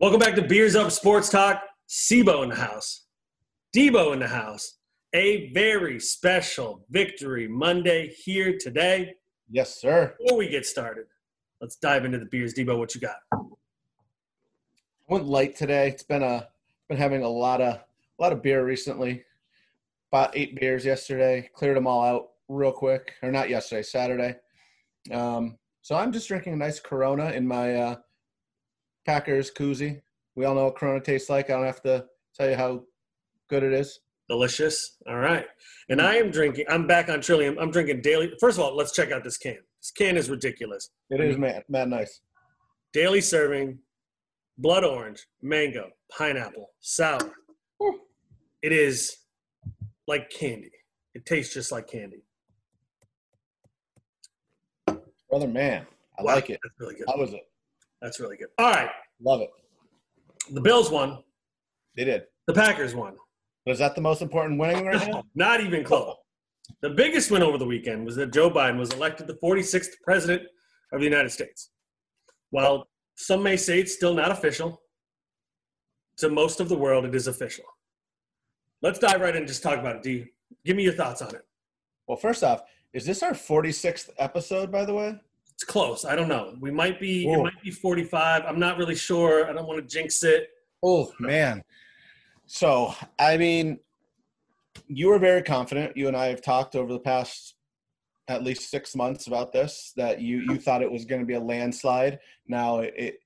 Welcome 0.00 0.20
back 0.20 0.36
to 0.36 0.42
Beers 0.42 0.76
Up 0.76 0.92
Sports 0.92 1.28
Talk. 1.28 1.60
Sibo 1.88 2.44
in 2.44 2.50
the 2.50 2.54
house. 2.54 3.06
Debo 3.76 4.12
in 4.12 4.20
the 4.20 4.28
house. 4.28 4.74
A 5.12 5.50
very 5.50 5.98
special 5.98 6.84
victory 6.88 7.48
Monday 7.48 8.06
here 8.06 8.56
today. 8.60 9.16
Yes, 9.50 9.80
sir. 9.80 10.14
Before 10.20 10.38
we 10.38 10.48
get 10.48 10.64
started, 10.66 11.06
let's 11.60 11.74
dive 11.74 12.04
into 12.04 12.20
the 12.20 12.26
beers. 12.26 12.54
Debo, 12.54 12.78
what 12.78 12.94
you 12.94 13.00
got? 13.00 13.16
I 13.32 13.38
went 15.08 15.26
light 15.26 15.56
today. 15.56 15.88
It's 15.88 16.04
been 16.04 16.22
a 16.22 16.46
been 16.88 16.96
having 16.96 17.24
a 17.24 17.28
lot 17.28 17.60
of 17.60 17.74
a 17.74 18.22
lot 18.22 18.32
of 18.32 18.40
beer 18.40 18.64
recently. 18.64 19.24
Bought 20.12 20.30
eight 20.36 20.54
beers 20.60 20.84
yesterday. 20.84 21.50
Cleared 21.54 21.76
them 21.76 21.88
all 21.88 22.04
out 22.04 22.28
real 22.48 22.70
quick, 22.70 23.14
or 23.20 23.32
not 23.32 23.50
yesterday, 23.50 23.82
Saturday. 23.82 24.36
Um, 25.10 25.58
so 25.82 25.96
I'm 25.96 26.12
just 26.12 26.28
drinking 26.28 26.52
a 26.52 26.56
nice 26.56 26.78
Corona 26.78 27.30
in 27.32 27.48
my 27.48 27.74
uh, 27.74 27.96
Packers 29.08 29.50
koozie. 29.50 30.02
We 30.36 30.44
all 30.44 30.54
know 30.54 30.66
what 30.66 30.76
Corona 30.76 31.00
tastes 31.00 31.30
like. 31.30 31.48
I 31.48 31.54
don't 31.54 31.64
have 31.64 31.80
to 31.80 32.04
tell 32.36 32.50
you 32.50 32.56
how 32.56 32.82
good 33.48 33.62
it 33.62 33.72
is. 33.72 34.00
Delicious. 34.28 34.98
All 35.08 35.16
right. 35.16 35.46
And 35.88 36.02
I 36.02 36.16
am 36.16 36.30
drinking, 36.30 36.66
I'm 36.68 36.86
back 36.86 37.08
on 37.08 37.22
Trillium. 37.22 37.56
I'm 37.58 37.70
drinking 37.70 38.02
daily. 38.02 38.30
First 38.38 38.58
of 38.58 38.64
all, 38.64 38.76
let's 38.76 38.92
check 38.92 39.10
out 39.10 39.24
this 39.24 39.38
can. 39.38 39.56
This 39.80 39.92
can 39.92 40.18
is 40.18 40.28
ridiculous. 40.28 40.90
It 41.08 41.22
is 41.22 41.38
mad, 41.38 41.64
mad 41.70 41.88
nice. 41.88 42.20
Daily 42.92 43.22
serving, 43.22 43.78
blood 44.58 44.84
orange, 44.84 45.26
mango, 45.40 45.88
pineapple, 46.12 46.68
sour. 46.80 47.32
It 48.60 48.72
is 48.72 49.16
like 50.06 50.28
candy. 50.28 50.70
It 51.14 51.24
tastes 51.24 51.54
just 51.54 51.72
like 51.72 51.86
candy. 51.86 52.24
Brother 55.30 55.48
man, 55.48 55.86
I 56.18 56.22
Wow, 56.24 56.34
like 56.34 56.50
it. 56.50 56.60
That's 56.62 56.74
really 56.78 56.96
good. 56.96 57.06
How 57.08 57.16
was 57.16 57.32
it? 57.32 57.47
That's 58.00 58.20
really 58.20 58.36
good. 58.36 58.48
All 58.58 58.72
right. 58.72 58.90
Love 59.20 59.40
it. 59.40 59.50
The 60.52 60.60
Bills 60.60 60.90
won. 60.90 61.18
They 61.96 62.04
did. 62.04 62.22
The 62.46 62.54
Packers 62.54 62.94
won. 62.94 63.16
But 63.66 63.72
is 63.72 63.78
that 63.80 63.94
the 63.94 64.00
most 64.00 64.22
important 64.22 64.58
winning 64.58 64.86
right 64.86 65.06
now? 65.06 65.12
No, 65.14 65.22
not 65.34 65.60
even 65.60 65.84
close. 65.84 66.14
The 66.80 66.90
biggest 66.90 67.30
win 67.30 67.42
over 67.42 67.58
the 67.58 67.66
weekend 67.66 68.04
was 68.04 68.16
that 68.16 68.32
Joe 68.32 68.50
Biden 68.50 68.78
was 68.78 68.92
elected 68.92 69.26
the 69.26 69.38
46th 69.42 69.90
president 70.04 70.42
of 70.92 71.00
the 71.00 71.04
United 71.04 71.30
States. 71.30 71.70
While 72.50 72.86
some 73.16 73.42
may 73.42 73.56
say 73.56 73.80
it's 73.80 73.94
still 73.94 74.14
not 74.14 74.30
official, 74.30 74.80
to 76.18 76.28
most 76.28 76.60
of 76.60 76.68
the 76.68 76.76
world, 76.76 77.04
it 77.04 77.14
is 77.14 77.26
official. 77.26 77.64
Let's 78.80 78.98
dive 78.98 79.20
right 79.20 79.34
in 79.34 79.38
and 79.38 79.48
just 79.48 79.62
talk 79.62 79.78
about 79.78 79.96
it. 79.96 80.02
D, 80.02 80.26
give 80.64 80.76
me 80.76 80.84
your 80.84 80.92
thoughts 80.92 81.20
on 81.20 81.34
it. 81.34 81.42
Well, 82.06 82.16
first 82.16 82.44
off, 82.44 82.62
is 82.92 83.04
this 83.04 83.22
our 83.22 83.32
46th 83.32 84.10
episode, 84.18 84.70
by 84.70 84.84
the 84.84 84.94
way? 84.94 85.20
It's 85.58 85.64
close. 85.64 86.04
I 86.04 86.14
don't 86.14 86.28
know. 86.28 86.54
We 86.60 86.70
might 86.70 87.00
be. 87.00 87.28
It 87.28 87.36
might 87.36 87.60
be 87.64 87.72
45. 87.72 88.44
I'm 88.46 88.60
not 88.60 88.78
really 88.78 88.94
sure. 88.94 89.50
I 89.50 89.52
don't 89.52 89.66
want 89.66 89.80
to 89.80 89.92
jinx 89.92 90.22
it. 90.22 90.50
Oh 90.84 91.12
man. 91.18 91.64
So 92.46 92.94
I 93.18 93.36
mean, 93.36 93.80
you 94.86 95.08
were 95.08 95.18
very 95.18 95.42
confident. 95.42 95.96
You 95.96 96.06
and 96.06 96.16
I 96.16 96.26
have 96.26 96.42
talked 96.42 96.76
over 96.76 96.92
the 96.92 97.00
past 97.00 97.56
at 98.28 98.44
least 98.44 98.70
six 98.70 98.94
months 98.94 99.26
about 99.26 99.52
this. 99.52 99.92
That 99.96 100.20
you 100.20 100.42
you 100.42 100.58
thought 100.58 100.80
it 100.80 100.92
was 100.92 101.04
going 101.04 101.22
to 101.22 101.26
be 101.26 101.34
a 101.34 101.40
landslide. 101.40 102.20
Now 102.46 102.78
it, 102.78 102.94
it 102.96 103.18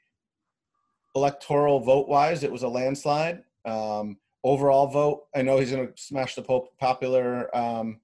electoral 1.14 1.80
vote 1.80 2.08
wise, 2.08 2.44
it 2.44 2.50
was 2.50 2.62
a 2.62 2.68
landslide. 2.68 3.42
Um, 3.66 4.16
overall 4.42 4.86
vote, 4.86 5.24
I 5.36 5.42
know 5.42 5.58
he's 5.58 5.70
going 5.70 5.86
to 5.86 5.92
smash 6.02 6.34
the 6.34 6.40
po- 6.40 6.70
popular 6.80 7.54
um, 7.54 8.00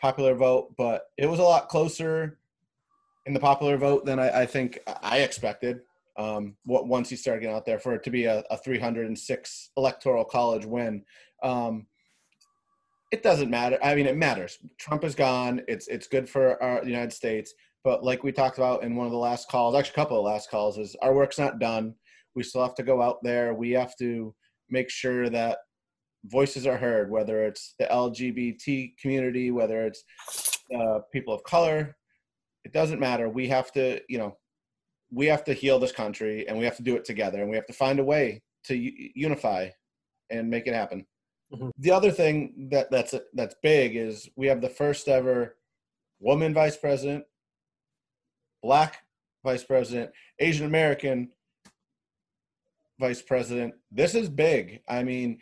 popular 0.00 0.34
vote, 0.34 0.74
but 0.76 1.10
it 1.16 1.26
was 1.26 1.38
a 1.38 1.44
lot 1.44 1.68
closer 1.68 2.36
in 3.28 3.34
the 3.34 3.40
popular 3.40 3.76
vote 3.76 4.06
than 4.06 4.18
I, 4.18 4.40
I 4.40 4.46
think 4.46 4.80
I 5.02 5.18
expected 5.18 5.80
um, 6.16 6.56
what 6.64 6.88
once 6.88 7.10
he 7.10 7.14
started 7.14 7.42
getting 7.42 7.54
out 7.54 7.66
there 7.66 7.78
for 7.78 7.94
it 7.94 8.02
to 8.04 8.10
be 8.10 8.24
a, 8.24 8.42
a 8.50 8.56
306 8.56 9.70
electoral 9.76 10.24
college 10.24 10.64
win. 10.64 11.04
Um, 11.42 11.86
it 13.12 13.22
doesn't 13.22 13.50
matter. 13.50 13.78
I 13.82 13.94
mean, 13.94 14.06
it 14.06 14.16
matters. 14.16 14.58
Trump 14.78 15.04
is 15.04 15.14
gone. 15.14 15.62
It's 15.68 15.88
it's 15.88 16.06
good 16.06 16.28
for 16.28 16.60
our 16.62 16.80
the 16.80 16.90
United 16.90 17.12
States. 17.12 17.54
But 17.84 18.02
like 18.02 18.24
we 18.24 18.32
talked 18.32 18.58
about 18.58 18.82
in 18.82 18.96
one 18.96 19.06
of 19.06 19.12
the 19.12 19.18
last 19.18 19.48
calls, 19.48 19.74
actually 19.74 19.92
a 19.92 19.94
couple 19.94 20.18
of 20.18 20.24
last 20.24 20.50
calls, 20.50 20.78
is 20.78 20.96
our 21.00 21.14
work's 21.14 21.38
not 21.38 21.58
done. 21.58 21.94
We 22.34 22.42
still 22.42 22.62
have 22.62 22.74
to 22.76 22.82
go 22.82 23.00
out 23.00 23.18
there. 23.22 23.54
We 23.54 23.70
have 23.72 23.94
to 23.98 24.34
make 24.70 24.90
sure 24.90 25.30
that 25.30 25.58
voices 26.24 26.66
are 26.66 26.76
heard, 26.76 27.10
whether 27.10 27.44
it's 27.44 27.74
the 27.78 27.86
LGBT 27.86 28.98
community, 29.00 29.50
whether 29.50 29.86
it's 29.86 30.02
uh, 30.74 31.00
people 31.12 31.32
of 31.32 31.42
color. 31.44 31.96
It 32.68 32.74
doesn't 32.74 33.00
matter. 33.00 33.30
We 33.30 33.48
have 33.48 33.72
to, 33.72 33.98
you 34.10 34.18
know, 34.18 34.36
we 35.10 35.24
have 35.24 35.42
to 35.44 35.54
heal 35.54 35.78
this 35.78 35.90
country 35.90 36.46
and 36.46 36.58
we 36.58 36.66
have 36.66 36.76
to 36.76 36.82
do 36.82 36.96
it 36.96 37.04
together 37.06 37.40
and 37.40 37.48
we 37.48 37.56
have 37.56 37.64
to 37.64 37.72
find 37.72 37.98
a 37.98 38.04
way 38.04 38.42
to 38.64 38.76
unify 39.18 39.70
and 40.28 40.50
make 40.50 40.66
it 40.66 40.74
happen 40.74 41.06
Mhm. 41.50 41.70
the 41.78 41.90
other 41.92 42.10
thing 42.10 42.68
that 42.70 42.90
that's 42.90 43.14
that's 43.32 43.54
big 43.62 43.96
is 43.96 44.28
we 44.36 44.46
have 44.48 44.60
the 44.60 44.68
first 44.68 45.08
ever 45.08 45.56
woman 46.20 46.52
vice 46.52 46.76
president 46.76 47.24
black 48.62 48.98
vice 49.42 49.64
president 49.64 50.10
asian 50.40 50.66
american 50.66 51.30
vice 53.00 53.22
president 53.22 53.72
this 53.90 54.14
is 54.14 54.28
big 54.28 54.82
i 54.88 55.02
mean 55.02 55.38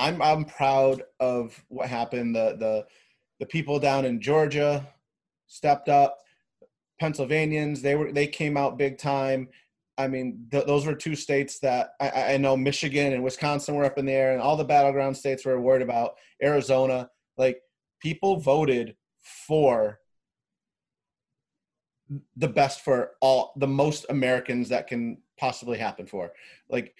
i'm 0.00 0.20
i'm 0.20 0.44
proud 0.44 1.04
of 1.20 1.64
what 1.68 1.88
happened 1.88 2.34
the 2.34 2.56
the 2.58 2.84
the 3.38 3.46
people 3.46 3.78
down 3.78 4.04
in 4.04 4.20
georgia 4.20 4.84
stepped 5.54 5.88
up 5.88 6.18
Pennsylvanians, 7.00 7.80
they 7.80 7.94
were 7.94 8.12
they 8.12 8.26
came 8.26 8.56
out 8.56 8.78
big 8.78 8.98
time. 8.98 9.48
I 9.96 10.08
mean, 10.08 10.48
th- 10.50 10.66
those 10.66 10.86
were 10.86 10.94
two 10.94 11.14
states 11.14 11.60
that 11.60 11.90
I- 12.00 12.34
I, 12.34 12.36
know 12.36 12.56
Michigan 12.56 13.12
and 13.12 13.22
Wisconsin 13.22 13.76
were 13.76 13.84
up 13.84 13.96
in 13.96 14.06
the 14.06 14.12
air, 14.12 14.32
and 14.32 14.40
all 14.40 14.56
the 14.56 14.64
battleground 14.64 15.16
states 15.16 15.44
were 15.44 15.60
worried 15.60 15.82
about. 15.82 16.16
Arizona, 16.42 17.10
like 17.36 17.62
people 18.00 18.40
voted 18.40 18.96
for 19.20 20.00
the 22.36 22.48
best 22.48 22.80
for 22.80 23.12
all 23.20 23.52
the 23.56 23.68
most 23.68 24.06
Americans 24.08 24.68
that 24.68 24.88
can 24.88 25.18
possibly 25.38 25.78
happen 25.78 26.06
for. 26.06 26.32
Like 26.68 26.94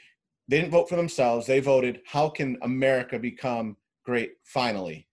they 0.49 0.59
didn't 0.61 0.73
vote 0.73 0.89
for 0.89 0.97
themselves; 0.97 1.47
they 1.47 1.61
voted, 1.61 2.03
"How 2.07 2.29
can 2.29 2.59
America 2.63 3.19
become 3.19 3.77
great 4.05 4.35
finally?" 4.45 5.09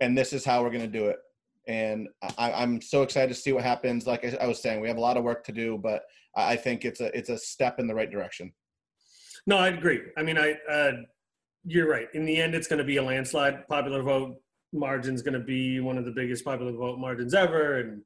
And 0.00 0.18
this 0.18 0.32
is 0.32 0.44
how 0.44 0.62
we're 0.62 0.70
going 0.70 0.90
to 0.92 0.98
do 0.98 1.06
it 1.06 1.18
and 1.68 2.08
I, 2.38 2.52
I'm 2.52 2.80
so 2.80 3.02
excited 3.02 3.28
to 3.28 3.40
see 3.40 3.52
what 3.52 3.64
happens. 3.64 4.06
Like 4.06 4.24
I, 4.24 4.36
I 4.40 4.46
was 4.46 4.60
saying, 4.60 4.80
we 4.80 4.88
have 4.88 4.96
a 4.96 5.00
lot 5.00 5.16
of 5.16 5.24
work 5.24 5.44
to 5.44 5.52
do, 5.52 5.78
but 5.82 6.02
I 6.36 6.52
I 6.52 6.56
think 6.56 6.84
it's 6.84 7.00
a 7.00 7.16
it's 7.16 7.28
a 7.28 7.38
step 7.38 7.78
in 7.78 7.86
the 7.86 7.94
right 7.94 8.10
direction. 8.10 8.52
No, 9.46 9.58
I 9.58 9.68
agree. 9.68 10.00
I 10.16 10.22
mean, 10.22 10.38
I 10.38 10.54
uh, 10.70 10.92
you're 11.64 11.88
right. 11.88 12.08
In 12.14 12.24
the 12.24 12.36
end, 12.36 12.54
it's 12.54 12.68
going 12.68 12.78
to 12.78 12.84
be 12.84 12.96
a 12.96 13.02
landslide. 13.02 13.66
Popular 13.68 14.02
vote 14.02 14.36
margin's 14.72 15.22
going 15.22 15.34
to 15.34 15.44
be 15.44 15.80
one 15.80 15.98
of 15.98 16.04
the 16.04 16.10
biggest 16.10 16.44
popular 16.44 16.72
vote 16.72 16.98
margins 16.98 17.34
ever, 17.34 17.78
and 17.78 18.02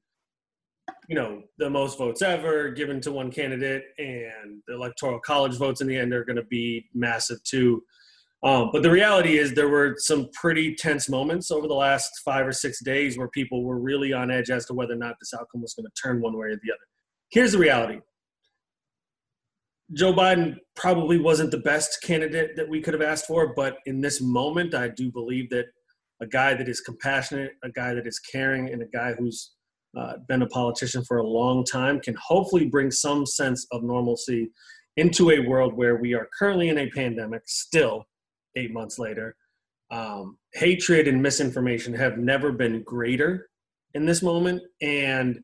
you 1.08 1.14
know 1.16 1.42
the 1.58 1.70
most 1.70 1.98
votes 1.98 2.22
ever 2.22 2.70
given 2.70 3.00
to 3.02 3.12
one 3.12 3.30
candidate, 3.30 3.84
and 3.98 4.62
the 4.66 4.74
electoral 4.74 5.20
college 5.20 5.56
votes 5.56 5.80
in 5.80 5.86
the 5.86 5.96
end 5.96 6.12
are 6.12 6.24
going 6.24 6.36
to 6.36 6.44
be 6.44 6.86
massive 6.94 7.42
too. 7.44 7.82
Um, 8.42 8.70
but 8.72 8.82
the 8.82 8.90
reality 8.90 9.38
is, 9.38 9.54
there 9.54 9.68
were 9.68 9.94
some 9.98 10.28
pretty 10.32 10.74
tense 10.74 11.08
moments 11.08 11.50
over 11.50 11.66
the 11.66 11.74
last 11.74 12.10
five 12.24 12.46
or 12.46 12.52
six 12.52 12.82
days 12.84 13.16
where 13.16 13.28
people 13.28 13.64
were 13.64 13.78
really 13.78 14.12
on 14.12 14.30
edge 14.30 14.50
as 14.50 14.66
to 14.66 14.74
whether 14.74 14.92
or 14.92 14.98
not 14.98 15.16
this 15.20 15.32
outcome 15.34 15.62
was 15.62 15.74
going 15.74 15.86
to 15.86 16.02
turn 16.02 16.20
one 16.20 16.36
way 16.36 16.48
or 16.48 16.56
the 16.62 16.70
other. 16.70 16.86
Here's 17.30 17.52
the 17.52 17.58
reality 17.58 18.00
Joe 19.92 20.12
Biden 20.12 20.56
probably 20.74 21.18
wasn't 21.18 21.50
the 21.50 21.58
best 21.58 22.02
candidate 22.02 22.56
that 22.56 22.68
we 22.68 22.80
could 22.80 22.92
have 22.92 23.02
asked 23.02 23.26
for, 23.26 23.54
but 23.54 23.78
in 23.86 24.00
this 24.00 24.20
moment, 24.20 24.74
I 24.74 24.88
do 24.88 25.10
believe 25.10 25.48
that 25.50 25.66
a 26.20 26.26
guy 26.26 26.54
that 26.54 26.68
is 26.68 26.80
compassionate, 26.80 27.52
a 27.62 27.70
guy 27.70 27.94
that 27.94 28.06
is 28.06 28.18
caring, 28.18 28.70
and 28.70 28.82
a 28.82 28.86
guy 28.86 29.14
who's 29.14 29.52
uh, 29.96 30.14
been 30.28 30.42
a 30.42 30.46
politician 30.48 31.04
for 31.04 31.18
a 31.18 31.26
long 31.26 31.64
time 31.64 32.00
can 32.00 32.14
hopefully 32.22 32.66
bring 32.66 32.90
some 32.90 33.24
sense 33.24 33.66
of 33.72 33.82
normalcy 33.82 34.50
into 34.96 35.30
a 35.30 35.38
world 35.40 35.74
where 35.74 35.96
we 35.96 36.14
are 36.14 36.28
currently 36.38 36.68
in 36.68 36.78
a 36.78 36.90
pandemic, 36.90 37.42
still 37.46 38.04
eight 38.56 38.72
months 38.72 38.98
later. 38.98 39.36
Um, 39.90 40.38
hatred 40.54 41.06
and 41.06 41.22
misinformation 41.22 41.94
have 41.94 42.18
never 42.18 42.50
been 42.50 42.82
greater 42.82 43.48
in 43.94 44.04
this 44.04 44.22
moment. 44.22 44.62
And 44.82 45.40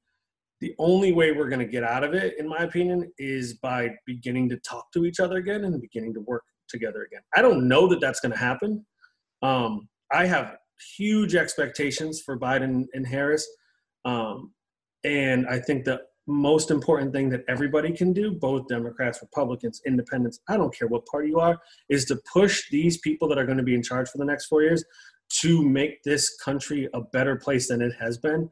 the 0.60 0.74
only 0.78 1.12
way 1.12 1.32
we're 1.32 1.48
going 1.48 1.60
to 1.60 1.66
get 1.66 1.84
out 1.84 2.04
of 2.04 2.14
it, 2.14 2.34
in 2.38 2.48
my 2.48 2.58
opinion, 2.58 3.12
is 3.18 3.54
by 3.54 3.90
beginning 4.06 4.48
to 4.50 4.56
talk 4.58 4.90
to 4.92 5.04
each 5.04 5.20
other 5.20 5.36
again 5.36 5.64
and 5.64 5.80
beginning 5.80 6.14
to 6.14 6.20
work 6.20 6.44
together 6.68 7.02
again. 7.02 7.22
I 7.36 7.42
don't 7.42 7.68
know 7.68 7.86
that 7.88 8.00
that's 8.00 8.20
going 8.20 8.32
to 8.32 8.38
happen. 8.38 8.84
Um, 9.42 9.88
I 10.10 10.26
have 10.26 10.56
huge 10.96 11.34
expectations 11.34 12.20
for 12.20 12.38
Biden 12.38 12.84
and 12.94 13.06
Harris. 13.06 13.46
Um, 14.04 14.52
and 15.04 15.46
I 15.48 15.58
think 15.58 15.84
the 15.84 16.02
most 16.26 16.70
important 16.70 17.12
thing 17.12 17.28
that 17.30 17.44
everybody 17.48 17.92
can 17.92 18.12
do, 18.12 18.32
both 18.32 18.68
Democrats, 18.68 19.20
Republicans, 19.20 19.80
independents, 19.86 20.40
I 20.48 20.56
don't 20.56 20.76
care 20.76 20.88
what 20.88 21.06
party 21.06 21.28
you 21.28 21.40
are, 21.40 21.60
is 21.88 22.04
to 22.06 22.20
push 22.32 22.70
these 22.70 22.98
people 22.98 23.28
that 23.28 23.38
are 23.38 23.46
going 23.46 23.58
to 23.58 23.64
be 23.64 23.74
in 23.74 23.82
charge 23.82 24.08
for 24.08 24.18
the 24.18 24.24
next 24.24 24.46
four 24.46 24.62
years 24.62 24.84
to 25.40 25.62
make 25.62 26.02
this 26.04 26.36
country 26.36 26.88
a 26.94 27.00
better 27.00 27.36
place 27.36 27.68
than 27.68 27.80
it 27.80 27.92
has 27.98 28.18
been. 28.18 28.48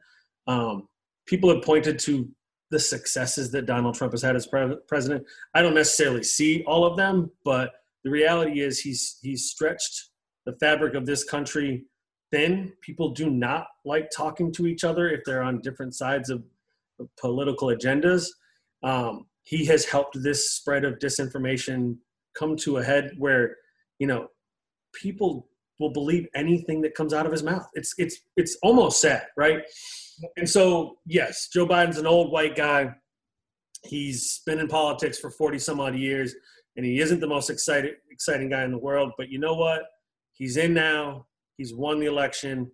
Um, 0.47 0.87
people 1.25 1.53
have 1.53 1.63
pointed 1.63 1.99
to 1.99 2.29
the 2.71 2.79
successes 2.79 3.51
that 3.51 3.65
Donald 3.65 3.95
Trump 3.95 4.13
has 4.13 4.21
had 4.21 4.35
as 4.35 4.47
pre- 4.47 4.77
president. 4.87 5.25
I 5.53 5.61
don't 5.61 5.75
necessarily 5.75 6.23
see 6.23 6.63
all 6.65 6.85
of 6.85 6.97
them, 6.97 7.31
but 7.45 7.71
the 8.03 8.09
reality 8.09 8.61
is 8.61 8.79
he's 8.79 9.19
he's 9.21 9.45
stretched 9.45 10.09
the 10.45 10.53
fabric 10.53 10.95
of 10.95 11.05
this 11.05 11.23
country 11.23 11.85
thin. 12.31 12.73
People 12.81 13.09
do 13.09 13.29
not 13.29 13.67
like 13.85 14.09
talking 14.15 14.51
to 14.53 14.65
each 14.65 14.83
other 14.83 15.09
if 15.09 15.21
they're 15.25 15.43
on 15.43 15.61
different 15.61 15.93
sides 15.93 16.29
of, 16.29 16.39
of 16.39 16.43
political 17.19 17.69
agendas. 17.69 18.27
Um, 18.83 19.25
he 19.43 19.65
has 19.65 19.85
helped 19.85 20.21
this 20.21 20.51
spread 20.51 20.85
of 20.85 20.99
disinformation 20.99 21.97
come 22.37 22.55
to 22.57 22.77
a 22.77 22.83
head 22.83 23.11
where 23.17 23.55
you 23.99 24.07
know 24.07 24.27
people 24.93 25.47
will 25.79 25.91
believe 25.91 26.27
anything 26.35 26.81
that 26.81 26.95
comes 26.95 27.13
out 27.13 27.25
of 27.25 27.31
his 27.31 27.43
mouth. 27.43 27.67
It's 27.73 27.93
it's 27.97 28.21
it's 28.37 28.57
almost 28.63 29.01
sad, 29.01 29.23
right? 29.35 29.61
And 30.37 30.49
so, 30.49 30.97
yes, 31.05 31.49
Joe 31.51 31.67
Biden's 31.67 31.97
an 31.97 32.07
old 32.07 32.31
white 32.31 32.55
guy. 32.55 32.91
He's 33.83 34.41
been 34.45 34.59
in 34.59 34.67
politics 34.67 35.17
for 35.17 35.31
40 35.31 35.57
some 35.59 35.79
odd 35.79 35.95
years, 35.95 36.35
and 36.77 36.85
he 36.85 36.99
isn't 36.99 37.19
the 37.19 37.27
most 37.27 37.49
excited, 37.49 37.95
exciting 38.11 38.49
guy 38.49 38.63
in 38.63 38.71
the 38.71 38.77
world. 38.77 39.11
But 39.17 39.29
you 39.29 39.39
know 39.39 39.55
what? 39.55 39.81
He's 40.33 40.57
in 40.57 40.73
now. 40.73 41.25
He's 41.57 41.73
won 41.73 41.99
the 41.99 42.05
election. 42.05 42.71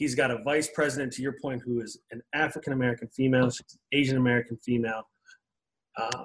He's 0.00 0.14
got 0.14 0.30
a 0.30 0.42
vice 0.42 0.70
president, 0.74 1.12
to 1.12 1.22
your 1.22 1.34
point, 1.42 1.60
who 1.62 1.82
is 1.82 1.98
an 2.10 2.22
African 2.32 2.72
American 2.72 3.06
female. 3.08 3.50
She's 3.50 3.78
Asian 3.92 4.16
American 4.16 4.56
female. 4.56 5.02
Uh, 5.94 6.24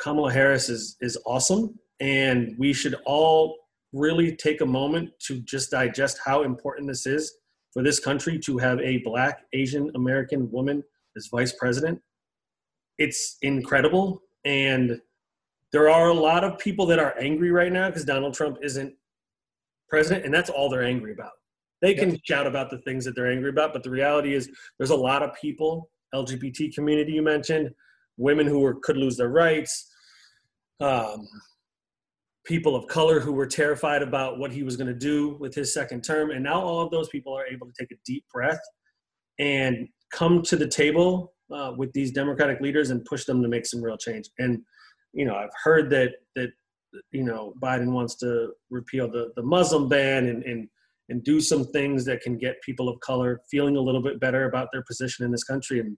Kamala 0.00 0.32
Harris 0.32 0.68
is 0.68 0.96
is 1.00 1.16
awesome, 1.24 1.78
and 2.00 2.56
we 2.58 2.72
should 2.72 2.96
all 3.06 3.56
really 3.92 4.34
take 4.34 4.60
a 4.60 4.66
moment 4.66 5.10
to 5.26 5.38
just 5.42 5.70
digest 5.70 6.18
how 6.24 6.42
important 6.42 6.88
this 6.88 7.06
is 7.06 7.32
for 7.72 7.80
this 7.80 8.00
country 8.00 8.40
to 8.40 8.58
have 8.58 8.80
a 8.80 8.98
black 9.04 9.42
Asian 9.52 9.92
American 9.94 10.50
woman 10.50 10.82
as 11.16 11.28
vice 11.30 11.52
president. 11.52 12.00
It's 12.98 13.36
incredible. 13.42 14.20
And 14.44 15.00
there 15.72 15.88
are 15.88 16.08
a 16.08 16.14
lot 16.14 16.42
of 16.42 16.58
people 16.58 16.86
that 16.86 16.98
are 16.98 17.16
angry 17.20 17.52
right 17.52 17.72
now 17.72 17.86
because 17.86 18.04
Donald 18.04 18.34
Trump 18.34 18.58
isn't 18.62 18.92
president, 19.88 20.24
and 20.24 20.34
that's 20.34 20.50
all 20.50 20.68
they're 20.68 20.82
angry 20.82 21.12
about. 21.12 21.30
They 21.82 21.94
can 21.94 22.18
shout 22.24 22.46
about 22.46 22.70
the 22.70 22.78
things 22.78 23.04
that 23.04 23.16
they're 23.16 23.30
angry 23.30 23.50
about, 23.50 23.72
but 23.72 23.82
the 23.82 23.90
reality 23.90 24.34
is 24.34 24.48
there's 24.78 24.90
a 24.90 24.96
lot 24.96 25.22
of 25.22 25.34
people, 25.34 25.90
LGBT 26.14 26.72
community 26.74 27.12
you 27.12 27.22
mentioned, 27.22 27.70
women 28.16 28.46
who 28.46 28.64
are, 28.64 28.76
could 28.82 28.96
lose 28.96 29.16
their 29.16 29.30
rights, 29.30 29.90
um, 30.80 31.26
people 32.44 32.76
of 32.76 32.86
color 32.86 33.20
who 33.20 33.32
were 33.32 33.46
terrified 33.46 34.02
about 34.02 34.38
what 34.38 34.52
he 34.52 34.62
was 34.62 34.76
going 34.76 34.86
to 34.86 34.94
do 34.94 35.36
with 35.40 35.54
his 35.54 35.74
second 35.74 36.02
term. 36.02 36.30
And 36.30 36.44
now 36.44 36.60
all 36.60 36.80
of 36.80 36.90
those 36.90 37.08
people 37.08 37.36
are 37.36 37.46
able 37.46 37.66
to 37.66 37.72
take 37.78 37.90
a 37.90 38.00
deep 38.06 38.24
breath 38.32 38.60
and 39.38 39.88
come 40.12 40.42
to 40.42 40.56
the 40.56 40.68
table 40.68 41.32
uh, 41.52 41.72
with 41.76 41.92
these 41.92 42.12
Democratic 42.12 42.60
leaders 42.60 42.90
and 42.90 43.04
push 43.04 43.24
them 43.24 43.42
to 43.42 43.48
make 43.48 43.66
some 43.66 43.82
real 43.82 43.96
change. 43.96 44.28
And, 44.38 44.60
you 45.12 45.24
know, 45.24 45.34
I've 45.34 45.50
heard 45.62 45.90
that, 45.90 46.12
that, 46.36 46.50
you 47.10 47.24
know, 47.24 47.54
Biden 47.60 47.92
wants 47.92 48.16
to 48.16 48.52
repeal 48.70 49.10
the, 49.10 49.32
the 49.36 49.42
Muslim 49.42 49.88
ban 49.88 50.26
and, 50.26 50.42
and, 50.44 50.68
and 51.08 51.22
do 51.24 51.40
some 51.40 51.64
things 51.66 52.04
that 52.04 52.20
can 52.20 52.38
get 52.38 52.62
people 52.62 52.88
of 52.88 52.98
color 53.00 53.40
feeling 53.50 53.76
a 53.76 53.80
little 53.80 54.02
bit 54.02 54.20
better 54.20 54.46
about 54.46 54.68
their 54.72 54.82
position 54.84 55.24
in 55.24 55.30
this 55.30 55.44
country. 55.44 55.80
And 55.80 55.96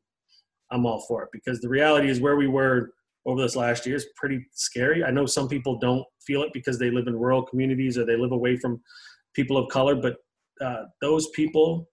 I'm 0.71 0.87
all 0.87 1.05
for 1.07 1.23
it 1.23 1.29
because 1.33 1.61
the 1.61 1.69
reality 1.69 2.09
is 2.09 2.21
where 2.21 2.37
we 2.37 2.47
were 2.47 2.91
over 3.27 3.41
this 3.41 3.57
last 3.57 3.87
year 3.87 3.97
is 3.97 4.07
pretty 4.17 4.45
scary. 4.53 5.05
I 5.05 5.11
know 5.11 5.27
some 5.27 5.49
people 5.49 5.79
don't 5.79 6.05
feel 6.27 6.43
it 6.43 6.53
because 6.53 6.79
they 6.79 6.91
live 6.91 7.07
in 7.07 7.17
rural 7.17 7.43
communities 7.43 7.97
or 7.97 8.05
they 8.05 8.17
live 8.17 8.33
away 8.33 8.57
from 8.57 8.83
people 9.35 9.57
of 9.57 9.69
color, 9.71 9.95
but 9.95 10.17
uh, 10.61 10.85
those 11.01 11.29
people 11.31 11.89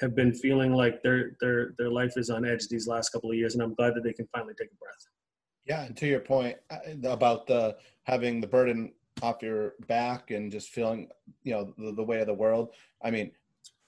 have 0.00 0.16
been 0.16 0.32
feeling 0.32 0.72
like 0.72 1.02
their 1.02 1.36
their 1.40 1.74
their 1.78 1.90
life 1.90 2.14
is 2.16 2.30
on 2.30 2.46
edge 2.46 2.68
these 2.68 2.86
last 2.86 3.10
couple 3.10 3.30
of 3.30 3.36
years, 3.36 3.54
and 3.54 3.62
I'm 3.62 3.74
glad 3.74 3.94
that 3.94 4.02
they 4.02 4.12
can 4.12 4.26
finally 4.34 4.54
take 4.58 4.68
a 4.72 4.76
breath. 4.76 5.06
Yeah, 5.66 5.84
and 5.84 5.96
to 5.98 6.06
your 6.06 6.20
point 6.20 6.56
uh, 6.70 7.08
about 7.08 7.46
the 7.46 7.76
having 8.04 8.40
the 8.40 8.46
burden 8.46 8.92
off 9.22 9.42
your 9.42 9.74
back 9.86 10.30
and 10.30 10.50
just 10.50 10.70
feeling, 10.70 11.08
you 11.42 11.52
know, 11.52 11.74
the, 11.78 11.92
the 11.92 12.02
way 12.02 12.20
of 12.20 12.26
the 12.26 12.34
world. 12.34 12.74
I 13.02 13.10
mean, 13.10 13.32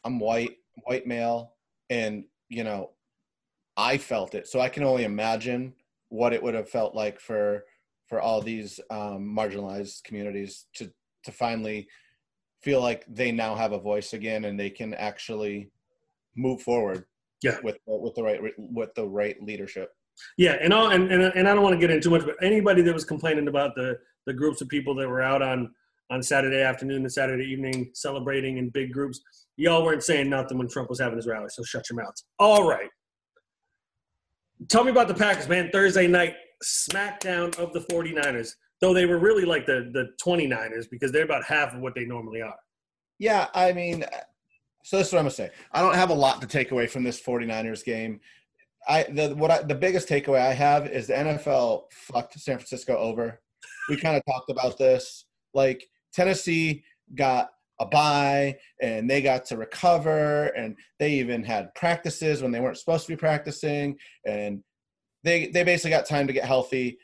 I'm 0.04 0.18
white, 0.18 0.58
white 0.84 1.06
male, 1.06 1.54
and 1.90 2.24
you 2.48 2.64
know, 2.64 2.90
I 3.76 3.98
felt 3.98 4.34
it, 4.34 4.46
so 4.46 4.60
I 4.60 4.68
can 4.68 4.84
only 4.84 5.04
imagine 5.04 5.74
what 6.08 6.32
it 6.32 6.42
would 6.42 6.54
have 6.54 6.68
felt 6.68 6.94
like 6.94 7.18
for 7.20 7.64
for 8.06 8.20
all 8.20 8.42
these 8.42 8.78
um, 8.90 9.34
marginalized 9.34 10.04
communities 10.04 10.66
to 10.74 10.92
to 11.24 11.32
finally 11.32 11.88
feel 12.62 12.80
like 12.80 13.04
they 13.08 13.32
now 13.32 13.54
have 13.54 13.72
a 13.72 13.78
voice 13.78 14.12
again 14.12 14.44
and 14.44 14.58
they 14.58 14.70
can 14.70 14.94
actually 14.94 15.70
move 16.36 16.60
forward 16.62 17.06
yeah. 17.42 17.56
with 17.62 17.78
with 17.86 18.14
the 18.14 18.22
right 18.22 18.40
with 18.58 18.94
the 18.94 19.06
right 19.06 19.42
leadership. 19.42 19.90
Yeah 20.36 20.58
and 20.60 20.72
all 20.74 20.90
and, 20.90 21.10
and, 21.10 21.22
and 21.22 21.48
i 21.48 21.54
don't 21.54 21.62
want 21.62 21.72
to 21.72 21.80
get 21.80 21.90
into 21.90 22.10
much 22.10 22.24
but 22.24 22.36
anybody 22.42 22.82
that 22.82 22.92
was 22.92 23.04
complaining 23.04 23.48
about 23.48 23.74
the 23.74 23.98
the 24.26 24.32
groups 24.32 24.60
of 24.60 24.68
people 24.68 24.94
that 24.94 25.08
were 25.08 25.22
out 25.22 25.42
on 25.42 25.70
on 26.10 26.22
saturday 26.22 26.62
afternoon 26.62 27.02
and 27.02 27.12
saturday 27.12 27.44
evening 27.44 27.90
celebrating 27.94 28.58
in 28.58 28.68
big 28.70 28.92
groups 28.92 29.20
y'all 29.56 29.84
weren't 29.84 30.02
saying 30.02 30.28
nothing 30.28 30.58
when 30.58 30.68
trump 30.68 30.88
was 30.88 31.00
having 31.00 31.16
his 31.16 31.26
rally 31.26 31.48
so 31.48 31.62
shut 31.62 31.84
your 31.90 32.02
mouths 32.02 32.24
all 32.38 32.68
right 32.68 32.88
tell 34.68 34.84
me 34.84 34.90
about 34.90 35.08
the 35.08 35.14
Packers, 35.14 35.48
man. 35.48 35.70
Thursday 35.72 36.06
night 36.06 36.34
smackdown 36.64 37.56
of 37.58 37.72
the 37.72 37.80
49ers, 37.80 38.52
though 38.80 38.94
they 38.94 39.06
were 39.06 39.18
really 39.18 39.44
like 39.44 39.66
the, 39.66 39.90
the 39.92 40.08
29ers 40.24 40.88
because 40.90 41.12
they're 41.12 41.24
about 41.24 41.44
half 41.44 41.74
of 41.74 41.80
what 41.80 41.94
they 41.94 42.04
normally 42.04 42.42
are. 42.42 42.56
Yeah, 43.18 43.48
I 43.54 43.72
mean, 43.72 44.04
so 44.84 44.98
this 44.98 45.08
is 45.08 45.12
what 45.12 45.20
I'm 45.20 45.24
going 45.24 45.30
to 45.30 45.36
say. 45.36 45.50
I 45.72 45.80
don't 45.80 45.94
have 45.94 46.10
a 46.10 46.14
lot 46.14 46.40
to 46.40 46.46
take 46.46 46.70
away 46.70 46.86
from 46.86 47.04
this 47.04 47.20
49ers 47.20 47.84
game. 47.84 48.20
I 48.88 49.04
the 49.04 49.32
what 49.36 49.50
I, 49.52 49.62
the 49.62 49.76
biggest 49.76 50.08
takeaway 50.08 50.40
I 50.40 50.52
have 50.52 50.88
is 50.88 51.06
the 51.06 51.12
NFL 51.12 51.84
fucked 51.92 52.38
San 52.40 52.56
Francisco 52.56 52.96
over. 52.96 53.40
We 53.88 53.96
kind 53.96 54.16
of 54.16 54.22
talked 54.24 54.50
about 54.50 54.78
this. 54.78 55.26
Like 55.54 55.86
Tennessee 56.12 56.84
got 57.14 57.50
a 57.80 57.86
bye 57.86 58.56
and 58.80 59.10
they 59.10 59.20
got 59.20 59.44
to 59.46 59.56
recover 59.56 60.46
and 60.48 60.76
they 60.98 61.12
even 61.12 61.42
had 61.42 61.74
practices 61.74 62.42
when 62.42 62.52
they 62.52 62.60
weren't 62.60 62.78
supposed 62.78 63.06
to 63.06 63.12
be 63.12 63.16
practicing 63.16 63.96
and 64.26 64.62
they 65.24 65.48
they 65.48 65.64
basically 65.64 65.90
got 65.90 66.06
time 66.06 66.26
to 66.26 66.32
get 66.32 66.44
healthy. 66.44 66.98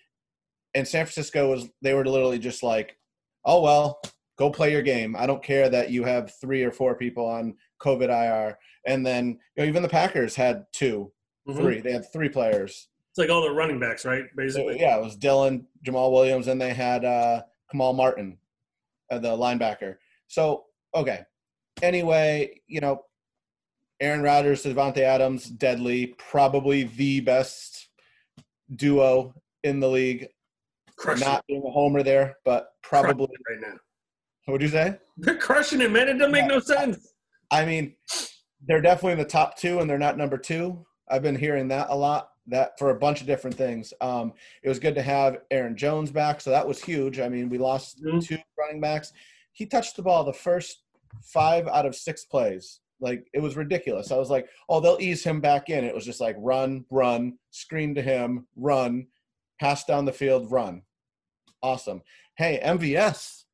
And 0.74 0.86
San 0.86 1.04
Francisco 1.04 1.50
was 1.50 1.68
they 1.82 1.94
were 1.94 2.04
literally 2.04 2.38
just 2.38 2.62
like 2.62 2.96
oh 3.44 3.60
well 3.62 4.00
go 4.38 4.50
play 4.50 4.70
your 4.70 4.82
game. 4.82 5.16
I 5.18 5.26
don't 5.26 5.42
care 5.42 5.68
that 5.68 5.90
you 5.90 6.04
have 6.04 6.32
3 6.40 6.62
or 6.62 6.70
4 6.70 6.94
people 6.94 7.26
on 7.26 7.54
covid 7.82 8.08
IR 8.08 8.56
and 8.86 9.04
then 9.04 9.38
you 9.56 9.62
know, 9.62 9.68
even 9.68 9.82
the 9.82 9.88
Packers 9.88 10.34
had 10.34 10.64
2 10.72 11.10
mm-hmm. 11.48 11.58
3 11.58 11.80
they 11.80 11.92
had 11.92 12.12
3 12.12 12.28
players 12.28 12.88
like 13.18 13.30
all 13.30 13.42
the 13.42 13.50
running 13.50 13.78
backs 13.78 14.04
right 14.04 14.24
basically 14.36 14.78
so, 14.78 14.80
yeah 14.80 14.96
it 14.96 15.02
was 15.02 15.16
Dillon, 15.16 15.66
Jamaal 15.86 16.12
Williams 16.12 16.48
and 16.48 16.60
they 16.60 16.72
had 16.72 17.04
uh 17.04 17.42
Kamal 17.70 17.92
Martin 17.92 18.38
uh, 19.10 19.18
the 19.18 19.28
linebacker 19.28 19.96
so 20.28 20.66
okay. 20.94 21.24
Anyway, 21.82 22.60
you 22.66 22.80
know, 22.80 23.02
Aaron 24.00 24.22
Rodgers, 24.22 24.62
Davante 24.62 24.98
Adams, 24.98 25.46
deadly, 25.46 26.14
probably 26.18 26.84
the 26.84 27.20
best 27.20 27.88
duo 28.76 29.34
in 29.64 29.80
the 29.80 29.88
league. 29.88 30.28
Crushing 30.96 31.26
Not 31.26 31.44
being 31.46 31.62
a 31.64 31.70
homer 31.70 32.02
there, 32.02 32.36
but 32.44 32.72
probably 32.82 33.28
right 33.48 33.60
now. 33.60 33.76
What 34.44 34.54
would 34.54 34.62
you 34.62 34.68
say? 34.68 34.98
They're 35.16 35.36
crushing 35.36 35.80
it, 35.80 35.90
man. 35.90 36.08
It 36.08 36.14
doesn't 36.14 36.32
make 36.32 36.46
no 36.46 36.58
sense. 36.58 37.12
I 37.50 37.64
mean, 37.64 37.94
they're 38.66 38.80
definitely 38.80 39.12
in 39.12 39.18
the 39.18 39.24
top 39.24 39.56
two, 39.56 39.78
and 39.78 39.88
they're 39.88 39.98
not 39.98 40.16
number 40.16 40.38
two. 40.38 40.84
I've 41.10 41.22
been 41.22 41.36
hearing 41.36 41.68
that 41.68 41.88
a 41.90 41.96
lot. 41.96 42.30
That 42.48 42.78
for 42.78 42.90
a 42.90 42.98
bunch 42.98 43.20
of 43.20 43.26
different 43.26 43.56
things. 43.56 43.92
Um, 44.00 44.32
it 44.62 44.68
was 44.68 44.78
good 44.78 44.94
to 44.94 45.02
have 45.02 45.38
Aaron 45.50 45.76
Jones 45.76 46.10
back, 46.10 46.40
so 46.40 46.50
that 46.50 46.66
was 46.66 46.82
huge. 46.82 47.20
I 47.20 47.28
mean, 47.28 47.48
we 47.48 47.58
lost 47.58 48.02
mm-hmm. 48.02 48.20
two 48.20 48.38
running 48.58 48.80
backs 48.80 49.12
he 49.58 49.66
touched 49.66 49.96
the 49.96 50.02
ball 50.02 50.22
the 50.22 50.32
first 50.32 50.84
five 51.20 51.66
out 51.66 51.84
of 51.84 51.96
six 51.96 52.24
plays. 52.24 52.78
Like 53.00 53.26
it 53.34 53.40
was 53.40 53.56
ridiculous. 53.56 54.12
I 54.12 54.16
was 54.16 54.30
like, 54.30 54.48
oh, 54.68 54.78
they'll 54.78 54.98
ease 55.00 55.24
him 55.24 55.40
back 55.40 55.68
in. 55.68 55.84
It 55.84 55.94
was 55.94 56.04
just 56.04 56.20
like 56.20 56.36
run, 56.38 56.84
run, 56.92 57.38
scream 57.50 57.92
to 57.96 58.02
him, 58.02 58.46
run, 58.54 59.08
pass 59.60 59.84
down 59.84 60.04
the 60.04 60.12
field, 60.12 60.52
run. 60.52 60.82
Awesome. 61.60 62.02
Hey, 62.36 62.60
MVS, 62.64 63.44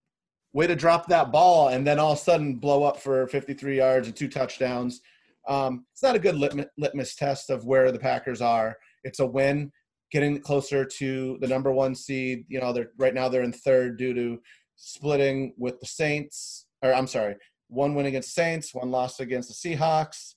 way 0.53 0.67
to 0.67 0.77
drop 0.77 1.09
that 1.09 1.33
ball 1.33 1.69
and 1.69 1.87
then 1.87 1.99
all 1.99 2.13
of 2.13 2.19
a 2.19 2.21
sudden 2.21 2.57
blow 2.57 2.83
up 2.83 2.99
for 3.01 3.27
53 3.27 3.79
yards 3.79 4.07
and 4.07 4.15
two 4.15 4.29
touchdowns. 4.29 5.01
Um, 5.49 5.87
it's 5.93 6.03
not 6.03 6.17
a 6.17 6.21
good 6.21 6.37
litmus, 6.37 6.67
litmus 6.79 7.15
test 7.15 7.51
of 7.51 7.65
where 7.65 7.93
the 7.93 7.99
Packers 7.99 8.41
are. 8.41 8.77
It's 9.05 9.21
a 9.21 9.27
win, 9.27 9.71
getting 10.11 10.41
closer 10.41 10.85
to 10.85 11.39
the 11.41 11.49
number 11.49 11.73
one 11.73 11.95
seed. 11.95 12.45
You 12.49 12.61
know, 12.61 12.73
they're 12.73 12.91
right 12.99 13.15
now 13.15 13.29
they're 13.29 13.43
in 13.43 13.53
third 13.53 13.99
due 13.99 14.15
to 14.15 14.41
splitting 14.77 15.55
with 15.59 15.81
the 15.81 15.87
Saints, 15.87 16.67
or 16.83 16.95
I'm 16.95 17.07
sorry, 17.07 17.37
one 17.69 17.95
win 17.95 18.07
against 18.07 18.35
Saints, 18.35 18.75
one 18.75 18.91
loss 18.91 19.21
against 19.21 19.49
the 19.49 19.77
Seahawks. 19.77 20.35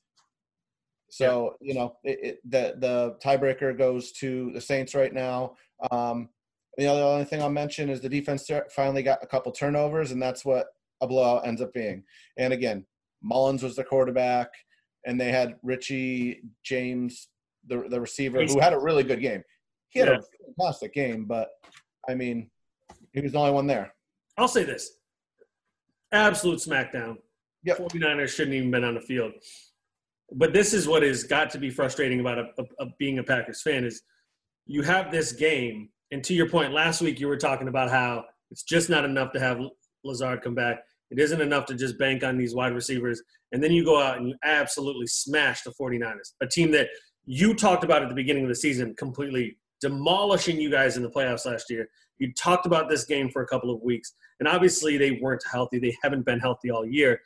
So 1.10 1.56
yeah. 1.62 1.68
you 1.68 1.80
know, 1.80 1.96
it, 2.04 2.20
it, 2.22 2.38
the 2.44 2.76
the 2.78 3.18
tiebreaker 3.24 3.78
goes 3.78 4.12
to 4.14 4.52
the 4.54 4.62
Saints 4.62 4.94
right 4.94 5.14
now. 5.14 5.56
Um, 5.92 6.30
the 6.78 6.88
other 6.88 7.02
only 7.02 7.26
thing 7.26 7.42
I'll 7.42 7.50
mention 7.50 7.90
is 7.90 8.02
the 8.02 8.10
defense 8.10 8.50
finally 8.72 9.04
got 9.04 9.24
a 9.24 9.28
couple 9.28 9.52
turnovers, 9.52 10.12
and 10.12 10.22
that's 10.22 10.46
what 10.46 10.68
a 11.02 11.08
blowout 11.08 11.48
ends 11.48 11.62
up 11.62 11.74
being. 11.74 12.04
And 12.38 12.54
again, 12.54 12.86
Mullens 13.24 13.64
was 13.64 13.76
the 13.76 13.84
quarterback, 13.84 14.50
and 15.08 15.20
they 15.20 15.32
had 15.32 15.56
Richie 15.64 16.42
James 16.64 17.30
the 17.66 17.88
the 17.90 18.00
receiver 18.00 18.44
who 18.44 18.60
had 18.60 18.74
a 18.74 18.80
really 18.80 19.04
good 19.04 19.22
game. 19.22 19.42
He 19.90 20.00
had 20.00 20.10
Yeah. 20.10 20.18
a 20.20 20.54
fantastic 20.54 20.94
game, 20.94 21.26
but 21.26 21.50
I 22.08 22.14
mean, 22.14 22.52
he 23.14 23.22
was 23.22 23.32
the 23.32 23.40
only 23.40 23.52
one 23.52 23.66
there. 23.68 23.94
I'll 24.38 24.48
say 24.48 24.64
this. 24.64 24.92
Absolute 26.12 26.60
smackdown. 26.60 27.18
Yep. 27.64 27.78
49ers 27.80 28.30
shouldn't 28.30 28.54
even 28.56 28.70
been 28.72 28.84
on 28.84 28.94
the 28.94 29.02
field. 29.02 29.34
But 30.32 30.54
this 30.54 30.74
is 30.74 30.88
what 30.88 31.04
has 31.04 31.24
got 31.24 31.50
to 31.52 31.58
be 31.58 31.70
frustrating 31.70 32.20
about 32.20 32.38
a, 32.38 32.46
a, 32.60 32.64
a 32.80 32.86
being 33.00 33.20
a 33.20 33.24
Packers 33.24 33.62
fan 33.62 33.84
is 33.84 34.02
you 34.66 34.84
have 34.84 35.10
this 35.12 35.32
game, 35.32 35.90
and 36.12 36.24
to 36.26 36.34
your 36.34 36.50
point, 36.50 36.74
last 36.74 37.02
week 37.02 37.20
you 37.20 37.28
were 37.28 37.38
talking 37.38 37.68
about 37.70 37.90
how 37.90 38.26
it's 38.52 38.64
just 38.64 38.90
not 38.90 39.04
enough 39.06 39.32
to 39.34 39.40
have 39.40 39.60
Lazard 40.04 40.42
come 40.42 40.56
back. 40.56 40.84
It 41.12 41.20
isn't 41.20 41.42
enough 41.42 41.66
to 41.68 41.76
just 41.76 41.98
bank 41.98 42.24
on 42.24 42.38
these 42.38 42.54
wide 42.54 42.74
receivers. 42.74 43.22
And 43.52 43.64
then 43.64 43.72
you 43.72 43.86
go 43.86 44.02
out 44.02 44.18
and 44.18 44.30
you 44.30 44.36
absolutely 44.44 45.08
smash 45.08 45.62
the 45.62 45.72
49ers, 45.72 46.34
a 46.42 46.48
team 46.48 46.72
that 46.72 46.90
you 47.26 47.54
talked 47.54 47.84
about 47.84 48.04
at 48.04 48.10
the 48.10 48.16
beginning 48.16 48.44
of 48.44 48.50
the 48.50 48.56
season, 48.56 48.96
completely 48.98 49.58
demolishing 49.82 50.60
you 50.60 50.70
guys 50.70 50.98
in 50.98 51.04
the 51.04 51.10
playoffs 51.10 51.46
last 51.46 51.70
year. 51.70 51.88
You 52.18 52.34
talked 52.34 52.66
about 52.66 52.90
this 52.90 53.06
game 53.06 53.30
for 53.30 53.44
a 53.44 53.48
couple 53.48 53.70
of 53.70 53.82
weeks, 53.82 54.14
and 54.40 54.48
obviously 54.48 54.98
they 54.98 55.20
weren't 55.22 55.44
healthy. 55.50 55.80
They 55.80 55.96
haven't 56.02 56.26
been 56.26 56.40
healthy 56.40 56.72
all 56.72 56.86
year. 56.86 57.20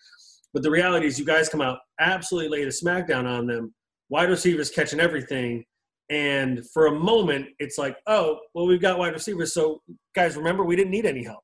But 0.54 0.64
the 0.64 0.72
reality 0.72 1.08
is, 1.08 1.18
you 1.18 1.26
guys 1.26 1.48
come 1.48 1.62
out 1.62 1.80
absolutely 2.00 2.50
lay 2.50 2.66
the 2.66 2.72
smackdown 2.72 3.26
on 3.26 3.48
them. 3.48 3.74
Wide 4.10 4.30
receivers 4.30 4.70
catching 4.70 5.00
everything, 5.00 5.64
and 6.10 6.62
for 6.74 6.88
a 6.88 6.92
moment, 6.92 7.48
it's 7.60 7.78
like, 7.78 7.96
oh, 8.06 8.38
well, 8.54 8.68
we've 8.68 8.82
got 8.82 9.00
wide 9.00 9.14
receivers. 9.14 9.54
So, 9.54 9.82
guys, 10.14 10.36
remember, 10.36 10.66
we 10.66 10.76
didn't 10.76 10.92
need 10.92 11.06
any 11.06 11.24
help. 11.24 11.44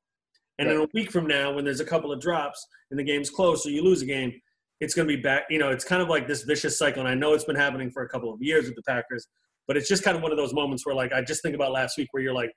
And 0.58 0.68
in 0.68 0.76
a 0.76 0.88
week 0.92 1.12
from 1.12 1.26
now, 1.26 1.52
when 1.52 1.64
there's 1.64 1.80
a 1.80 1.84
couple 1.84 2.10
of 2.10 2.20
drops 2.20 2.66
and 2.90 2.98
the 2.98 3.04
game's 3.04 3.30
close 3.30 3.64
or 3.64 3.70
you 3.70 3.82
lose 3.82 4.02
a 4.02 4.06
game, 4.06 4.32
it's 4.80 4.94
going 4.94 5.06
to 5.06 5.16
be 5.16 5.20
back. 5.20 5.44
You 5.50 5.58
know, 5.58 5.70
it's 5.70 5.84
kind 5.84 6.02
of 6.02 6.08
like 6.08 6.26
this 6.26 6.42
vicious 6.42 6.78
cycle. 6.78 7.00
And 7.00 7.08
I 7.08 7.14
know 7.14 7.32
it's 7.34 7.44
been 7.44 7.56
happening 7.56 7.90
for 7.90 8.02
a 8.02 8.08
couple 8.08 8.32
of 8.32 8.42
years 8.42 8.66
with 8.66 8.74
the 8.74 8.82
Packers, 8.82 9.26
but 9.66 9.76
it's 9.76 9.88
just 9.88 10.02
kind 10.02 10.16
of 10.16 10.22
one 10.22 10.32
of 10.32 10.38
those 10.38 10.52
moments 10.52 10.84
where, 10.84 10.94
like, 10.94 11.12
I 11.12 11.22
just 11.22 11.42
think 11.42 11.54
about 11.54 11.72
last 11.72 11.96
week 11.96 12.08
where 12.12 12.22
you're 12.22 12.34
like, 12.34 12.50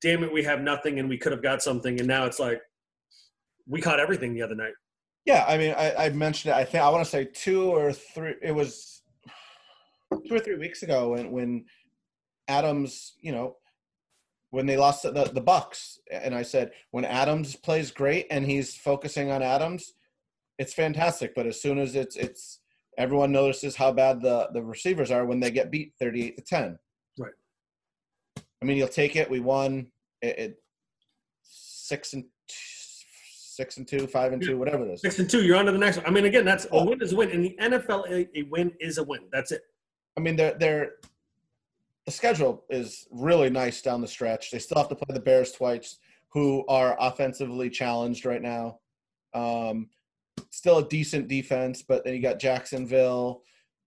damn 0.00 0.22
it, 0.24 0.32
we 0.32 0.42
have 0.42 0.60
nothing 0.60 0.98
and 0.98 1.08
we 1.08 1.18
could 1.18 1.32
have 1.32 1.42
got 1.42 1.62
something. 1.62 1.98
And 1.98 2.08
now 2.08 2.24
it's 2.24 2.38
like, 2.38 2.60
we 3.66 3.80
caught 3.80 4.00
everything 4.00 4.34
the 4.34 4.42
other 4.42 4.54
night. 4.54 4.72
Yeah, 5.24 5.44
I 5.46 5.56
mean, 5.56 5.74
I, 5.76 6.06
I 6.06 6.10
mentioned 6.10 6.52
it. 6.52 6.56
I 6.56 6.64
think 6.64 6.82
I 6.82 6.88
want 6.88 7.04
to 7.04 7.10
say 7.10 7.24
two 7.26 7.64
or 7.64 7.92
three. 7.92 8.34
It 8.42 8.52
was 8.52 9.02
two 10.26 10.34
or 10.34 10.40
three 10.40 10.56
weeks 10.56 10.82
ago 10.82 11.10
when 11.10 11.30
when 11.30 11.64
Adams, 12.48 13.14
you 13.20 13.30
know, 13.30 13.56
when 14.52 14.66
they 14.66 14.76
lost 14.76 15.02
the 15.02 15.10
the 15.10 15.40
Bucs, 15.42 15.96
and 16.10 16.34
I 16.34 16.42
said 16.42 16.72
when 16.90 17.06
Adams 17.06 17.56
plays 17.56 17.90
great 17.90 18.26
and 18.30 18.44
he's 18.44 18.76
focusing 18.76 19.30
on 19.30 19.42
Adams, 19.42 19.94
it's 20.58 20.74
fantastic. 20.74 21.34
But 21.34 21.46
as 21.46 21.60
soon 21.60 21.78
as 21.78 21.96
it's 21.96 22.16
it's 22.16 22.60
everyone 22.98 23.32
notices 23.32 23.74
how 23.74 23.92
bad 23.92 24.20
the 24.20 24.50
the 24.52 24.62
receivers 24.62 25.10
are 25.10 25.24
when 25.24 25.40
they 25.40 25.50
get 25.50 25.70
beat 25.70 25.94
thirty 25.98 26.26
eight 26.26 26.36
to 26.36 26.42
ten. 26.44 26.78
Right. 27.18 27.32
I 28.36 28.64
mean, 28.66 28.76
you'll 28.76 28.88
take 28.88 29.16
it. 29.16 29.30
We 29.30 29.40
won 29.40 29.86
it, 30.20 30.38
it 30.38 30.56
six 31.42 32.12
and 32.12 32.24
six 32.46 33.78
and 33.78 33.88
two, 33.88 34.06
five 34.06 34.34
and 34.34 34.42
two, 34.42 34.58
whatever 34.58 34.86
it 34.86 34.92
is. 34.92 35.00
Six 35.00 35.18
and 35.18 35.28
two, 35.30 35.42
you're 35.42 35.56
on 35.56 35.64
to 35.64 35.72
the 35.72 35.78
next 35.78 35.96
one. 35.96 36.06
I 36.06 36.10
mean, 36.10 36.26
again, 36.26 36.44
that's 36.44 36.66
a 36.66 36.68
Oh. 36.72 36.84
win 36.84 37.00
is 37.00 37.12
a 37.12 37.16
win. 37.16 37.30
In 37.30 37.42
the 37.42 37.56
NFL, 37.58 38.06
a, 38.10 38.28
a 38.38 38.42
win 38.50 38.70
is 38.80 38.98
a 38.98 39.02
win. 39.02 39.22
That's 39.32 39.50
it. 39.50 39.62
I 40.18 40.20
mean, 40.20 40.36
they're 40.36 40.58
they're 40.58 40.90
the 42.06 42.12
schedule 42.12 42.64
is 42.68 43.06
really 43.10 43.50
nice 43.50 43.82
down 43.82 44.00
the 44.00 44.08
stretch. 44.08 44.50
They 44.50 44.58
still 44.58 44.78
have 44.78 44.88
to 44.88 44.94
play 44.94 45.14
the 45.14 45.20
Bears 45.20 45.52
twice, 45.52 45.98
who 46.30 46.64
are 46.68 46.96
offensively 46.98 47.70
challenged 47.70 48.24
right 48.24 48.42
now. 48.42 48.78
Um, 49.34 49.88
still 50.50 50.78
a 50.78 50.88
decent 50.88 51.28
defense, 51.28 51.82
but 51.82 52.04
then 52.04 52.14
you 52.14 52.20
got 52.20 52.40
Jacksonville, 52.40 53.42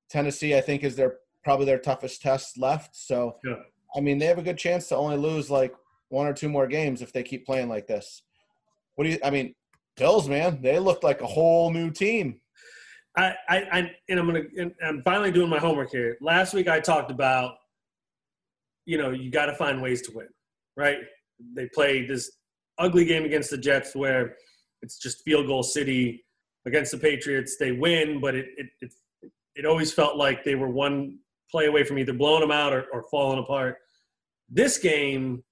Tennessee. 0.10 0.55
I 0.55 0.62
think 0.62 0.84
is 0.84 0.95
their 0.95 1.17
probably 1.43 1.65
their 1.65 1.79
toughest 1.79 2.22
test 2.22 2.57
left. 2.57 2.95
So, 2.95 3.38
Yeah. 3.43 3.55
I 3.95 4.01
mean, 4.01 4.17
they 4.17 4.25
have 4.25 4.39
a 4.39 4.43
good 4.43 4.57
chance 4.57 4.89
to 4.89 4.95
only 4.98 5.17
lose 5.17 5.50
like 5.50 5.74
one 6.10 6.27
or 6.27 6.34
two 6.34 6.50
more 6.50 6.67
games 6.67 7.01
if 7.01 7.13
they 7.13 7.24
keep 7.24 7.45
playing 7.45 7.69
like 7.69 7.88
this. 7.88 8.24
What 8.95 9.05
do 9.05 9.12
you? 9.12 9.19
I 9.24 9.29
mean, 9.29 9.53
Bills, 9.98 10.27
man, 10.27 10.62
they 10.62 10.79
looked 10.79 11.03
like 11.03 11.22
a 11.22 11.27
whole 11.27 11.72
new 11.72 11.91
team. 11.91 12.41
I, 13.17 13.34
I, 13.48 13.57
I 13.72 13.91
and 14.10 14.19
I'm 14.19 14.25
gonna, 14.25 14.41
and 14.57 14.74
I'm 14.86 15.01
finally 15.03 15.31
doing 15.31 15.50
my 15.50 15.60
homework 15.60 15.91
here. 15.91 16.17
Last 16.19 16.53
week 16.53 16.67
I 16.67 16.79
talked 16.79 17.12
about, 17.12 17.55
you 18.85 18.97
know, 18.97 19.11
you 19.11 19.31
got 19.31 19.47
to 19.47 19.55
find 19.55 19.81
ways 19.81 20.01
to 20.03 20.11
win, 20.13 20.27
right? 20.77 20.97
They 21.55 21.67
play 21.73 22.05
this 22.05 22.31
ugly 22.77 23.05
game 23.05 23.25
against 23.25 23.49
the 23.49 23.57
Jets 23.57 23.95
where 23.95 24.35
it's 24.81 24.97
just 24.97 25.23
field 25.23 25.47
goal 25.47 25.63
city 25.63 26.23
against 26.65 26.91
the 26.91 26.97
Patriots. 26.97 27.57
They 27.59 27.71
win, 27.71 28.19
but 28.19 28.35
it 28.35 28.47
it 28.57 28.67
it, 28.81 29.31
it 29.55 29.65
always 29.65 29.91
felt 29.93 30.17
like 30.17 30.43
they 30.43 30.55
were 30.55 30.69
one 30.69 31.19
play 31.51 31.65
away 31.67 31.83
from 31.83 31.97
either 31.97 32.13
blowing 32.13 32.41
them 32.41 32.51
out 32.51 32.73
or, 32.73 32.85
or 32.91 33.03
falling 33.09 33.39
apart. 33.39 33.77
This 34.49 34.77
game, 34.77 35.43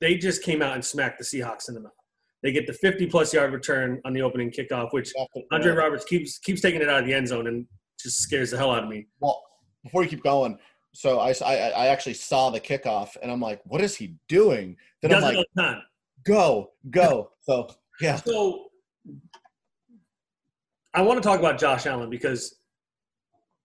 they 0.00 0.16
just 0.16 0.42
came 0.42 0.62
out 0.62 0.74
and 0.74 0.84
smacked 0.84 1.18
the 1.18 1.24
Seahawks 1.24 1.68
in 1.68 1.74
the 1.74 1.80
mouth. 1.80 1.92
They 2.42 2.52
get 2.52 2.66
the 2.66 2.72
50 2.72 3.06
plus 3.06 3.34
yard 3.34 3.52
return 3.52 4.00
on 4.04 4.12
the 4.12 4.22
opening 4.22 4.50
kickoff, 4.50 4.92
which 4.92 5.12
Andre 5.50 5.72
Roberts 5.72 6.04
keeps 6.04 6.38
keeps 6.38 6.60
taking 6.60 6.80
it 6.80 6.88
out 6.88 7.00
of 7.00 7.06
the 7.06 7.14
end 7.14 7.28
zone 7.28 7.46
and 7.48 7.66
just 8.00 8.18
scares 8.20 8.52
the 8.52 8.56
hell 8.56 8.70
out 8.70 8.84
of 8.84 8.88
me. 8.88 9.06
Well, 9.20 9.42
before 9.82 10.02
you 10.02 10.08
keep 10.08 10.22
going, 10.22 10.56
so 10.94 11.20
I, 11.20 11.32
I, 11.44 11.54
I 11.54 11.86
actually 11.88 12.14
saw 12.14 12.50
the 12.50 12.60
kickoff 12.60 13.16
and 13.22 13.30
I'm 13.30 13.40
like, 13.40 13.60
what 13.64 13.80
is 13.80 13.94
he 13.94 14.14
doing? 14.28 14.76
He 15.00 15.08
Then 15.08 15.16
I'm 15.16 15.22
like, 15.22 15.34
it 15.34 15.38
all 15.38 15.44
the 15.54 15.62
time. 15.62 15.82
go, 16.24 16.70
go. 16.90 17.30
So 17.42 17.68
yeah, 18.00 18.16
So 18.16 18.66
I 20.94 21.02
want 21.02 21.22
to 21.22 21.26
talk 21.26 21.38
about 21.38 21.58
Josh 21.58 21.86
Allen 21.86 22.10
because 22.10 22.56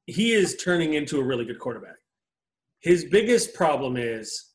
he 0.06 0.34
is 0.34 0.58
turning 0.58 0.94
into 0.94 1.20
a 1.20 1.24
really 1.24 1.46
good 1.46 1.60
quarterback. 1.60 1.96
His 2.82 3.06
biggest 3.06 3.54
problem 3.54 3.96
is 3.96 4.52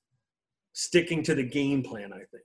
sticking 0.75 1.23
to 1.25 1.35
the 1.35 1.43
game 1.43 1.83
plan, 1.83 2.13
I 2.13 2.19
think. 2.19 2.45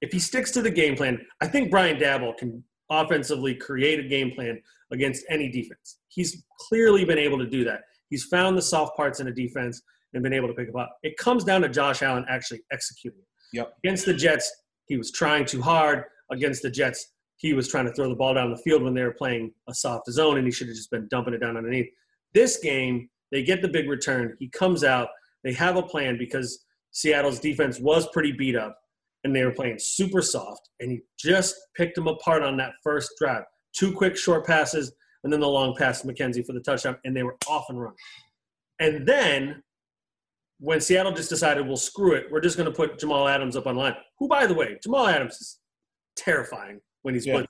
If 0.00 0.12
he 0.12 0.20
sticks 0.20 0.52
to 0.52 0.62
the 0.62 0.70
game 0.70 0.96
plan, 0.96 1.20
I 1.40 1.48
think 1.48 1.70
Brian 1.70 1.98
Daboll 1.98 2.36
can 2.36 2.62
offensively 2.88 3.54
create 3.54 3.98
a 3.98 4.08
game 4.08 4.30
plan 4.30 4.62
against 4.92 5.24
any 5.28 5.50
defense. 5.50 5.98
He's 6.08 6.44
clearly 6.60 7.04
been 7.04 7.18
able 7.18 7.38
to 7.38 7.46
do 7.46 7.64
that. 7.64 7.80
He's 8.10 8.24
found 8.24 8.56
the 8.56 8.62
soft 8.62 8.96
parts 8.96 9.20
in 9.20 9.28
a 9.28 9.32
defense 9.32 9.82
and 10.14 10.22
been 10.22 10.32
able 10.32 10.48
to 10.48 10.54
pick 10.54 10.66
them 10.68 10.80
up. 10.80 10.96
It 11.02 11.16
comes 11.16 11.44
down 11.44 11.62
to 11.62 11.68
Josh 11.68 12.02
Allen 12.02 12.24
actually 12.28 12.60
executing. 12.72 13.20
Yep. 13.52 13.72
Against 13.84 14.06
the 14.06 14.14
Jets, 14.14 14.50
he 14.86 14.96
was 14.96 15.10
trying 15.12 15.44
too 15.44 15.62
hard. 15.62 16.04
Against 16.30 16.62
the 16.62 16.70
Jets, 16.70 17.14
he 17.36 17.52
was 17.52 17.68
trying 17.68 17.86
to 17.86 17.92
throw 17.92 18.08
the 18.08 18.14
ball 18.14 18.34
down 18.34 18.50
the 18.50 18.56
field 18.58 18.82
when 18.82 18.94
they 18.94 19.02
were 19.02 19.14
playing 19.14 19.52
a 19.68 19.74
soft 19.74 20.10
zone, 20.10 20.38
and 20.38 20.46
he 20.46 20.52
should 20.52 20.66
have 20.66 20.76
just 20.76 20.90
been 20.90 21.06
dumping 21.10 21.34
it 21.34 21.40
down 21.40 21.56
underneath. 21.56 21.86
This 22.34 22.58
game, 22.58 23.08
they 23.30 23.42
get 23.42 23.62
the 23.62 23.68
big 23.68 23.88
return. 23.88 24.36
He 24.38 24.48
comes 24.48 24.84
out. 24.84 25.08
They 25.44 25.52
have 25.52 25.76
a 25.76 25.82
plan 25.82 26.18
because 26.18 26.64
Seattle's 26.90 27.38
defense 27.38 27.78
was 27.78 28.08
pretty 28.12 28.32
beat 28.32 28.56
up, 28.56 28.76
and 29.24 29.34
they 29.34 29.44
were 29.44 29.52
playing 29.52 29.78
super 29.78 30.20
soft, 30.20 30.68
and 30.80 30.90
he 30.90 31.00
just 31.18 31.54
picked 31.76 31.94
them 31.94 32.08
apart 32.08 32.42
on 32.42 32.56
that 32.56 32.72
first 32.82 33.12
drive. 33.18 33.44
Two 33.76 33.92
quick 33.92 34.16
short 34.16 34.46
passes, 34.46 34.92
and 35.24 35.32
then 35.32 35.40
the 35.40 35.48
long 35.48 35.74
pass 35.76 36.02
to 36.02 36.08
McKenzie 36.08 36.44
for 36.44 36.52
the 36.52 36.60
touchdown, 36.60 36.96
and 37.04 37.16
they 37.16 37.22
were 37.22 37.36
off 37.48 37.66
and 37.68 37.80
running. 37.80 37.96
And 38.80 39.06
then 39.06 39.62
when 40.60 40.80
Seattle 40.80 41.12
just 41.12 41.28
decided, 41.28 41.66
well, 41.66 41.76
screw 41.76 42.14
it, 42.14 42.26
we're 42.30 42.40
just 42.40 42.56
going 42.56 42.70
to 42.70 42.74
put 42.74 42.98
Jamal 42.98 43.28
Adams 43.28 43.56
up 43.56 43.66
on 43.66 43.76
line. 43.76 43.94
Who, 44.18 44.28
by 44.28 44.46
the 44.46 44.54
way, 44.54 44.78
Jamal 44.82 45.06
Adams 45.06 45.34
is 45.34 45.58
terrifying 46.16 46.80
when 47.02 47.14
he's 47.14 47.26
Yeah. 47.26 47.40
blitzing. 47.40 47.46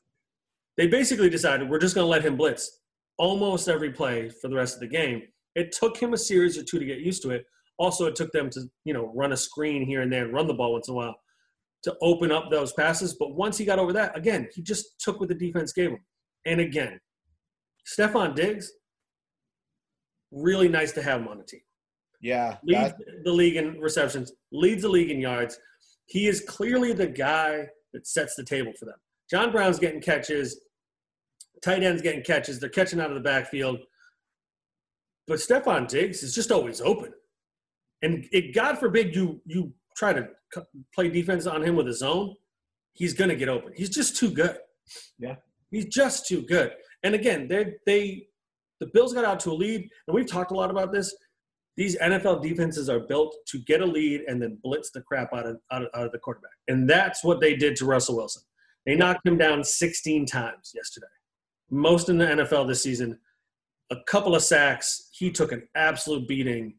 They 0.77 0.87
basically 0.87 1.29
decided 1.31 1.69
we're 1.69 1.79
just 1.79 1.95
going 1.95 2.05
to 2.05 2.11
let 2.11 2.25
him 2.25 2.37
blitz 2.37 2.81
almost 3.19 3.69
every 3.69 3.91
play 3.91 4.29
for 4.29 4.49
the 4.49 4.55
rest 4.55 4.75
of 4.75 4.81
the 4.81 4.87
game. 4.87 5.23
It 5.55 5.73
took 5.73 5.97
him 5.97 6.13
a 6.13 6.19
series 6.19 6.57
or 6.57 6.63
two 6.63 6.79
to 6.79 6.85
get 6.85 6.99
used 7.01 7.23
to 7.23 7.31
it. 7.31 7.45
Also, 7.79 8.07
it 8.07 8.15
took 8.15 8.31
them 8.33 8.49
to 8.51 8.63
you 8.85 8.93
know 8.95 9.13
run 9.15 9.33
a 9.33 9.37
screen 9.37 9.85
here 9.87 10.03
and 10.03 10.13
there 10.13 10.25
and 10.25 10.33
run 10.33 10.47
the 10.47 10.55
ball 10.55 10.73
once 10.73 10.89
in 10.89 10.95
a 10.95 10.97
while 10.97 11.17
to 11.83 11.97
open 12.01 12.31
up 12.31 12.51
those 12.51 12.73
passes. 12.73 13.15
But 13.15 13.35
once 13.35 13.57
he 13.59 13.65
got 13.65 13.79
over 13.79 13.93
that, 13.93 14.17
again, 14.17 14.49
he 14.53 14.63
just 14.63 15.01
took 15.01 15.19
what 15.21 15.29
the 15.29 15.35
defense 15.35 15.73
gave 15.73 15.91
him. 15.91 16.05
And 16.45 16.61
again, 16.61 17.01
Stefon 17.97 18.35
Diggs, 18.35 18.73
really 20.31 20.69
nice 20.69 20.93
to 20.93 21.03
have 21.03 21.21
him 21.21 21.29
on 21.29 21.39
the 21.39 21.45
team 21.45 21.61
yeah. 22.21 22.57
leads 22.65 22.81
That, 22.81 23.25
the 23.25 23.33
league 23.33 23.57
in 23.57 23.81
receptions, 23.81 24.33
leads 24.53 24.83
the 24.83 24.89
league 24.89 25.11
in 25.11 25.21
yards. 25.21 25.59
He 26.07 26.27
is 26.27 26.41
clearly 26.41 26.93
the 26.93 27.07
guy 27.07 27.69
that 27.93 28.07
sets 28.07 28.35
the 28.35 28.45
table 28.45 28.73
for 28.79 28.87
them. 28.87 28.97
John 29.31 29.53
Brown's 29.53 29.79
getting 29.79 30.01
catches, 30.01 30.61
tight 31.63 31.83
ends 31.83 32.03
getting 32.03 32.23
catches. 32.23 32.59
They're 32.61 32.71
catching 32.71 33.01
out 33.01 33.11
of 33.11 33.15
the 33.15 33.23
backfield. 33.23 33.79
But 35.27 35.39
Stefon 35.39 35.87
Diggs 35.89 36.23
is 36.23 36.35
just 36.35 36.51
always 36.51 36.81
open. 36.81 37.13
And 38.03 38.27
it, 38.33 38.55
God 38.55 38.79
forbid 38.79 39.15
you 39.15 39.41
you 39.45 39.73
try 39.97 40.13
to 40.13 40.29
play 40.95 41.09
defense 41.09 41.47
on 41.47 41.63
him 41.63 41.77
with 41.77 41.89
a 41.89 41.93
zone, 41.93 42.35
he's 42.93 43.13
going 43.13 43.29
to 43.29 43.37
get 43.37 43.49
open. 43.49 43.73
He's 43.75 43.91
just 43.91 44.17
too 44.17 44.31
good. 44.31 44.57
Yeah. 45.19 45.35
He's 45.71 45.87
just 45.87 46.27
too 46.27 46.43
good. 46.43 46.73
And 47.03 47.15
again, 47.15 47.49
they 47.49 47.75
they 47.87 48.27
the 48.81 48.87
Bills 48.87 49.13
got 49.13 49.25
out 49.25 49.41
to 49.41 49.51
a 49.51 49.55
lead, 49.55 49.89
and 50.07 50.15
we've 50.15 50.27
talked 50.27 50.53
a 50.53 50.55
lot 50.55 50.71
about 50.71 50.93
this 50.93 51.15
these 51.79 51.97
NFL 51.99 52.43
defenses 52.43 52.91
are 52.91 52.99
built 52.99 53.37
to 53.47 53.61
get 53.61 53.81
a 53.81 53.87
lead 53.87 54.23
and 54.27 54.43
then 54.43 54.59
blitz 54.65 54.91
the 54.91 55.01
crap 55.01 55.33
out 55.33 55.47
of, 55.47 55.61
out 55.71 55.83
of, 55.83 55.89
out 55.95 56.07
of 56.07 56.11
the 56.11 56.19
quarterback. 56.19 56.51
And 56.67 56.91
that's 56.91 57.23
what 57.23 57.41
they 57.41 57.55
did 57.55 57.77
to 57.77 57.85
Russell 57.85 58.17
Wilson. 58.17 58.43
They 58.85 58.97
knocked 58.97 59.25
him 59.25 59.39
down 59.39 59.63
16 59.63 60.27
times 60.27 60.73
yesterday. 60.75 61.07
Most 61.71 62.09
in 62.09 62.19
the 62.19 62.27
NFL 62.27 62.67
this 62.67 62.83
season. 62.83 63.17
A 63.91 63.97
couple 64.09 64.35
of 64.35 64.43
sacks. 64.43 65.09
he 65.13 65.31
took 65.31 65.53
an 65.53 65.69
absolute 65.77 66.27
beating. 66.27 66.75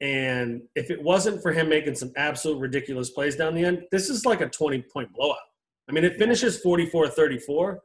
And 0.00 0.62
if 0.74 0.90
it 0.90 1.00
wasn't 1.00 1.40
for 1.40 1.52
him 1.52 1.68
making 1.68 1.94
some 1.94 2.10
absolute 2.16 2.58
ridiculous 2.58 3.10
plays 3.10 3.36
down 3.36 3.54
the 3.54 3.64
end, 3.64 3.84
this 3.92 4.10
is 4.10 4.26
like 4.26 4.40
a 4.40 4.48
20 4.48 4.82
point 4.92 5.12
blowout. 5.12 5.38
I 5.88 5.92
mean, 5.92 6.02
it 6.02 6.18
finishes 6.18 6.58
44 6.58 7.06
34, 7.06 7.80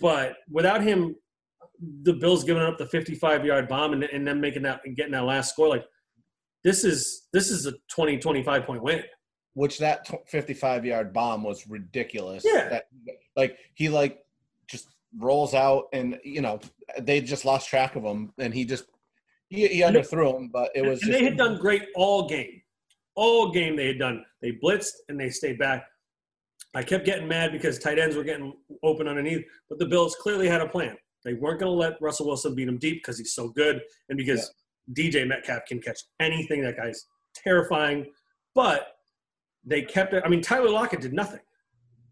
but 0.00 0.36
without 0.50 0.82
him, 0.82 1.16
the 2.02 2.12
Bills 2.12 2.44
giving 2.44 2.62
up 2.62 2.78
the 2.78 2.86
55 2.86 3.44
yard 3.44 3.68
bomb 3.68 3.92
and, 3.92 4.04
and 4.04 4.26
then 4.26 4.40
making 4.40 4.62
that 4.62 4.80
and 4.84 4.96
getting 4.96 5.12
that 5.12 5.24
last 5.24 5.52
score, 5.52 5.68
like 5.68 5.84
this 6.64 6.84
is 6.84 7.28
this 7.32 7.50
is 7.50 7.66
a 7.66 7.74
20 7.88 8.18
25 8.18 8.64
point 8.64 8.82
win. 8.82 9.02
Which 9.54 9.78
that 9.78 10.08
55 10.28 10.84
yard 10.84 11.12
bomb 11.12 11.42
was 11.42 11.66
ridiculous. 11.66 12.44
Yeah. 12.46 12.68
That, 12.68 12.88
like 13.36 13.58
he 13.74 13.88
like 13.88 14.18
just 14.68 14.88
rolls 15.18 15.54
out 15.54 15.84
and 15.92 16.18
you 16.24 16.40
know 16.40 16.60
they 17.00 17.20
just 17.20 17.44
lost 17.44 17.68
track 17.68 17.96
of 17.96 18.02
him 18.02 18.32
and 18.38 18.52
he 18.52 18.64
just 18.64 18.84
he, 19.48 19.68
he 19.68 19.80
underthrew 19.82 20.36
him, 20.36 20.48
but 20.52 20.70
it 20.74 20.82
was. 20.82 21.00
They 21.00 21.24
had 21.24 21.36
done 21.36 21.58
great 21.58 21.84
all 21.94 22.28
game, 22.28 22.62
all 23.14 23.52
game 23.52 23.76
they 23.76 23.86
had 23.86 23.98
done. 23.98 24.24
They 24.42 24.52
blitzed 24.52 24.92
and 25.08 25.18
they 25.18 25.30
stayed 25.30 25.58
back. 25.58 25.86
I 26.76 26.82
kept 26.82 27.06
getting 27.06 27.26
mad 27.26 27.52
because 27.52 27.78
tight 27.78 27.98
ends 27.98 28.16
were 28.16 28.22
getting 28.22 28.52
open 28.82 29.08
underneath, 29.08 29.46
but 29.70 29.78
the 29.78 29.86
Bills 29.86 30.14
clearly 30.16 30.46
had 30.46 30.60
a 30.60 30.68
plan. 30.68 30.94
They 31.24 31.32
weren't 31.32 31.58
going 31.58 31.72
to 31.72 31.76
let 31.76 31.94
Russell 32.02 32.26
Wilson 32.26 32.54
beat 32.54 32.68
him 32.68 32.76
deep 32.76 33.02
because 33.02 33.16
he's 33.16 33.32
so 33.32 33.48
good 33.48 33.80
and 34.10 34.18
because 34.18 34.52
DJ 34.92 35.26
Metcalf 35.26 35.62
can 35.66 35.80
catch 35.80 36.00
anything. 36.20 36.60
That 36.60 36.76
guy's 36.76 37.06
terrifying. 37.34 38.04
But 38.54 38.88
they 39.64 39.82
kept 39.82 40.12
it. 40.12 40.22
I 40.22 40.28
mean, 40.28 40.42
Tyler 40.42 40.68
Lockett 40.68 41.00
did 41.00 41.14
nothing. 41.14 41.40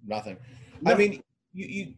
Nothing. 0.06 0.38
I 0.86 0.94
mean, 0.94 1.22
you, 1.52 1.66
you. 1.66 1.94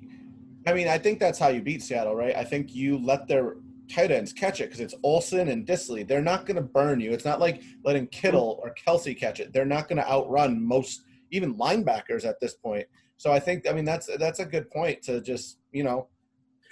I 0.66 0.72
mean, 0.72 0.88
I 0.88 0.98
think 0.98 1.20
that's 1.20 1.38
how 1.38 1.48
you 1.48 1.62
beat 1.62 1.84
Seattle, 1.84 2.16
right? 2.16 2.34
I 2.34 2.42
think 2.42 2.74
you 2.74 2.98
let 2.98 3.28
their 3.28 3.58
tight 3.88 4.10
ends 4.10 4.32
catch 4.32 4.60
it 4.60 4.64
because 4.64 4.80
it's 4.80 4.94
Olsen 5.04 5.48
and 5.48 5.64
Dissly. 5.64 6.06
They're 6.06 6.20
not 6.20 6.46
going 6.46 6.56
to 6.56 6.62
burn 6.62 6.98
you. 6.98 7.12
It's 7.12 7.24
not 7.24 7.38
like 7.38 7.62
letting 7.84 8.08
Kittle 8.08 8.56
mm-hmm. 8.56 8.68
or 8.68 8.74
Kelce 8.74 9.16
catch 9.16 9.38
it. 9.38 9.52
They're 9.52 9.64
not 9.64 9.88
going 9.88 9.98
to 9.98 10.10
outrun 10.10 10.66
most 10.66 11.02
even 11.30 11.54
linebackers 11.54 12.24
at 12.24 12.40
this 12.40 12.54
point. 12.54 12.86
So 13.16 13.32
I 13.32 13.38
think 13.40 13.68
I 13.68 13.72
mean 13.72 13.84
that's 13.84 14.08
that's 14.18 14.40
a 14.40 14.44
good 14.46 14.70
point 14.70 15.02
to 15.04 15.20
just 15.20 15.58
you 15.72 15.84
know. 15.84 16.08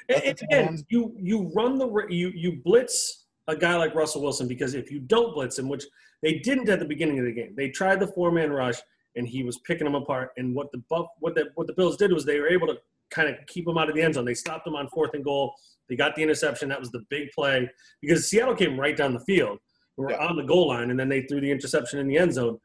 And, 0.09 0.23
and 0.23 0.43
again, 0.43 0.85
you 0.89 1.15
you 1.19 1.51
run 1.55 1.79
the 1.79 1.89
you 2.11 2.31
you 2.35 2.61
blitz 2.65 3.25
a 3.49 3.57
guy 3.57 3.77
like 3.77 3.95
Russell 3.95 4.23
Wilson 4.23 4.49
because 4.49 4.75
if 4.75 4.91
you 4.91 5.01
don't 5.01 5.35
blitz 5.35 5.59
him, 5.59 5.69
which 5.69 5.85
they 6.23 6.39
didn't 6.39 6.69
at 6.69 6.79
the 6.79 6.85
beginning 6.85 7.19
of 7.19 7.25
the 7.25 7.33
game, 7.33 7.55
they 7.57 7.69
tried 7.69 8.01
the 8.01 8.07
four 8.09 8.31
man 8.31 8.51
rush 8.51 8.77
and 9.17 9.27
he 9.27 9.43
was 9.43 9.59
picking 9.61 9.85
them 9.85 9.95
apart. 9.95 10.31
And 10.37 10.55
what 10.55 10.73
the 10.73 10.83
buff 10.91 11.07
what 11.21 11.35
the 11.35 11.51
what 11.55 11.67
the 11.67 11.73
Bills 11.75 11.97
did 11.97 12.13
was 12.13 12.25
they 12.25 12.39
were 12.41 12.49
able 12.49 12.67
to 12.67 12.77
kind 13.11 13.29
of 13.29 13.37
keep 13.47 13.67
him 13.67 13.79
out 13.79 13.89
of 13.89 13.95
the 13.95 14.03
end 14.03 14.15
zone. 14.15 14.25
They 14.25 14.35
stopped 14.35 14.67
him 14.67 14.75
on 14.75 14.89
fourth 14.89 15.15
and 15.15 15.25
goal. 15.25 15.55
They 15.89 15.97
got 15.97 16.17
the 16.17 16.23
interception. 16.23 16.69
That 16.69 16.81
was 16.81 16.91
the 16.91 17.05
big 17.11 17.31
play 17.35 17.71
because 18.01 18.29
Seattle 18.29 18.55
came 18.55 18.79
right 18.79 18.97
down 18.97 19.13
the 19.13 19.21
field. 19.21 19.59
We 19.97 20.05
were 20.05 20.11
Yeah. 20.13 20.27
on 20.27 20.37
the 20.37 20.43
goal 20.43 20.69
line, 20.69 20.91
and 20.91 20.99
then 20.99 21.09
they 21.09 21.23
threw 21.23 21.41
the 21.41 21.51
interception 21.51 21.99
in 22.01 22.09
the 22.09 22.17
end 22.19 22.35
zone. 22.35 22.59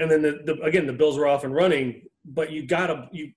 And 0.00 0.10
then 0.10 0.22
the, 0.22 0.40
the 0.44 0.62
again 0.62 0.86
the 0.86 0.92
Bills 0.92 1.18
were 1.18 1.26
off 1.26 1.44
and 1.44 1.54
running, 1.54 2.02
but 2.24 2.50
you 2.50 2.66
gotta 2.66 3.08
you 3.12 3.32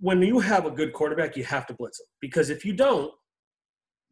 when 0.00 0.22
you 0.22 0.38
have 0.38 0.64
a 0.64 0.70
good 0.70 0.92
quarterback, 0.92 1.36
you 1.36 1.44
have 1.44 1.66
to 1.66 1.74
blitz 1.74 2.00
him 2.00 2.06
because 2.20 2.50
if 2.50 2.64
you 2.64 2.72
don't, 2.72 3.12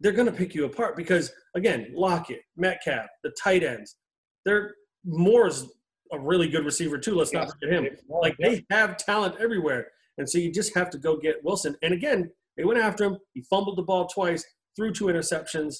they're 0.00 0.12
going 0.12 0.26
to 0.26 0.32
pick 0.32 0.54
you 0.54 0.64
apart. 0.64 0.96
Because 0.96 1.32
again, 1.54 1.92
Lockett, 1.94 2.42
Metcalf, 2.56 3.06
the 3.22 3.32
tight 3.42 3.62
ends, 3.62 3.96
they're 4.44 4.74
Moore's 5.04 5.66
a 6.12 6.18
really 6.18 6.48
good 6.48 6.64
receiver 6.64 6.98
too. 6.98 7.14
Let's 7.14 7.32
not 7.32 7.50
forget 7.50 7.70
him. 7.70 7.88
Like 8.08 8.36
they 8.38 8.64
have 8.70 8.96
talent 8.96 9.36
everywhere, 9.40 9.88
and 10.18 10.28
so 10.28 10.38
you 10.38 10.52
just 10.52 10.74
have 10.74 10.90
to 10.90 10.98
go 10.98 11.16
get 11.16 11.42
Wilson. 11.44 11.76
And 11.82 11.94
again, 11.94 12.30
they 12.56 12.64
went 12.64 12.80
after 12.80 13.04
him. 13.04 13.18
He 13.34 13.42
fumbled 13.42 13.78
the 13.78 13.82
ball 13.82 14.06
twice, 14.06 14.44
threw 14.76 14.92
two 14.92 15.06
interceptions, 15.06 15.76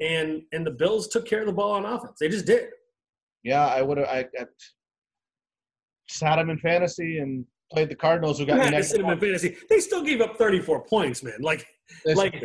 and 0.00 0.42
and 0.52 0.66
the 0.66 0.72
Bills 0.72 1.08
took 1.08 1.26
care 1.26 1.40
of 1.40 1.46
the 1.46 1.52
ball 1.52 1.72
on 1.72 1.84
offense. 1.84 2.18
They 2.20 2.28
just 2.28 2.46
did. 2.46 2.68
Yeah, 3.42 3.66
I 3.66 3.82
would 3.82 3.98
have. 3.98 4.08
I, 4.08 4.26
I 4.38 4.46
sat 6.08 6.38
him 6.38 6.50
in 6.50 6.58
fantasy 6.58 7.18
and 7.18 7.44
played 7.72 7.88
the 7.88 7.94
Cardinals, 7.94 8.38
who 8.38 8.46
got 8.46 8.58
me 8.58 8.70
next. 8.70 8.92
him 8.94 9.06
in 9.06 9.18
fantasy. 9.18 9.56
They 9.68 9.80
still 9.80 10.02
gave 10.04 10.20
up 10.20 10.36
34 10.36 10.84
points, 10.84 11.22
man. 11.22 11.38
Like 11.40 11.66
like 12.14 12.42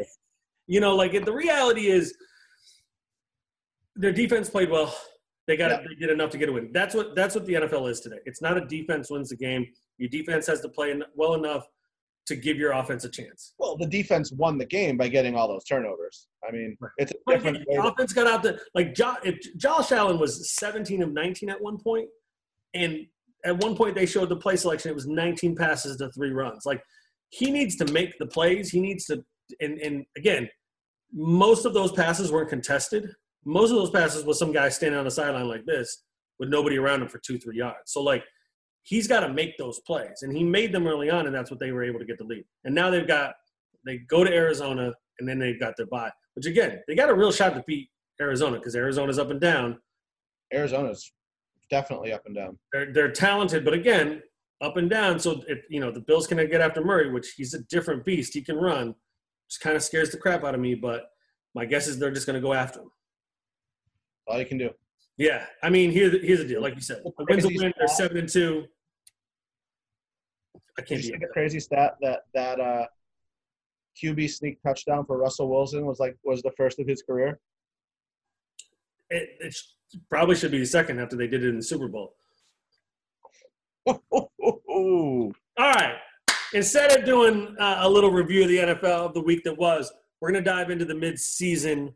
you 0.67 0.79
know, 0.79 0.95
like 0.95 1.11
the 1.25 1.33
reality 1.33 1.87
is 1.87 2.13
their 3.95 4.11
defense 4.11 4.49
played 4.49 4.69
well. 4.69 4.95
They 5.47 5.57
got 5.57 5.71
Yeah. 5.71 5.77
they 5.87 5.95
did 5.95 6.09
enough 6.11 6.29
to 6.31 6.37
get 6.37 6.49
a 6.49 6.51
win. 6.51 6.71
That's 6.71 6.93
what 6.95 7.15
that's 7.15 7.35
what 7.35 7.45
the 7.45 7.53
NFL 7.53 7.89
is 7.89 7.99
today. 8.01 8.19
It's 8.25 8.41
not 8.41 8.57
a 8.57 8.65
defense 8.65 9.09
wins 9.09 9.29
the 9.29 9.35
game. 9.35 9.65
Your 9.97 10.09
defense 10.09 10.45
has 10.47 10.61
to 10.61 10.69
play 10.69 10.99
well 11.15 11.33
enough 11.33 11.65
to 12.27 12.35
give 12.35 12.57
your 12.57 12.73
offense 12.73 13.03
a 13.05 13.09
chance. 13.09 13.53
Well, 13.57 13.75
the 13.75 13.87
defense 13.87 14.31
won 14.31 14.59
the 14.59 14.65
game 14.65 14.97
by 14.97 15.07
getting 15.07 15.35
all 15.35 15.47
those 15.47 15.63
turnovers. 15.63 16.27
I 16.47 16.51
mean, 16.51 16.77
Right. 16.79 16.91
it's 16.99 17.11
a 17.11 17.31
different 17.31 17.65
the 17.67 17.81
offense 17.83 18.13
got 18.13 18.27
out 18.27 18.43
there. 18.43 18.59
Like 18.75 18.93
jo- 18.93 19.17
if 19.23 19.39
Josh 19.57 19.91
Allen 19.91 20.19
was 20.19 20.51
17 20.53 21.01
of 21.01 21.11
19 21.11 21.49
at 21.49 21.59
one 21.59 21.79
point, 21.79 22.07
and 22.75 23.07
at 23.45 23.63
one 23.63 23.75
point 23.75 23.95
they 23.95 24.05
showed 24.05 24.29
the 24.29 24.35
play 24.35 24.55
selection. 24.55 24.91
It 24.91 24.95
was 24.95 25.07
19 25.07 25.55
passes 25.55 25.97
to 25.97 26.09
three 26.11 26.31
runs. 26.31 26.65
Like 26.65 26.81
he 27.29 27.51
needs 27.51 27.75
to 27.77 27.91
make 27.91 28.17
the 28.19 28.27
plays. 28.27 28.69
He 28.69 28.79
needs 28.79 29.05
to. 29.05 29.23
And 29.61 29.79
and 29.79 30.05
again, 30.17 30.47
most 31.13 31.65
of 31.65 31.73
those 31.73 31.91
passes 31.91 32.31
weren't 32.31 32.49
contested. 32.49 33.09
Most 33.45 33.71
of 33.71 33.77
those 33.77 33.91
passes 33.91 34.25
was 34.25 34.37
some 34.37 34.51
guy 34.51 34.69
standing 34.69 34.99
on 34.99 35.05
the 35.05 35.11
sideline 35.11 35.47
like 35.47 35.65
this 35.65 36.03
with 36.39 36.49
nobody 36.49 36.77
around 36.77 37.01
him 37.01 37.07
for 37.07 37.19
two 37.19 37.37
three 37.37 37.57
yards. 37.57 37.77
So 37.87 38.01
like 38.01 38.23
he's 38.83 39.07
got 39.07 39.21
to 39.21 39.33
make 39.33 39.57
those 39.57 39.79
plays, 39.81 40.21
and 40.21 40.35
he 40.35 40.43
made 40.43 40.71
them 40.73 40.87
early 40.87 41.09
on, 41.09 41.27
and 41.27 41.35
that's 41.35 41.51
what 41.51 41.59
they 41.59 41.71
were 41.71 41.83
able 41.83 41.99
to 41.99 42.05
get 42.05 42.17
the 42.17 42.23
lead. 42.23 42.43
And 42.63 42.73
now 42.73 42.89
they've 42.89 43.07
got 43.07 43.33
they 43.85 43.97
go 43.97 44.23
to 44.23 44.31
Arizona, 44.31 44.93
and 45.19 45.27
then 45.27 45.39
they've 45.39 45.59
got 45.59 45.75
their 45.77 45.87
bye. 45.87 46.11
Which 46.35 46.45
again, 46.45 46.81
they 46.87 46.95
got 46.95 47.09
a 47.09 47.13
real 47.13 47.31
shot 47.31 47.53
to 47.55 47.63
beat 47.65 47.89
Arizona 48.21 48.57
because 48.57 48.75
Arizona's 48.75 49.19
up 49.19 49.31
and 49.31 49.39
down. 49.39 49.77
Arizona's 50.53 51.11
definitely 51.69 52.11
up 52.11 52.25
and 52.25 52.35
down. 52.35 52.57
They're 52.71 52.93
they're 52.93 53.11
talented, 53.11 53.65
but 53.65 53.73
again, 53.73 54.21
up 54.61 54.77
and 54.77 54.89
down. 54.89 55.19
So 55.19 55.41
if 55.47 55.59
you 55.69 55.79
know 55.79 55.91
the 55.91 56.01
Bills 56.01 56.27
can 56.27 56.37
get 56.37 56.61
after 56.61 56.83
Murray, 56.83 57.11
which 57.11 57.33
he's 57.37 57.53
a 57.53 57.63
different 57.63 58.05
beast. 58.05 58.33
He 58.33 58.41
can 58.41 58.57
run. 58.57 58.95
Just 59.49 59.61
kind 59.61 59.75
of 59.75 59.83
scares 59.83 60.11
the 60.11 60.17
crap 60.17 60.43
out 60.43 60.55
of 60.55 60.61
me. 60.61 60.75
But 60.75 61.09
my 61.55 61.65
guess 61.65 61.87
is 61.87 61.97
they're 61.97 62.11
just 62.11 62.27
going 62.27 62.41
to 62.41 62.45
go 62.45 62.53
after 62.53 62.81
him. 62.81 62.91
All 64.27 64.39
you 64.39 64.45
can 64.45 64.57
do. 64.57 64.69
Yeah, 65.17 65.45
I 65.61 65.69
mean, 65.69 65.91
here's 65.91 66.13
the, 66.13 66.19
here's 66.19 66.39
the 66.39 66.45
deal. 66.45 66.61
Like 66.61 66.75
you 66.75 66.81
said, 66.81 67.01
the 67.03 67.25
win's 67.27 67.43
a 67.43 67.49
win. 67.49 67.73
They're 67.77 67.87
seven 67.87 68.17
and 68.17 68.29
two. 68.29 68.65
I 70.77 70.81
can't 70.81 70.87
Did 71.01 71.05
you 71.05 71.13
see 71.13 71.17
the 71.19 71.27
crazy 71.27 71.59
stat 71.59 71.95
that 72.01 72.21
that 72.33 72.59
uh, 72.59 72.85
QB 74.01 74.29
sneak 74.29 74.61
touchdown 74.61 75.05
for 75.05 75.17
Russell 75.17 75.49
Wilson 75.49 75.85
was 75.85 75.99
like 75.99 76.15
was 76.23 76.41
the 76.41 76.51
first 76.51 76.79
of 76.79 76.87
his 76.87 77.01
career? 77.01 77.39
It, 79.09 79.29
it 79.41 79.53
sh- 79.53 79.73
probably 80.09 80.35
should 80.35 80.51
be 80.51 80.59
the 80.59 80.65
second 80.65 80.99
after 80.99 81.15
they 81.15 81.27
did 81.27 81.43
it 81.43 81.49
in 81.49 81.57
the 81.57 81.63
Super 81.63 81.87
Bowl. 81.87 82.15
All 83.87 85.31
right. 85.57 85.95
Instead 86.53 86.97
of 86.97 87.05
doing 87.05 87.55
uh, 87.59 87.79
a 87.81 87.89
little 87.89 88.11
review 88.11 88.43
of 88.43 88.49
the 88.49 88.57
NFL 88.57 89.05
of 89.07 89.13
the 89.13 89.21
week 89.21 89.43
that 89.43 89.57
was, 89.57 89.91
we're 90.19 90.31
going 90.31 90.43
to 90.43 90.49
dive 90.49 90.69
into 90.69 90.85
the 90.85 90.95
mid-season 90.95 91.93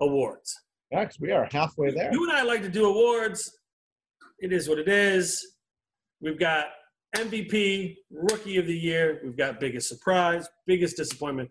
awards. 0.00 0.58
Yeah, 0.90 1.04
'cause 1.04 1.18
we 1.20 1.30
are 1.30 1.48
halfway 1.50 1.90
there. 1.90 2.12
You 2.12 2.22
and 2.24 2.32
I 2.32 2.42
like 2.42 2.62
to 2.62 2.68
do 2.68 2.86
awards. 2.86 3.58
It 4.38 4.52
is 4.52 4.68
what 4.68 4.78
it 4.78 4.88
is. 4.88 5.56
We've 6.20 6.38
got 6.38 6.66
MVP, 7.16 7.96
Rookie 8.10 8.56
of 8.58 8.66
the 8.66 8.76
Year. 8.76 9.20
We've 9.24 9.36
got 9.36 9.60
biggest 9.60 9.88
surprise, 9.88 10.48
biggest 10.66 10.96
disappointment, 10.96 11.50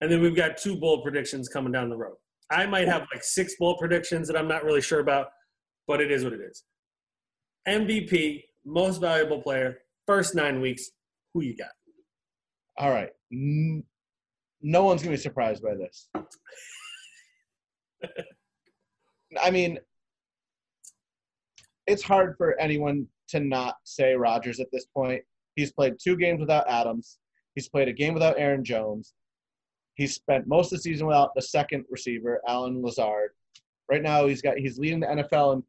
and 0.00 0.10
then 0.10 0.20
we've 0.20 0.36
got 0.36 0.56
two 0.58 0.76
bold 0.76 1.02
predictions 1.02 1.48
coming 1.48 1.72
down 1.72 1.88
the 1.88 1.96
road. 1.96 2.16
I 2.50 2.66
might 2.66 2.88
have 2.88 3.06
like 3.12 3.22
six 3.22 3.54
bold 3.58 3.78
predictions 3.78 4.26
that 4.28 4.36
I'm 4.36 4.48
not 4.48 4.64
really 4.64 4.80
sure 4.80 5.00
about, 5.00 5.28
but 5.86 6.00
it 6.00 6.10
is 6.10 6.24
what 6.24 6.32
it 6.32 6.40
is. 6.40 6.64
MVP, 7.68 8.44
most 8.64 9.00
valuable 9.00 9.42
player, 9.42 9.78
first 10.06 10.34
nine 10.34 10.60
weeks. 10.60 10.90
Who 11.34 11.42
you 11.42 11.56
got? 11.56 11.68
All 12.78 12.90
right. 12.90 13.10
No 13.30 14.84
one's 14.84 15.02
gonna 15.02 15.16
be 15.16 15.20
surprised 15.20 15.62
by 15.62 15.74
this. 15.74 16.08
I 19.42 19.50
mean, 19.50 19.78
it's 21.86 22.02
hard 22.02 22.34
for 22.38 22.58
anyone 22.58 23.06
to 23.28 23.40
not 23.40 23.76
say 23.84 24.14
Rodgers 24.14 24.60
at 24.60 24.68
this 24.72 24.86
point. 24.86 25.22
He's 25.56 25.72
played 25.72 25.96
two 26.02 26.16
games 26.16 26.40
without 26.40 26.68
Adams. 26.68 27.18
He's 27.54 27.68
played 27.68 27.88
a 27.88 27.92
game 27.92 28.14
without 28.14 28.38
Aaron 28.38 28.64
Jones. 28.64 29.14
He's 29.98 30.14
spent 30.14 30.46
most 30.46 30.72
of 30.72 30.78
the 30.78 30.82
season 30.82 31.08
without 31.08 31.34
the 31.34 31.42
second 31.42 31.84
receiver, 31.90 32.40
Allen 32.46 32.80
Lazard. 32.80 33.32
Right 33.90 34.00
now, 34.00 34.26
he's 34.28 34.40
got 34.40 34.56
he's 34.56 34.78
leading 34.78 35.00
the 35.00 35.08
NFL 35.08 35.54
in 35.54 35.62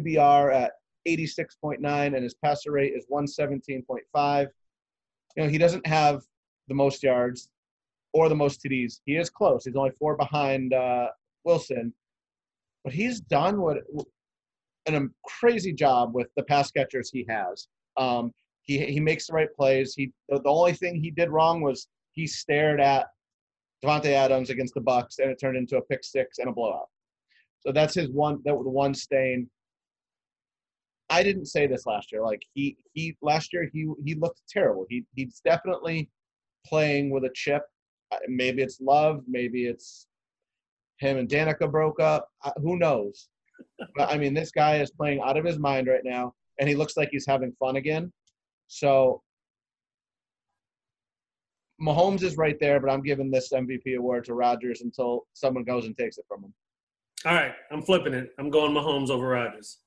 QBR 0.00 0.54
at 0.54 0.72
86.9, 1.06 1.80
and 1.82 2.22
his 2.22 2.34
passer 2.34 2.70
rate 2.70 2.92
is 2.94 3.06
117.5. 3.10 4.46
You 5.36 5.42
know, 5.42 5.48
he 5.48 5.58
doesn't 5.58 5.84
have 5.84 6.22
the 6.68 6.74
most 6.74 7.02
yards 7.02 7.48
or 8.12 8.28
the 8.28 8.36
most 8.36 8.62
TDs. 8.62 9.00
He 9.04 9.16
is 9.16 9.28
close. 9.28 9.64
He's 9.64 9.74
only 9.74 9.90
four 9.98 10.16
behind 10.16 10.72
uh, 10.72 11.08
Wilson, 11.44 11.92
but 12.84 12.92
he's 12.92 13.20
done 13.20 13.60
what 13.60 13.78
an, 14.86 14.94
a 14.94 15.28
crazy 15.28 15.72
job 15.72 16.14
with 16.14 16.28
the 16.36 16.44
pass 16.44 16.70
catchers 16.70 17.10
he 17.10 17.26
has. 17.28 17.66
Um, 17.96 18.32
he 18.62 18.86
he 18.86 19.00
makes 19.00 19.26
the 19.26 19.32
right 19.32 19.52
plays. 19.52 19.94
He 19.96 20.12
the 20.28 20.40
only 20.46 20.74
thing 20.74 20.94
he 20.94 21.10
did 21.10 21.30
wrong 21.30 21.62
was 21.62 21.88
he 22.12 22.28
stared 22.28 22.80
at 22.80 23.08
Davante 23.84 24.06
Adams 24.06 24.50
against 24.50 24.74
the 24.74 24.80
Bucs, 24.80 25.18
and 25.18 25.30
it 25.30 25.38
turned 25.40 25.56
into 25.56 25.76
a 25.76 25.82
pick 25.82 26.04
six 26.04 26.38
and 26.38 26.48
a 26.48 26.52
blowout. 26.52 26.88
So 27.60 27.72
that's 27.72 27.94
his 27.94 28.10
one. 28.10 28.40
That 28.44 28.56
was 28.56 28.66
one 28.66 28.94
stain. 28.94 29.48
I 31.10 31.22
didn't 31.22 31.46
say 31.46 31.66
this 31.66 31.86
last 31.86 32.10
year. 32.12 32.22
Like 32.22 32.42
he 32.54 32.76
he 32.94 33.16
last 33.22 33.52
year 33.52 33.68
he 33.72 33.86
he 34.04 34.14
looked 34.14 34.40
terrible. 34.48 34.86
He 34.88 35.04
he's 35.14 35.40
definitely 35.44 36.08
playing 36.66 37.10
with 37.10 37.24
a 37.24 37.30
chip. 37.34 37.62
Maybe 38.28 38.62
it's 38.62 38.80
love. 38.80 39.22
Maybe 39.26 39.66
it's 39.66 40.06
him 40.98 41.18
and 41.18 41.28
Danica 41.28 41.70
broke 41.70 42.00
up. 42.00 42.28
Who 42.56 42.78
knows? 42.78 43.28
But 43.96 44.10
I 44.10 44.18
mean, 44.18 44.34
this 44.34 44.50
guy 44.50 44.78
is 44.78 44.90
playing 44.90 45.20
out 45.20 45.36
of 45.36 45.44
his 45.44 45.58
mind 45.58 45.86
right 45.86 46.02
now, 46.02 46.34
and 46.58 46.68
he 46.68 46.74
looks 46.74 46.96
like 46.96 47.10
he's 47.12 47.26
having 47.26 47.52
fun 47.60 47.76
again. 47.76 48.12
So 48.66 49.22
Mahomes 51.82 52.22
is 52.22 52.36
right 52.36 52.58
there, 52.60 52.78
but 52.80 52.90
I'm 52.90 53.02
giving 53.02 53.30
this 53.30 53.52
MVP 53.52 53.96
award 53.96 54.24
to 54.26 54.34
Rodgers 54.34 54.82
until 54.82 55.26
someone 55.32 55.64
goes 55.64 55.86
and 55.86 55.96
takes 55.96 56.18
it 56.18 56.24
from 56.28 56.44
him. 56.44 56.54
All 57.26 57.34
right, 57.34 57.54
I'm 57.70 57.82
flipping 57.82 58.14
it. 58.14 58.30
I'm 58.38 58.50
going 58.50 58.72
Mahomes 58.72 59.10
over 59.10 59.28
Rodgers. 59.28 59.78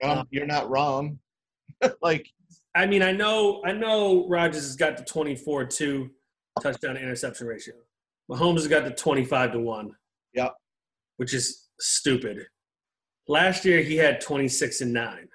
And 0.00 0.10
I'm- 0.12 0.26
you're 0.30 0.46
not 0.46 0.68
wrong. 0.68 1.18
like, 2.02 2.28
I 2.74 2.86
mean, 2.86 3.02
I 3.02 3.12
know, 3.12 3.62
I 3.64 3.72
know 3.72 4.28
Rodgers 4.28 4.62
has 4.62 4.76
got 4.76 4.96
the 4.96 5.04
24 5.04 5.64
2 5.66 6.10
touchdown 6.60 6.94
to 6.94 7.00
interception 7.00 7.46
ratio. 7.46 7.74
Mahomes 8.30 8.56
has 8.56 8.68
got 8.68 8.84
the 8.84 8.90
25 8.90 9.52
to 9.52 9.60
1. 9.60 9.92
Yep. 10.34 10.54
Which 11.16 11.34
is 11.34 11.68
stupid. 11.80 12.46
Last 13.28 13.64
year 13.64 13.82
he 13.82 13.96
had 13.96 14.20
26 14.20 14.80
and 14.80 14.92
9. 14.92 15.28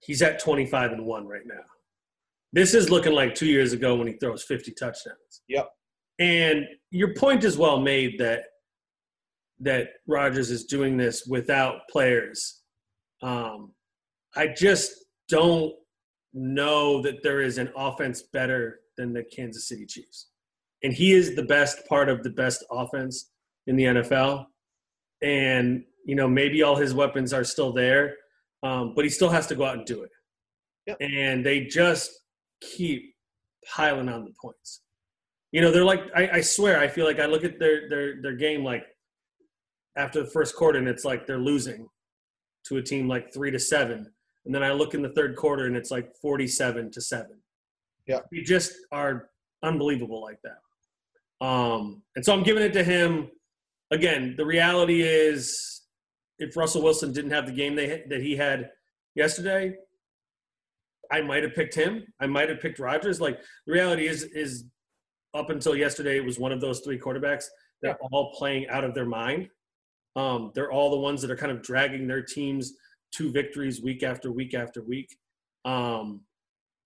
He's 0.00 0.22
at 0.22 0.38
25 0.38 0.92
and 0.92 1.06
1 1.06 1.26
right 1.26 1.46
now. 1.46 1.62
This 2.52 2.74
is 2.74 2.90
looking 2.90 3.12
like 3.12 3.34
2 3.34 3.46
years 3.46 3.72
ago 3.72 3.96
when 3.96 4.06
he 4.06 4.14
throws 4.14 4.42
50 4.44 4.72
touchdowns. 4.72 5.42
Yep. 5.48 5.68
And 6.18 6.64
your 6.90 7.14
point 7.14 7.44
is 7.44 7.56
well 7.56 7.80
made 7.80 8.18
that 8.18 8.44
that 9.60 9.88
Rodgers 10.06 10.50
is 10.50 10.64
doing 10.64 10.96
this 10.96 11.26
without 11.26 11.80
players. 11.90 12.62
Um, 13.22 13.72
I 14.34 14.48
just 14.48 14.92
don't 15.28 15.74
know 16.32 17.02
that 17.02 17.22
there 17.22 17.42
is 17.42 17.58
an 17.58 17.70
offense 17.76 18.22
better 18.32 18.80
than 18.96 19.12
the 19.12 19.24
Kansas 19.24 19.68
City 19.68 19.86
Chiefs. 19.86 20.28
And 20.82 20.92
he 20.92 21.12
is 21.12 21.36
the 21.36 21.42
best 21.42 21.86
part 21.88 22.08
of 22.08 22.22
the 22.22 22.30
best 22.30 22.64
offense 22.70 23.30
in 23.66 23.76
the 23.76 23.84
NFL. 23.84 24.46
And, 25.22 25.84
you 26.06 26.14
know, 26.14 26.28
maybe 26.28 26.62
all 26.62 26.76
his 26.76 26.94
weapons 26.94 27.32
are 27.34 27.44
still 27.44 27.72
there, 27.72 28.16
um, 28.62 28.94
but 28.94 29.04
he 29.04 29.10
still 29.10 29.28
has 29.28 29.46
to 29.48 29.54
go 29.54 29.64
out 29.64 29.76
and 29.76 29.84
do 29.84 30.02
it. 30.02 30.10
Yep. 30.86 30.96
And 31.00 31.44
they 31.44 31.64
just 31.64 32.10
keep 32.60 33.14
piling 33.74 34.08
on 34.08 34.24
the 34.24 34.32
points. 34.40 34.82
You 35.52 35.60
know, 35.60 35.70
they're 35.70 35.84
like, 35.84 36.02
I, 36.14 36.28
I 36.34 36.40
swear, 36.40 36.78
I 36.78 36.88
feel 36.88 37.06
like 37.06 37.18
I 37.18 37.26
look 37.26 37.44
at 37.44 37.58
their, 37.58 37.88
their, 37.88 38.22
their 38.22 38.36
game 38.36 38.64
like 38.64 38.84
after 39.96 40.22
the 40.22 40.30
first 40.30 40.54
quarter 40.54 40.78
and 40.78 40.88
it's 40.88 41.04
like 41.04 41.26
they're 41.26 41.38
losing 41.38 41.88
to 42.66 42.76
a 42.76 42.82
team 42.82 43.08
like 43.08 43.32
three 43.32 43.50
to 43.50 43.58
seven. 43.58 44.06
And 44.46 44.54
then 44.54 44.62
I 44.62 44.72
look 44.72 44.94
in 44.94 45.02
the 45.02 45.10
third 45.10 45.36
quarter 45.36 45.66
and 45.66 45.76
it's 45.76 45.90
like 45.90 46.14
47 46.22 46.90
to 46.92 47.00
seven. 47.00 47.40
Yeah. 48.06 48.20
They 48.30 48.40
just 48.40 48.72
are 48.92 49.30
unbelievable 49.62 50.22
like 50.22 50.38
that. 50.42 51.46
Um, 51.46 52.02
and 52.16 52.24
so 52.24 52.32
I'm 52.32 52.42
giving 52.42 52.62
it 52.62 52.72
to 52.74 52.84
him. 52.84 53.30
Again, 53.90 54.34
the 54.36 54.46
reality 54.46 55.02
is 55.02 55.82
if 56.38 56.56
Russell 56.56 56.82
Wilson 56.82 57.12
didn't 57.12 57.32
have 57.32 57.46
the 57.46 57.52
game 57.52 57.74
they, 57.74 58.04
that 58.08 58.22
he 58.22 58.36
had 58.36 58.70
yesterday, 59.14 59.74
I 61.10 61.20
might 61.20 61.42
have 61.42 61.54
picked 61.54 61.74
him. 61.74 62.04
I 62.20 62.26
might 62.26 62.48
have 62.48 62.60
picked 62.60 62.78
Rodgers. 62.78 63.20
Like 63.20 63.40
the 63.66 63.72
reality 63.72 64.06
is, 64.06 64.24
is 64.24 64.64
up 65.34 65.50
until 65.50 65.74
yesterday, 65.74 66.16
it 66.16 66.24
was 66.24 66.38
one 66.38 66.52
of 66.52 66.60
those 66.60 66.80
three 66.80 66.98
quarterbacks. 66.98 67.46
They're 67.82 67.98
all 68.10 68.32
playing 68.34 68.68
out 68.68 68.84
of 68.84 68.94
their 68.94 69.06
mind. 69.06 69.48
Um, 70.16 70.52
they're 70.54 70.72
all 70.72 70.90
the 70.90 70.98
ones 70.98 71.22
that 71.22 71.30
are 71.30 71.36
kind 71.36 71.52
of 71.52 71.62
dragging 71.62 72.06
their 72.06 72.22
teams 72.22 72.74
to 73.14 73.30
victories 73.30 73.82
week 73.82 74.02
after 74.02 74.30
week 74.32 74.54
after 74.54 74.82
week. 74.82 75.16
Um, 75.64 76.22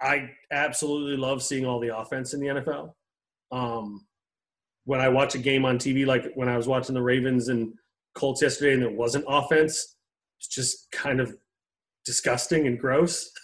I 0.00 0.30
absolutely 0.52 1.16
love 1.16 1.42
seeing 1.42 1.64
all 1.64 1.80
the 1.80 1.96
offense 1.96 2.34
in 2.34 2.40
the 2.40 2.46
NFL. 2.48 2.92
Um, 3.52 4.06
when 4.84 5.00
I 5.00 5.08
watch 5.08 5.34
a 5.34 5.38
game 5.38 5.64
on 5.64 5.78
TV, 5.78 6.06
like 6.06 6.32
when 6.34 6.48
I 6.48 6.56
was 6.56 6.68
watching 6.68 6.94
the 6.94 7.02
Ravens 7.02 7.48
and 7.48 7.72
Colts 8.14 8.42
yesterday, 8.42 8.74
and 8.74 8.82
there 8.82 8.90
wasn't 8.90 9.24
offense, 9.26 9.96
it's 10.38 10.48
just 10.48 10.90
kind 10.92 11.20
of 11.20 11.34
disgusting 12.04 12.66
and 12.66 12.78
gross. 12.78 13.30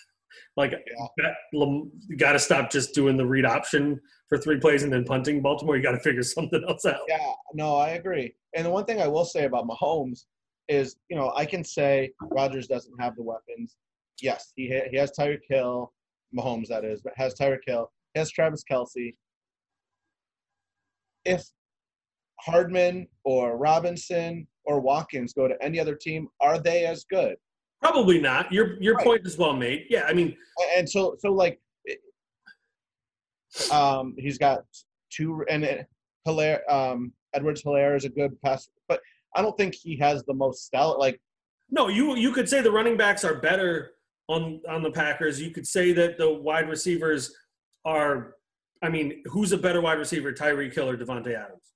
like, 0.61 0.73
that, 1.18 1.35
you 1.53 2.16
got 2.16 2.33
to 2.33 2.38
stop 2.38 2.70
just 2.70 2.94
doing 2.94 3.16
the 3.16 3.27
read 3.27 3.44
option 3.44 4.01
for 4.29 4.38
three 4.38 4.59
plays 4.61 4.83
and 4.83 4.92
then 4.92 5.05
punting 5.05 5.42
Baltimore. 5.42 5.77
You 5.77 5.83
got 5.83 5.92
to 5.92 6.01
figure 6.01 6.23
something 6.37 6.62
else 6.68 6.85
out. 6.87 7.01
yeah, 7.09 7.33
no, 7.55 7.77
I 7.77 7.90
agree. 7.90 8.35
And 8.55 8.66
the 8.66 8.70
one 8.70 8.85
thing 8.85 9.01
I 9.01 9.09
will 9.09 9.25
say 9.25 9.44
about 9.44 9.66
Mahomes 9.66 10.25
is, 10.68 10.96
you 11.09 11.16
know, 11.16 11.33
I 11.35 11.44
can 11.44 11.64
say 11.64 12.12
Rodgers 12.20 12.66
doesn't 12.66 13.01
have 13.01 13.16
the 13.16 13.23
weapons. 13.23 13.77
Yes, 14.23 14.53
he 14.57 14.70
ha- 14.73 14.88
he 14.90 14.96
has 14.96 15.12
Tyreek 15.18 15.40
Hill, 15.49 15.92
Mahomes 16.37 16.68
that 16.68 16.85
is, 16.85 17.01
but 17.03 17.12
has 17.16 17.35
Tyreek 17.35 17.61
Hill, 17.66 17.90
has 18.14 18.31
Travis 18.31 18.62
Kelce. 18.70 19.14
If 21.25 21.44
Hardman 22.40 23.07
or 23.25 23.57
Robinson 23.57 24.46
or 24.64 24.81
Watkins 24.81 25.33
go 25.33 25.49
to 25.49 25.55
any 25.61 25.81
other 25.81 25.94
team, 25.94 26.29
are 26.40 26.59
they 26.59 26.85
as 26.87 27.05
good? 27.11 27.37
Probably 27.83 28.21
not. 28.21 28.53
Your 28.53 28.81
your 28.83 28.95
Right. 28.97 29.05
point 29.07 29.27
is 29.27 29.38
well 29.38 29.55
made. 29.55 29.87
Yeah, 29.88 30.05
I 30.05 30.12
mean, 30.12 30.37
and 30.77 30.88
so 30.88 31.16
so 31.19 31.33
like 31.33 31.61
um 33.73 34.14
he's 34.19 34.38
got 34.38 34.64
two 35.11 35.45
and 35.49 35.64
it, 35.64 35.87
Helaire 36.27 36.61
um 36.71 37.12
Edwards 37.35 37.62
Helaire 37.64 37.97
is 37.97 38.05
a 38.05 38.09
good 38.09 38.40
pass 38.43 38.69
but 38.88 39.01
I 39.35 39.43
don't 39.43 39.57
think 39.57 39.75
he 39.75 39.97
has 39.97 40.23
the 40.25 40.35
most 40.35 40.66
stellar 40.66 40.97
like 40.99 41.21
no, 41.73 41.88
you 41.88 42.16
you 42.16 42.33
could 42.33 42.49
say 42.49 42.61
the 42.61 42.71
running 42.71 42.97
backs 42.97 43.25
are 43.25 43.37
better 43.37 43.93
on 44.29 44.61
on 44.69 44.83
the 44.83 44.90
Packers. 44.90 45.40
You 45.40 45.51
could 45.51 45.66
say 45.66 45.93
that 45.93 46.19
the 46.19 46.33
wide 46.33 46.69
receivers 46.69 47.35
are. 47.85 48.35
I 48.83 48.88
mean, 48.88 49.23
who's 49.27 49.53
a 49.53 49.59
better 49.59 49.81
wide 49.81 49.99
receiver, 49.99 50.33
Tyree 50.33 50.71
Hill 50.71 50.88
or 50.88 50.97
Davante 50.97 51.35
Adams? 51.35 51.75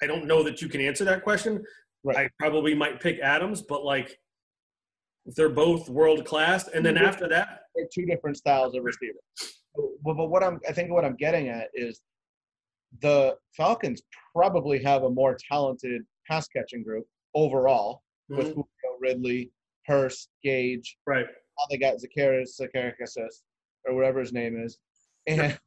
I 0.00 0.06
don't 0.06 0.26
know 0.26 0.42
that 0.44 0.62
you 0.62 0.68
can 0.68 0.80
answer 0.80 1.04
that 1.04 1.22
question. 1.24 1.62
Right. 2.04 2.16
I 2.16 2.30
probably 2.38 2.74
might 2.74 3.00
pick 3.00 3.18
Adams, 3.20 3.60
but 3.60 3.84
like, 3.84 4.16
they're 5.26 5.48
both 5.48 5.88
world 5.88 6.24
class, 6.24 6.68
and 6.68 6.84
then 6.84 6.96
after 6.98 7.28
that, 7.28 7.62
they're 7.74 7.86
two 7.92 8.06
different 8.06 8.36
styles 8.36 8.74
of 8.74 8.84
receiver. 8.84 9.18
But, 10.04 10.14
but 10.16 10.26
what 10.26 10.42
I'm 10.42 10.60
I 10.68 10.72
think 10.72 10.90
what 10.90 11.04
I'm 11.04 11.16
getting 11.16 11.48
at 11.48 11.68
is 11.74 12.00
the 13.00 13.36
Falcons 13.56 14.02
probably 14.34 14.82
have 14.82 15.04
a 15.04 15.10
more 15.10 15.36
talented 15.50 16.02
pass 16.28 16.48
catching 16.48 16.82
group 16.82 17.06
overall 17.34 18.02
with 18.28 18.48
Mhm. 18.48 18.54
Julio 18.54 18.98
Ridley, 19.00 19.50
Hurst, 19.86 20.28
Gage, 20.42 20.98
right? 21.06 21.26
all 21.58 21.66
they 21.70 21.76
got 21.76 21.96
Zaccheaus, 21.98 22.58
Zaccheaus, 22.58 23.42
or 23.84 23.94
whatever 23.94 24.20
his 24.20 24.32
name 24.32 24.58
is. 24.58 24.78
And 25.26 25.58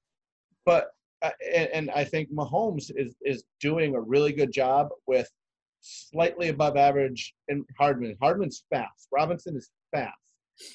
but 0.65 0.91
uh, 1.21 1.31
and, 1.55 1.69
and 1.69 1.91
I 1.91 2.03
think 2.03 2.29
Mahomes 2.31 2.91
is 2.95 3.15
is 3.21 3.43
doing 3.61 3.95
a 3.95 4.01
really 4.01 4.33
good 4.33 4.51
job 4.51 4.89
with 5.07 5.29
slightly 5.85 6.49
above 6.49 6.77
average 6.77 7.33
in 7.47 7.63
Hardman. 7.77 8.15
Hardman's 8.21 8.63
fast. 8.69 9.07
Robinson 9.11 9.55
is 9.55 9.69
fast, 9.93 10.13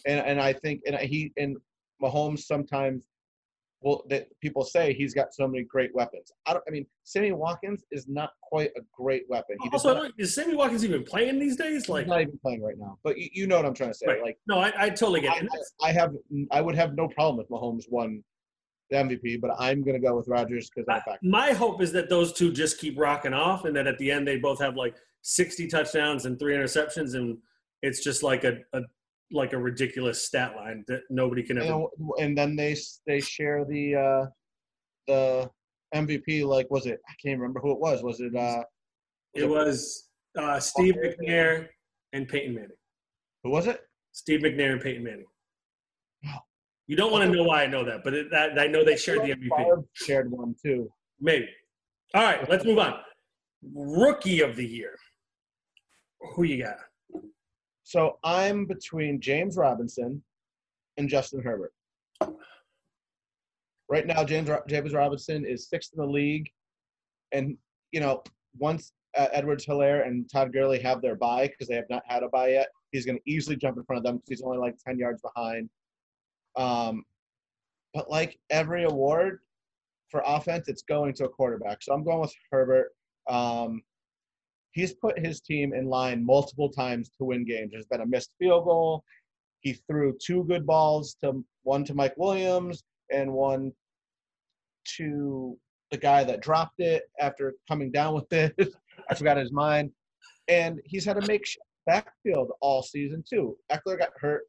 and 0.06 0.20
and 0.20 0.40
I 0.40 0.52
think 0.52 0.82
and 0.86 0.96
he 0.96 1.32
and 1.36 1.56
Mahomes 2.02 2.40
sometimes. 2.40 3.06
Well, 3.82 4.04
that 4.10 4.28
people 4.42 4.62
say 4.62 4.92
he's 4.92 5.14
got 5.14 5.32
so 5.32 5.48
many 5.48 5.64
great 5.64 5.94
weapons. 5.94 6.30
I 6.44 6.52
don't. 6.52 6.62
I 6.68 6.70
mean, 6.70 6.84
Sammy 7.04 7.32
Watkins 7.32 7.82
is 7.90 8.06
not 8.08 8.32
quite 8.42 8.72
a 8.76 8.80
great 8.92 9.22
weapon. 9.30 9.56
He 9.62 9.70
Also, 9.70 9.94
not, 9.94 10.10
is 10.18 10.34
Sammy 10.34 10.54
Watkins 10.54 10.84
even 10.84 11.02
playing 11.02 11.38
these 11.38 11.56
days? 11.56 11.88
Like, 11.88 12.04
he's 12.04 12.10
not 12.10 12.20
even 12.20 12.38
playing 12.42 12.62
right 12.62 12.76
now. 12.76 12.98
But 13.02 13.16
you, 13.16 13.30
you 13.32 13.46
know 13.46 13.56
what 13.56 13.64
I'm 13.64 13.72
trying 13.72 13.88
to 13.88 13.94
say. 13.94 14.06
Right. 14.06 14.22
Like 14.22 14.38
no, 14.46 14.58
I, 14.58 14.70
I 14.76 14.90
totally 14.90 15.22
get 15.22 15.32
I, 15.32 15.36
it. 15.38 15.42
That's- 15.44 15.72
I 15.82 15.92
have 15.92 16.12
I 16.50 16.60
would 16.60 16.74
have 16.74 16.94
no 16.94 17.08
problem 17.08 17.42
if 17.42 17.48
Mahomes 17.48 17.84
won 17.88 18.22
the 18.90 18.96
MVP, 18.96 19.40
but 19.40 19.52
I'm 19.58 19.82
gonna 19.82 20.00
go 20.00 20.16
with 20.16 20.28
Rodgers 20.28 20.70
because 20.70 20.86
Packer. 20.86 21.18
my 21.22 21.52
hope 21.52 21.80
is 21.80 21.92
that 21.92 22.08
those 22.08 22.32
two 22.32 22.52
just 22.52 22.78
keep 22.78 22.98
rocking 22.98 23.32
off 23.32 23.64
and 23.64 23.74
that 23.76 23.86
at 23.86 23.98
the 23.98 24.10
end 24.10 24.26
they 24.26 24.38
both 24.38 24.60
have 24.60 24.76
like 24.76 24.96
60 25.22 25.68
touchdowns 25.68 26.26
and 26.26 26.38
three 26.38 26.54
interceptions 26.54 27.14
and 27.14 27.38
it's 27.82 28.02
just 28.02 28.22
like 28.22 28.44
a, 28.44 28.58
a 28.72 28.80
like 29.32 29.52
a 29.52 29.58
ridiculous 29.58 30.26
stat 30.26 30.56
line 30.56 30.84
that 30.88 31.02
nobody 31.08 31.42
can 31.42 31.58
ever 31.58 31.86
And, 31.98 32.10
and 32.18 32.38
then 32.38 32.56
they 32.56 32.76
they 33.06 33.20
share 33.20 33.64
the 33.64 33.94
uh, 33.94 34.26
the 35.06 35.50
MVP. 35.94 36.44
Like 36.44 36.70
was 36.70 36.86
it? 36.86 37.00
I 37.08 37.12
can't 37.22 37.38
remember 37.38 37.60
who 37.60 37.72
it 37.72 37.80
was. 37.80 38.02
Was 38.02 38.20
it 38.20 38.34
uh, 38.34 38.64
it 39.34 39.48
was 39.48 40.08
uh, 40.36 40.60
steve 40.60 40.94
mcnair 40.94 41.68
and 42.12 42.28
peyton 42.28 42.54
manning 42.54 42.70
who 43.42 43.50
was 43.50 43.66
it? 43.66 43.80
steve 44.12 44.40
mcnair 44.40 44.72
and 44.72 44.80
peyton 44.80 45.04
manning. 45.04 45.24
You 46.90 46.96
don't 46.96 47.12
want 47.12 47.22
to 47.24 47.30
know 47.30 47.44
why 47.44 47.62
i 47.62 47.66
know 47.66 47.84
that 47.84 48.02
but 48.02 48.14
it, 48.14 48.30
that, 48.32 48.58
i 48.58 48.66
know 48.66 48.84
they 48.84 48.96
shared 48.96 49.22
the 49.22 49.34
mvp 49.34 49.84
shared 49.94 50.28
one 50.30 50.56
too. 50.60 50.90
maybe 51.20 51.48
all 52.14 52.22
right 52.22 52.48
let's 52.50 52.64
move 52.64 52.78
on 52.78 52.94
rookie 53.74 54.40
of 54.40 54.56
the 54.56 54.66
year 54.66 54.96
who 56.34 56.42
you 56.42 56.64
got 56.64 56.76
So 57.84 58.18
I'm 58.22 58.66
between 58.66 59.20
James 59.20 59.56
Robinson 59.56 60.22
and 60.96 61.08
Justin 61.08 61.42
Herbert. 61.42 61.72
Right 63.88 64.06
now, 64.06 64.22
James 64.22 64.48
James 64.68 64.92
Robinson 64.92 65.44
is 65.44 65.68
sixth 65.68 65.90
in 65.94 66.00
the 66.00 66.06
league 66.06 66.48
And 67.32 67.56
you 67.90 67.98
know, 67.98 68.22
once 68.58 68.92
uh, 69.18 69.26
Edwards 69.32 69.66
Helaire 69.66 70.06
and 70.06 70.30
Todd 70.30 70.52
Gurley 70.52 70.78
have 70.78 71.02
their 71.02 71.16
bye 71.16 71.48
because 71.48 71.66
they 71.66 71.74
have 71.74 71.90
not 71.90 72.02
had 72.06 72.22
a 72.22 72.28
bye 72.28 72.50
yet, 72.50 72.68
he's 72.92 73.04
going 73.04 73.18
to 73.18 73.30
easily 73.30 73.56
jump 73.56 73.76
in 73.76 73.82
front 73.82 73.98
of 73.98 74.04
them 74.04 74.18
because 74.18 74.28
he's 74.28 74.42
only 74.42 74.58
like 74.58 74.76
10 74.86 74.96
yards 74.98 75.20
behind. 75.20 75.68
Um, 76.56 77.04
but 77.94 78.10
like 78.10 78.38
every 78.50 78.84
award 78.84 79.40
for 80.10 80.22
offense, 80.26 80.68
it's 80.68 80.82
going 80.82 81.14
to 81.14 81.24
a 81.24 81.28
quarterback. 81.28 81.82
So 81.82 81.92
I'm 81.92 82.04
going 82.04 82.20
with 82.20 82.34
Herbert. 82.50 82.92
Um, 83.28 83.82
he's 84.72 84.94
put 84.94 85.18
his 85.18 85.40
team 85.40 85.72
in 85.74 85.86
line 85.86 86.24
multiple 86.24 86.68
times 86.68 87.10
to 87.18 87.24
win 87.24 87.44
games. 87.44 87.72
There's 87.72 87.86
been 87.86 88.00
a 88.00 88.06
missed 88.06 88.32
field 88.38 88.64
goal. 88.64 89.04
He 89.60 89.74
threw 89.88 90.16
two 90.24 90.44
good 90.44 90.66
balls 90.66 91.16
to 91.22 91.44
one 91.62 91.84
to 91.84 91.94
Mike 91.94 92.14
Williams 92.16 92.82
and 93.12 93.32
one 93.32 93.72
to 94.96 95.58
the 95.90 95.98
guy 95.98 96.24
that 96.24 96.40
dropped 96.40 96.80
it 96.80 97.04
after 97.18 97.54
coming 97.68 97.90
down 97.90 98.14
with 98.14 98.32
it. 98.32 98.54
I 99.10 99.14
forgot 99.14 99.36
his 99.36 99.52
mind. 99.52 99.90
And 100.48 100.80
he's 100.84 101.04
had 101.04 101.16
a 101.16 101.26
makeshift 101.26 101.64
backfield 101.86 102.52
all 102.60 102.82
season 102.82 103.24
too. 103.28 103.56
Ekeler 103.70 103.98
got 103.98 104.10
hurt 104.18 104.42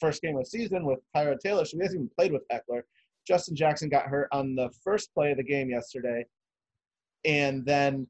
first 0.00 0.22
game 0.22 0.36
of 0.36 0.44
the 0.44 0.50
season 0.50 0.84
with 0.84 1.00
Tyrod 1.14 1.40
Taylor, 1.40 1.64
so 1.64 1.76
he 1.76 1.82
hasn't 1.82 2.00
even 2.00 2.10
played 2.16 2.32
with 2.32 2.42
Ekeler. 2.48 2.82
Justin 3.26 3.54
Jackson 3.54 3.88
got 3.88 4.06
hurt 4.06 4.28
on 4.32 4.54
the 4.54 4.70
first 4.82 5.12
play 5.14 5.30
of 5.30 5.36
the 5.36 5.44
game 5.44 5.70
yesterday, 5.70 6.24
and 7.24 7.64
then 7.64 8.06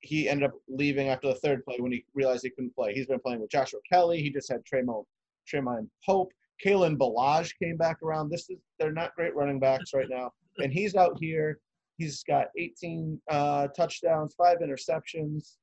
he 0.00 0.28
ended 0.28 0.50
up 0.50 0.54
leaving 0.68 1.08
after 1.08 1.28
the 1.28 1.34
third 1.34 1.64
play 1.64 1.76
when 1.78 1.92
he 1.92 2.04
realized 2.14 2.44
he 2.44 2.50
couldn't 2.50 2.74
play. 2.74 2.94
He's 2.94 3.06
been 3.06 3.20
playing 3.20 3.40
with 3.40 3.50
Joshua 3.50 3.80
Kelley. 3.90 4.22
He 4.22 4.30
just 4.30 4.50
had 4.50 4.64
Tremont, 4.64 5.06
Tremont 5.46 5.88
Pope. 6.04 6.32
Kalen 6.64 6.96
Ballage 6.96 7.52
came 7.62 7.76
back 7.76 8.02
around. 8.02 8.30
This 8.30 8.50
is 8.50 8.58
they're 8.78 8.92
not 8.92 9.14
great 9.14 9.34
running 9.34 9.60
backs 9.60 9.92
right 9.94 10.08
now, 10.08 10.32
and 10.58 10.72
he's 10.72 10.94
out 10.94 11.16
here. 11.20 11.58
He's 11.98 12.22
got 12.22 12.46
18 12.56 13.20
uh, 13.28 13.68
touchdowns, 13.68 14.34
five 14.34 14.58
interceptions, 14.58 15.56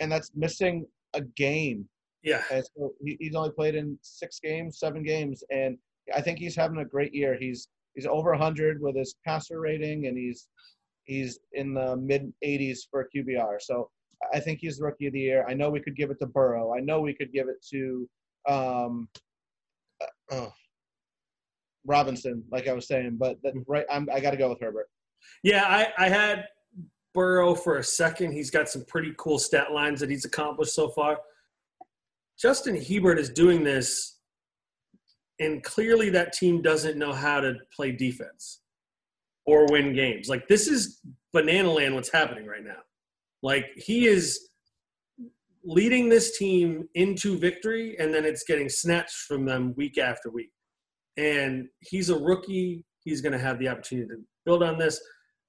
and 0.00 0.10
that's 0.10 0.30
missing 0.34 0.86
a 1.14 1.20
game. 1.20 1.88
Yeah. 2.22 2.42
And 2.50 2.64
so 2.76 2.92
he, 3.04 3.16
he's 3.20 3.34
only 3.34 3.50
played 3.50 3.74
in 3.74 3.98
six 4.02 4.40
games, 4.40 4.78
seven 4.78 5.02
games, 5.02 5.42
and 5.50 5.78
I 6.14 6.20
think 6.20 6.38
he's 6.38 6.56
having 6.56 6.78
a 6.78 6.84
great 6.84 7.14
year. 7.14 7.36
He's 7.38 7.68
he's 7.94 8.06
over 8.06 8.30
100 8.30 8.80
with 8.80 8.96
his 8.96 9.14
passer 9.24 9.60
rating, 9.60 10.06
and 10.06 10.16
he's 10.16 10.48
he's 11.04 11.38
in 11.52 11.74
the 11.74 11.96
mid 11.96 12.32
80s 12.44 12.80
for 12.90 13.08
QBR. 13.14 13.60
So 13.60 13.90
I 14.32 14.40
think 14.40 14.58
he's 14.60 14.78
the 14.78 14.84
rookie 14.84 15.06
of 15.06 15.12
the 15.12 15.20
year. 15.20 15.44
I 15.48 15.54
know 15.54 15.70
we 15.70 15.80
could 15.80 15.96
give 15.96 16.10
it 16.10 16.18
to 16.20 16.26
Burrow. 16.26 16.74
I 16.74 16.80
know 16.80 17.00
we 17.00 17.14
could 17.14 17.32
give 17.32 17.48
it 17.48 17.64
to 17.70 18.08
um, 18.48 19.08
uh, 20.00 20.06
oh, 20.32 20.52
Robinson, 21.84 22.44
like 22.50 22.68
I 22.68 22.72
was 22.72 22.86
saying, 22.86 23.16
but 23.18 23.36
that, 23.42 23.54
right, 23.66 23.86
I'm, 23.90 24.08
I 24.12 24.20
got 24.20 24.32
to 24.32 24.36
go 24.36 24.48
with 24.48 24.60
Herbert. 24.60 24.88
Yeah, 25.42 25.64
I, 25.64 26.06
I 26.06 26.08
had 26.08 26.44
Burrow 27.14 27.54
for 27.54 27.78
a 27.78 27.84
second. 27.84 28.32
He's 28.32 28.50
got 28.50 28.68
some 28.68 28.84
pretty 28.86 29.12
cool 29.18 29.38
stat 29.38 29.72
lines 29.72 30.00
that 30.00 30.10
he's 30.10 30.24
accomplished 30.24 30.74
so 30.74 30.88
far. 30.88 31.18
Justin 32.40 32.80
Herbert 32.80 33.18
is 33.18 33.30
doing 33.30 33.64
this, 33.64 34.18
and 35.40 35.62
clearly 35.62 36.10
that 36.10 36.32
team 36.32 36.62
doesn't 36.62 36.96
know 36.96 37.12
how 37.12 37.40
to 37.40 37.54
play 37.74 37.92
defense 37.92 38.60
or 39.46 39.66
win 39.66 39.94
games. 39.94 40.28
Like 40.28 40.46
this 40.46 40.68
is 40.68 41.00
banana 41.32 41.70
land 41.70 41.94
what's 41.94 42.12
happening 42.12 42.46
right 42.46 42.64
now. 42.64 42.80
Like 43.42 43.66
he 43.76 44.06
is 44.06 44.48
leading 45.64 46.08
this 46.08 46.38
team 46.38 46.88
into 46.94 47.38
victory 47.38 47.96
and 47.98 48.12
then 48.12 48.24
it's 48.24 48.44
getting 48.44 48.68
snatched 48.68 49.16
from 49.26 49.44
them 49.44 49.74
week 49.76 49.98
after 49.98 50.30
week. 50.30 50.50
And 51.16 51.68
he's 51.80 52.10
a 52.10 52.18
rookie. 52.18 52.84
He's 53.04 53.20
going 53.20 53.32
to 53.32 53.38
have 53.38 53.58
the 53.58 53.68
opportunity 53.68 54.08
to 54.08 54.20
build 54.44 54.62
on 54.62 54.78
this. 54.78 55.00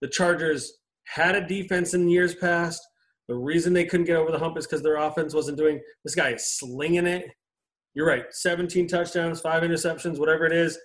The 0.02 0.08
Chargers 0.08 0.80
had 1.06 1.36
a 1.36 1.46
defense 1.46 1.94
in 1.94 2.08
years 2.08 2.36
past. 2.36 2.82
The 3.30 3.36
reason 3.36 3.74
they 3.74 3.86
couldn't 3.86 4.08
get 4.08 4.16
over 4.18 4.32
the 4.32 4.40
hump 4.40 4.58
is 4.58 4.66
because 4.66 4.82
their 4.82 4.98
offense 4.98 5.36
wasn't 5.36 5.60
doing. 5.60 5.80
This 6.04 6.16
guy 6.16 6.32
is 6.32 6.58
slinging 6.58 7.06
it. 7.06 7.30
You're 7.94 8.08
right. 8.08 8.26
17 8.32 8.88
touchdowns, 8.88 9.40
five 9.40 9.62
interceptions, 9.62 10.18
whatever 10.18 10.48
it 10.48 10.52
is. 10.52 10.80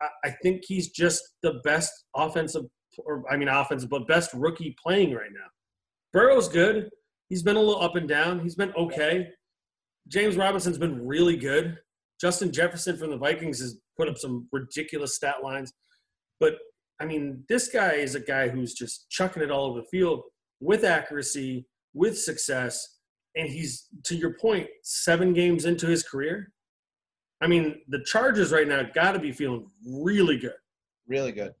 I, 0.00 0.06
I 0.26 0.30
think 0.40 0.62
he's 0.64 0.90
just 0.90 1.20
the 1.42 1.54
best 1.64 1.92
offensive, 2.14 2.66
or 2.98 3.24
I 3.28 3.36
mean 3.36 3.48
offensive, 3.48 3.90
but 3.90 4.06
best 4.06 4.30
rookie 4.32 4.76
playing 4.80 5.12
right 5.12 5.32
now. 5.32 5.46
Burrow's 6.12 6.48
good. 6.48 6.88
He's 7.28 7.42
been 7.42 7.56
a 7.56 7.60
little 7.60 7.82
up 7.82 7.96
and 7.96 8.08
down. 8.08 8.38
He's 8.38 8.54
been 8.54 8.72
okay. 8.74 9.28
James 10.06 10.36
Robinson's 10.36 10.78
been 10.78 11.04
really 11.04 11.36
good. 11.36 11.78
Justin 12.20 12.52
Jefferson 12.52 12.96
from 12.96 13.10
the 13.10 13.18
Vikings 13.18 13.58
has 13.58 13.76
put 13.96 14.08
up 14.08 14.18
some 14.18 14.46
ridiculous 14.52 15.16
stat 15.16 15.42
lines. 15.42 15.72
But 16.38 16.54
I 17.00 17.06
mean, 17.06 17.42
this 17.48 17.68
guy 17.68 17.94
is 17.94 18.14
a 18.14 18.20
guy 18.20 18.48
who's 18.48 18.72
just 18.72 19.10
chucking 19.10 19.42
it 19.42 19.50
all 19.50 19.66
over 19.66 19.80
the 19.80 19.86
field 19.90 20.22
with 20.60 20.84
accuracy, 20.84 21.66
with 21.94 22.18
success. 22.18 22.96
And 23.36 23.48
he's, 23.48 23.86
to 24.04 24.16
your 24.16 24.34
point, 24.34 24.66
seven 24.82 25.32
games 25.32 25.64
into 25.64 25.86
his 25.86 26.02
career. 26.02 26.52
I 27.40 27.46
mean, 27.46 27.80
the 27.88 28.02
Chargers 28.04 28.52
right 28.52 28.66
now 28.66 28.82
got 28.94 29.12
to 29.12 29.18
be 29.18 29.32
feeling 29.32 29.70
really 29.86 30.38
good. 30.38 30.56
Really 31.06 31.32
good. 31.32 31.52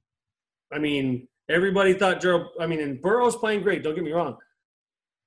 I 0.72 0.78
mean, 0.78 1.28
everybody 1.48 1.94
thought 1.94 2.20
Joe, 2.20 2.48
I 2.60 2.66
mean, 2.66 2.80
and 2.80 3.00
Burrow's 3.00 3.36
playing 3.36 3.62
great, 3.62 3.82
don't 3.82 3.94
get 3.94 4.04
me 4.04 4.12
wrong. 4.12 4.36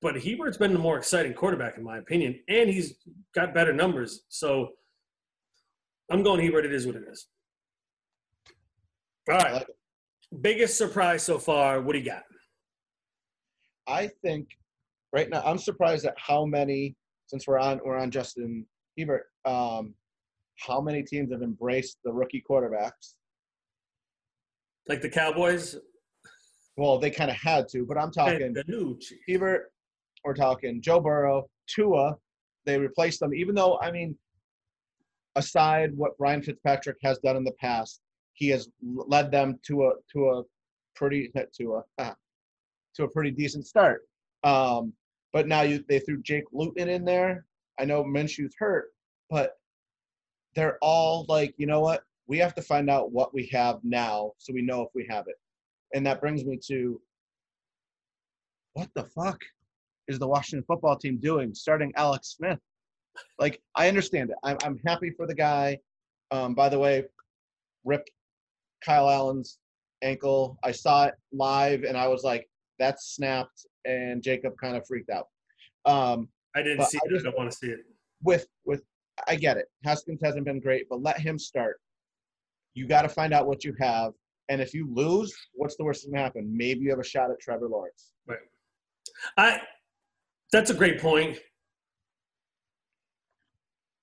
But 0.02 0.22
herbert's 0.22 0.58
been 0.58 0.72
the 0.72 0.78
more 0.78 0.98
exciting 0.98 1.32
quarterback, 1.32 1.78
in 1.78 1.84
my 1.84 1.98
opinion, 1.98 2.40
and 2.48 2.68
he's 2.68 2.96
got 3.34 3.54
better 3.54 3.72
numbers. 3.72 4.24
So 4.28 4.70
I'm 6.10 6.22
going 6.22 6.44
herbert 6.44 6.64
It 6.64 6.74
is 6.74 6.86
what 6.86 6.96
it 6.96 7.04
is. 7.10 7.28
All 9.30 9.36
right. 9.36 9.54
like 9.54 9.66
Biggest 10.40 10.76
surprise 10.76 11.22
so 11.22 11.38
far. 11.38 11.80
What 11.80 11.92
do 11.92 11.98
you 11.98 12.04
got? 12.04 12.24
I 13.86 14.08
think 14.22 14.48
right 15.12 15.28
now 15.28 15.42
I'm 15.44 15.58
surprised 15.58 16.04
at 16.06 16.14
how 16.16 16.44
many 16.44 16.96
since 17.26 17.46
we're 17.46 17.58
on 17.58 17.80
we're 17.84 17.96
on 17.96 18.10
Justin 18.10 18.66
Herbert, 18.98 19.24
um, 19.44 19.94
how 20.58 20.80
many 20.80 21.02
teams 21.02 21.32
have 21.32 21.42
embraced 21.42 21.98
the 22.04 22.12
rookie 22.12 22.44
quarterbacks. 22.48 23.14
Like 24.88 25.00
the 25.00 25.08
Cowboys? 25.08 25.76
Well, 26.76 26.98
they 26.98 27.10
kind 27.10 27.30
of 27.30 27.36
had 27.36 27.68
to, 27.70 27.84
but 27.86 27.96
I'm 27.96 28.10
talking 28.10 28.52
The 28.52 28.64
new 28.66 28.98
chief. 28.98 29.18
Herbert, 29.28 29.72
we're 30.24 30.34
talking 30.34 30.82
Joe 30.82 31.00
Burrow, 31.00 31.48
Tua. 31.68 32.16
They 32.64 32.78
replaced 32.78 33.20
them, 33.20 33.34
even 33.34 33.54
though 33.54 33.78
I 33.80 33.90
mean, 33.90 34.16
aside 35.36 35.96
what 35.96 36.12
Ryan 36.18 36.42
Fitzpatrick 36.42 36.98
has 37.02 37.18
done 37.18 37.36
in 37.36 37.44
the 37.44 37.52
past, 37.52 38.00
he 38.34 38.48
has 38.48 38.68
led 38.82 39.30
them 39.30 39.58
to 39.66 39.84
a 39.84 39.92
to 40.12 40.30
a 40.30 40.42
pretty 40.94 41.30
to 41.58 41.74
a 41.76 41.82
ah, 41.98 42.14
to 42.96 43.04
a 43.04 43.08
pretty 43.08 43.30
decent 43.30 43.66
start. 43.66 44.02
Um, 44.44 44.92
but 45.32 45.48
now 45.48 45.62
you 45.62 45.84
they 45.88 45.98
threw 45.98 46.22
Jake 46.22 46.44
Luton 46.52 46.88
in 46.88 47.04
there. 47.04 47.46
I 47.78 47.84
know 47.84 48.04
Minshew's 48.04 48.54
hurt, 48.58 48.90
but 49.30 49.56
they're 50.54 50.78
all 50.82 51.24
like, 51.28 51.54
you 51.56 51.66
know 51.66 51.80
what? 51.80 52.04
We 52.26 52.38
have 52.38 52.54
to 52.54 52.62
find 52.62 52.90
out 52.90 53.12
what 53.12 53.34
we 53.34 53.46
have 53.52 53.80
now, 53.82 54.32
so 54.38 54.52
we 54.52 54.62
know 54.62 54.82
if 54.82 54.88
we 54.94 55.06
have 55.10 55.26
it. 55.28 55.36
And 55.94 56.06
that 56.06 56.20
brings 56.20 56.44
me 56.44 56.58
to 56.68 57.00
what 58.74 58.88
the 58.94 59.04
fuck 59.04 59.38
is 60.08 60.18
the 60.18 60.26
Washington 60.26 60.64
football 60.66 60.96
team 60.96 61.18
doing 61.18 61.54
starting 61.54 61.92
Alex 61.96 62.36
Smith? 62.36 62.58
Like, 63.38 63.60
I 63.74 63.88
understand 63.88 64.30
it. 64.30 64.36
I'm, 64.42 64.56
I'm 64.64 64.80
happy 64.86 65.10
for 65.10 65.26
the 65.26 65.34
guy. 65.34 65.78
Um, 66.30 66.54
by 66.54 66.68
the 66.68 66.78
way, 66.78 67.04
rip 67.84 68.06
Kyle 68.84 69.08
Allen's 69.08 69.58
ankle. 70.02 70.58
I 70.64 70.72
saw 70.72 71.06
it 71.06 71.14
live 71.32 71.84
and 71.84 71.96
I 71.96 72.08
was 72.08 72.22
like, 72.22 72.48
that's 72.78 73.14
snapped. 73.14 73.66
And 73.84 74.22
Jacob 74.22 74.54
kind 74.62 74.76
of 74.76 74.86
freaked 74.86 75.10
out. 75.10 75.26
Um, 75.84 76.28
I 76.54 76.62
didn't 76.62 76.84
see 76.86 76.98
I 76.98 77.06
it. 77.06 77.10
just- 77.10 77.26
I 77.26 77.30
don't 77.30 77.38
want 77.38 77.50
to 77.50 77.56
see 77.56 77.68
it. 77.68 77.80
with 78.22 78.46
with 78.64 78.82
I 79.28 79.36
get 79.36 79.56
it. 79.56 79.66
Haskins 79.84 80.20
hasn't 80.22 80.44
been 80.44 80.60
great, 80.60 80.86
but 80.88 81.02
let 81.02 81.18
him 81.20 81.38
start. 81.38 81.80
You 82.74 82.86
got 82.86 83.02
to 83.02 83.08
find 83.08 83.34
out 83.34 83.46
what 83.46 83.64
you 83.64 83.74
have, 83.80 84.12
and 84.48 84.60
if 84.60 84.72
you 84.72 84.88
lose, 84.92 85.34
what's 85.52 85.76
the 85.76 85.84
worst 85.84 86.04
that 86.04 86.10
can 86.10 86.18
happen? 86.18 86.56
Maybe 86.56 86.80
you 86.80 86.90
have 86.90 86.98
a 86.98 87.04
shot 87.04 87.30
at 87.30 87.38
Trevor 87.40 87.68
Lawrence. 87.68 88.12
Right. 88.26 88.38
I. 89.36 89.60
That's 90.52 90.70
a 90.70 90.74
great 90.74 91.00
point. 91.00 91.38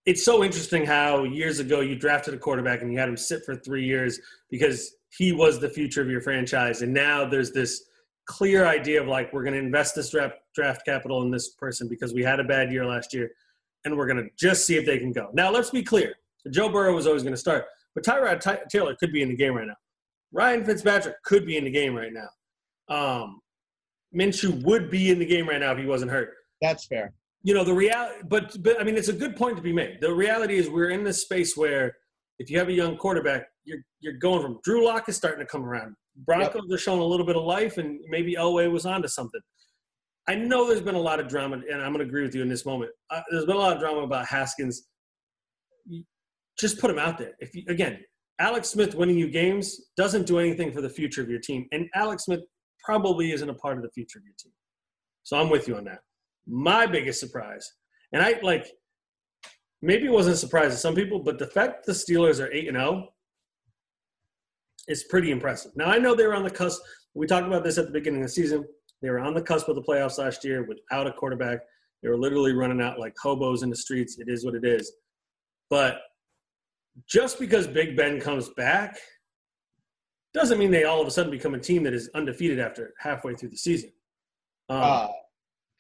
It's 0.05 0.23
so 0.25 0.43
interesting 0.43 0.85
how 0.85 1.23
years 1.23 1.59
ago 1.59 1.81
you 1.81 1.95
drafted 1.95 2.33
a 2.33 2.37
quarterback 2.37 2.81
and 2.81 2.91
you 2.91 2.97
had 2.97 3.09
him 3.09 3.17
sit 3.17 3.43
for 3.45 3.55
three 3.55 3.85
years 3.85 4.19
because 4.49 4.95
he 5.15 5.31
was 5.31 5.59
the 5.59 5.69
future 5.69 6.01
of 6.01 6.09
your 6.09 6.21
franchise, 6.21 6.81
and 6.81 6.93
now 6.93 7.25
there's 7.25 7.51
this 7.51 7.85
clear 8.29 8.67
idea 8.67 9.01
of 9.01 9.07
like 9.07 9.33
we're 9.33 9.41
going 9.43 9.55
to 9.55 9.59
invest 9.59 9.95
this 9.95 10.11
draft 10.11 10.35
draft 10.53 10.85
capital 10.85 11.23
in 11.23 11.31
this 11.31 11.49
person 11.55 11.87
because 11.87 12.13
we 12.13 12.23
had 12.23 12.39
a 12.39 12.43
bad 12.43 12.71
year 12.71 12.85
last 12.85 13.11
year, 13.11 13.31
and 13.83 13.97
we're 13.97 14.05
going 14.05 14.23
to 14.23 14.29
just 14.37 14.65
see 14.65 14.77
if 14.77 14.85
they 14.85 14.99
can 14.99 15.11
go. 15.11 15.29
Now 15.33 15.49
let's 15.51 15.71
be 15.71 15.81
clear: 15.81 16.13
Joe 16.51 16.69
Burrow 16.69 16.93
was 16.93 17.07
always 17.07 17.23
going 17.23 17.33
to 17.33 17.39
start, 17.39 17.65
but 17.95 18.03
Tyrod 18.03 18.39
Ty- 18.39 18.61
Taylor 18.69 18.95
could 18.95 19.11
be 19.11 19.23
in 19.23 19.29
the 19.29 19.35
game 19.35 19.55
right 19.55 19.67
now. 19.67 19.75
Ryan 20.31 20.63
Fitzpatrick 20.63 21.15
could 21.23 21.45
be 21.47 21.57
in 21.57 21.63
the 21.63 21.71
game 21.71 21.95
right 21.95 22.13
now. 22.13 22.29
Um, 22.95 23.41
Minshew 24.15 24.63
would 24.63 24.91
be 24.91 25.09
in 25.09 25.17
the 25.17 25.25
game 25.25 25.49
right 25.49 25.59
now 25.59 25.71
if 25.71 25.79
he 25.79 25.87
wasn't 25.87 26.11
hurt. 26.11 26.35
That's 26.61 26.85
fair. 26.85 27.11
You 27.41 27.55
know 27.55 27.63
the 27.63 27.73
reality, 27.73 28.21
but 28.27 28.61
but 28.61 28.79
I 28.79 28.83
mean 28.83 28.95
it's 28.95 29.07
a 29.07 29.13
good 29.13 29.35
point 29.35 29.57
to 29.57 29.63
be 29.63 29.73
made. 29.73 30.01
The 30.01 30.13
reality 30.13 30.57
is 30.57 30.69
we're 30.69 30.91
in 30.91 31.03
this 31.03 31.23
space 31.23 31.57
where 31.57 31.95
if 32.37 32.51
you 32.51 32.59
have 32.59 32.69
a 32.69 32.73
young 32.73 32.95
quarterback, 32.95 33.47
you're 33.63 33.79
you're 34.01 34.13
going 34.13 34.43
from 34.43 34.59
Drew 34.63 34.85
Lock 34.85 35.09
is 35.09 35.15
starting 35.15 35.39
to 35.39 35.45
come 35.45 35.65
around. 35.65 35.95
Broncos 36.25 36.63
yep. 36.67 36.75
are 36.75 36.77
showing 36.77 36.99
a 36.99 37.05
little 37.05 37.25
bit 37.25 37.35
of 37.35 37.43
life, 37.43 37.77
and 37.77 37.99
maybe 38.07 38.35
Elway 38.35 38.71
was 38.71 38.85
onto 38.85 39.07
something. 39.07 39.41
I 40.27 40.35
know 40.35 40.67
there's 40.67 40.81
been 40.81 40.95
a 40.95 40.99
lot 40.99 41.19
of 41.19 41.27
drama, 41.27 41.55
and 41.55 41.81
I'm 41.81 41.93
going 41.93 41.99
to 41.99 42.05
agree 42.05 42.23
with 42.23 42.35
you 42.35 42.41
in 42.41 42.49
this 42.49 42.65
moment. 42.65 42.91
Uh, 43.09 43.21
there's 43.31 43.45
been 43.45 43.55
a 43.55 43.59
lot 43.59 43.73
of 43.73 43.79
drama 43.79 44.01
about 44.01 44.25
Haskins. 44.27 44.87
Just 46.59 46.79
put 46.79 46.91
him 46.91 46.99
out 46.99 47.17
there. 47.17 47.33
If 47.39 47.55
you, 47.55 47.63
again, 47.67 47.99
Alex 48.39 48.69
Smith 48.69 48.95
winning 48.95 49.17
you 49.17 49.29
games 49.29 49.89
doesn't 49.97 50.27
do 50.27 50.39
anything 50.39 50.71
for 50.71 50.81
the 50.81 50.89
future 50.89 51.21
of 51.21 51.29
your 51.29 51.39
team, 51.39 51.67
and 51.71 51.89
Alex 51.95 52.25
Smith 52.25 52.41
probably 52.83 53.31
isn't 53.31 53.49
a 53.49 53.53
part 53.55 53.77
of 53.77 53.83
the 53.83 53.89
future 53.89 54.19
of 54.19 54.25
your 54.25 54.35
team. 54.37 54.51
So 55.23 55.37
I'm 55.37 55.49
with 55.49 55.67
you 55.67 55.75
on 55.75 55.85
that. 55.85 55.99
My 56.47 56.85
biggest 56.85 57.19
surprise, 57.19 57.71
and 58.13 58.21
I 58.21 58.39
like 58.41 58.67
maybe 59.81 60.05
it 60.05 60.11
wasn't 60.11 60.35
a 60.35 60.37
surprise 60.37 60.71
to 60.71 60.77
some 60.77 60.95
people, 60.95 61.19
but 61.19 61.39
the 61.39 61.47
fact 61.47 61.85
the 61.85 61.91
Steelers 61.91 62.43
are 62.43 62.51
eight 62.51 62.67
and 62.67 62.77
zero 62.77 62.89
oh 62.89 63.07
is 64.89 65.05
pretty 65.05 65.31
impressive. 65.31 65.71
Now 65.75 65.85
I 65.85 65.97
know 65.97 66.13
they 66.13 66.27
were 66.27 66.35
on 66.35 66.43
the 66.43 66.49
cusp. 66.49 66.81
We 67.13 67.27
talked 67.27 67.47
about 67.47 67.63
this 67.63 67.77
at 67.77 67.85
the 67.85 67.91
beginning 67.91 68.21
of 68.21 68.27
the 68.27 68.33
season. 68.33 68.65
They 69.01 69.09
were 69.09 69.19
on 69.19 69.33
the 69.33 69.41
cusp 69.41 69.69
of 69.69 69.75
the 69.75 69.81
playoffs 69.81 70.17
last 70.17 70.43
year 70.43 70.65
without 70.67 71.07
a 71.07 71.13
quarterback. 71.13 71.59
They 72.03 72.09
were 72.09 72.17
literally 72.17 72.53
running 72.53 72.81
out 72.81 72.99
like 72.99 73.13
hobos 73.21 73.63
in 73.63 73.69
the 73.69 73.75
streets. 73.75 74.17
It 74.19 74.27
is 74.27 74.43
what 74.43 74.55
it 74.55 74.65
is. 74.65 74.91
But 75.69 75.99
just 77.07 77.39
because 77.39 77.67
Big 77.67 77.95
Ben 77.95 78.19
comes 78.19 78.49
back 78.57 78.97
doesn't 80.33 80.59
mean 80.59 80.71
they 80.71 80.83
all 80.83 81.01
of 81.01 81.07
a 81.07 81.11
sudden 81.11 81.31
become 81.31 81.55
a 81.55 81.59
team 81.59 81.83
that 81.83 81.93
is 81.93 82.09
undefeated 82.13 82.59
after 82.59 82.93
halfway 82.99 83.35
through 83.35 83.49
the 83.49 83.57
season. 83.57 83.91
Um, 84.69 84.81
uh, 84.81 85.07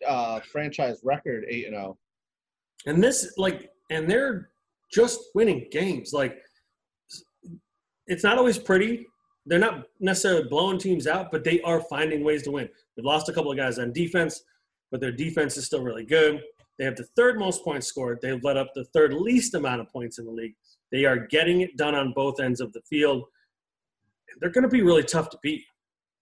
uh, 0.07 0.39
franchise 0.51 0.99
record 1.03 1.45
eight 1.49 1.65
and 1.65 1.75
zero. 1.75 1.97
Oh. 1.97 2.89
And 2.89 3.03
this, 3.03 3.33
like, 3.37 3.69
and 3.91 4.09
they're 4.09 4.49
just 4.91 5.19
winning 5.35 5.67
games. 5.71 6.13
Like, 6.13 6.37
it's 8.09 8.23
not 8.23 8.37
always 8.37 8.57
pretty. 8.57 9.05
They're 9.45 9.59
not 9.59 9.85
necessarily 9.99 10.49
blowing 10.49 10.77
teams 10.77 11.07
out, 11.07 11.31
but 11.31 11.43
they 11.43 11.61
are 11.61 11.79
finding 11.81 12.23
ways 12.23 12.43
to 12.43 12.51
win. 12.51 12.67
They've 12.95 13.05
lost 13.05 13.29
a 13.29 13.33
couple 13.33 13.51
of 13.51 13.57
guys 13.57 13.79
on 13.79 13.93
defense, 13.93 14.43
but 14.91 14.99
their 14.99 15.11
defense 15.11 15.55
is 15.55 15.65
still 15.65 15.81
really 15.81 16.05
good. 16.05 16.41
They 16.77 16.85
have 16.85 16.95
the 16.95 17.07
third 17.15 17.37
most 17.37 17.63
points 17.63 17.87
scored. 17.87 18.19
They've 18.21 18.43
let 18.43 18.57
up 18.57 18.71
the 18.73 18.85
third 18.85 19.13
least 19.13 19.53
amount 19.53 19.81
of 19.81 19.89
points 19.89 20.17
in 20.17 20.25
the 20.25 20.31
league. 20.31 20.55
They 20.91 21.05
are 21.05 21.27
getting 21.27 21.61
it 21.61 21.77
done 21.77 21.93
on 21.93 22.13
both 22.13 22.39
ends 22.39 22.61
of 22.61 22.73
the 22.73 22.81
field. 22.89 23.23
They're 24.39 24.51
going 24.51 24.63
to 24.63 24.69
be 24.69 24.81
really 24.81 25.03
tough 25.03 25.29
to 25.31 25.37
beat. 25.43 25.63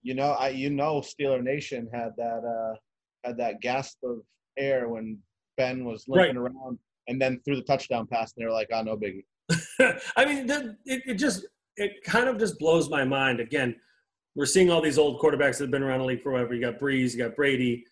You 0.02 0.14
know, 0.14 0.32
I 0.32 0.48
you 0.48 0.70
know 0.70 1.00
Steeler 1.00 1.42
Nation 1.42 1.88
had 1.92 2.10
that 2.16 2.44
uh, 2.44 2.76
had 3.24 3.36
that 3.38 3.60
gasp 3.60 3.98
of 4.04 4.18
air 4.58 4.88
when 4.88 5.18
Ben 5.56 5.84
was 5.84 6.04
limping 6.08 6.38
right. 6.38 6.52
around 6.52 6.78
and 7.08 7.20
then 7.20 7.40
threw 7.44 7.56
the 7.56 7.62
touchdown 7.62 8.06
pass, 8.06 8.32
and 8.36 8.42
they 8.42 8.46
were 8.46 8.52
like, 8.52 8.68
"Oh, 8.72 8.82
no 8.82 8.96
biggie." 8.96 9.24
I 10.16 10.24
mean, 10.24 10.48
it, 10.84 11.02
it 11.06 11.14
just 11.14 11.46
it 11.78 12.02
kind 12.04 12.28
of 12.28 12.38
just 12.38 12.58
blows 12.58 12.90
my 12.90 13.04
mind. 13.04 13.40
Again, 13.40 13.76
we're 14.34 14.46
seeing 14.46 14.70
all 14.70 14.80
these 14.80 14.98
old 14.98 15.20
quarterbacks 15.20 15.58
that 15.58 15.64
have 15.64 15.70
been 15.70 15.82
around 15.82 16.00
the 16.00 16.04
league 16.04 16.22
forever. 16.22 16.54
You 16.54 16.60
got 16.60 16.78
Brees, 16.78 17.12
you 17.12 17.18
got 17.18 17.36
Brady, 17.36 17.84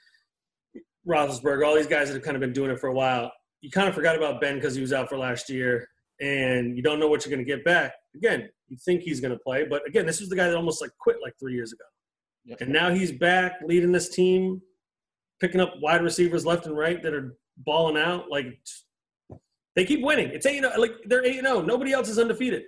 Roethlisberger, 1.09 1.67
all 1.67 1.75
these 1.75 1.87
guys 1.87 2.09
that 2.09 2.15
have 2.15 2.23
kind 2.23 2.37
of 2.37 2.41
been 2.41 2.53
doing 2.53 2.71
it 2.71 2.81
for 2.81 2.89
a 2.89 2.93
while. 2.93 3.33
You 3.61 3.71
kind 3.71 3.89
of 3.89 3.95
forgot 3.95 4.17
about 4.17 4.41
Ben 4.41 4.57
because 4.57 4.75
he 4.75 4.81
was 4.81 4.93
out 4.93 5.09
for 5.09 5.17
last 5.17 5.49
year, 5.49 5.89
and 6.21 6.77
you 6.77 6.83
don't 6.83 7.01
know 7.01 7.09
what 7.09 7.25
you're 7.25 7.35
going 7.35 7.45
to 7.45 7.51
get 7.51 7.65
back. 7.65 7.95
Again, 8.15 8.49
you 8.69 8.77
think 8.85 9.03
he's 9.03 9.21
going 9.21 9.33
to 9.33 9.39
play, 9.39 9.65
but 9.65 9.87
again, 9.87 10.05
this 10.05 10.21
was 10.21 10.29
the 10.29 10.37
guy 10.37 10.49
that 10.49 10.57
almost 10.57 10.81
like 10.83 10.91
quit 10.99 11.17
like 11.23 11.35
three 11.39 11.55
years 11.55 11.73
ago, 11.73 11.85
yep. 12.45 12.61
and 12.61 12.73
now 12.73 12.91
he's 12.91 13.13
back 13.13 13.55
leading 13.65 13.93
this 13.93 14.09
team, 14.09 14.61
picking 15.41 15.61
up 15.61 15.75
wide 15.81 16.03
receivers 16.03 16.45
left 16.45 16.67
and 16.67 16.77
right 16.77 17.03
that 17.03 17.15
are 17.15 17.37
balling 17.59 17.97
out. 17.97 18.31
Like 18.31 18.59
they 19.75 19.85
keep 19.85 20.03
winning. 20.03 20.31
It's 20.31 20.47
eight. 20.47 20.65
Oh, 20.65 20.81
like 20.81 20.93
they're 21.05 21.25
eight 21.25 21.41
zero. 21.41 21.59
Oh. 21.59 21.63
Nobody 21.63 21.93
else 21.93 22.09
is 22.09 22.19
undefeated. 22.19 22.65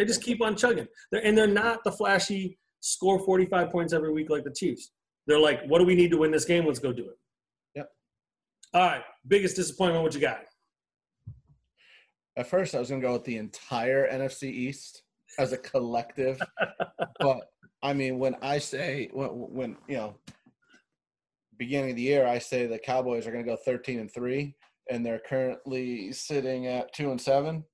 They 0.00 0.06
just 0.06 0.22
keep 0.22 0.40
on 0.40 0.56
chugging. 0.56 0.88
They're, 1.12 1.22
and 1.22 1.36
they're 1.36 1.46
not 1.46 1.84
the 1.84 1.92
flashy 1.92 2.58
score 2.80 3.18
45 3.18 3.68
points 3.68 3.92
every 3.92 4.10
week 4.10 4.30
like 4.30 4.44
the 4.44 4.50
Chiefs. 4.50 4.92
They're 5.26 5.38
like, 5.38 5.62
what 5.66 5.78
do 5.78 5.84
we 5.84 5.94
need 5.94 6.10
to 6.12 6.16
win 6.16 6.30
this 6.30 6.46
game? 6.46 6.64
Let's 6.64 6.78
go 6.78 6.90
do 6.90 7.02
it. 7.02 7.18
Yep. 7.74 7.90
All 8.72 8.80
right. 8.80 9.02
Biggest 9.28 9.56
disappointment, 9.56 10.02
what 10.02 10.14
you 10.14 10.20
got? 10.22 10.40
At 12.34 12.46
first, 12.46 12.74
I 12.74 12.78
was 12.78 12.88
going 12.88 13.02
to 13.02 13.06
go 13.06 13.12
with 13.12 13.24
the 13.24 13.36
entire 13.36 14.10
NFC 14.10 14.44
East 14.44 15.02
as 15.38 15.52
a 15.52 15.58
collective. 15.58 16.40
but, 17.20 17.40
I 17.82 17.92
mean, 17.92 18.18
when 18.18 18.36
I 18.40 18.56
say, 18.56 19.10
when, 19.12 19.28
when, 19.28 19.76
you 19.86 19.98
know, 19.98 20.14
beginning 21.58 21.90
of 21.90 21.96
the 21.96 22.02
year, 22.02 22.26
I 22.26 22.38
say 22.38 22.66
the 22.66 22.78
Cowboys 22.78 23.26
are 23.26 23.32
going 23.32 23.44
to 23.44 23.50
go 23.50 23.58
13 23.66 24.00
and 24.00 24.10
3, 24.10 24.56
and 24.88 25.04
they're 25.04 25.20
currently 25.28 26.10
sitting 26.10 26.68
at 26.68 26.94
2 26.94 27.10
and 27.10 27.20
7 27.20 27.64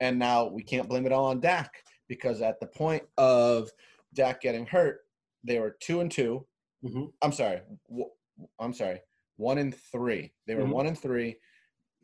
and 0.00 0.18
now 0.18 0.46
we 0.46 0.62
can't 0.62 0.88
blame 0.88 1.06
it 1.06 1.12
all 1.12 1.26
on 1.26 1.40
Dak 1.40 1.72
because 2.08 2.42
at 2.42 2.60
the 2.60 2.66
point 2.66 3.02
of 3.18 3.70
Dak 4.14 4.40
getting 4.40 4.66
hurt, 4.66 5.00
they 5.44 5.58
were 5.58 5.76
two 5.80 6.00
and 6.00 6.10
2 6.10 6.44
i 6.84 6.88
mm-hmm. 6.88 7.04
I'm 7.22 7.32
sorry. 7.32 7.60
I'm 8.60 8.72
sorry. 8.72 9.00
One 9.36 9.58
and 9.58 9.74
three. 9.74 10.32
They 10.46 10.54
were 10.54 10.62
mm-hmm. 10.62 10.72
one 10.72 10.86
and 10.86 10.98
three, 10.98 11.36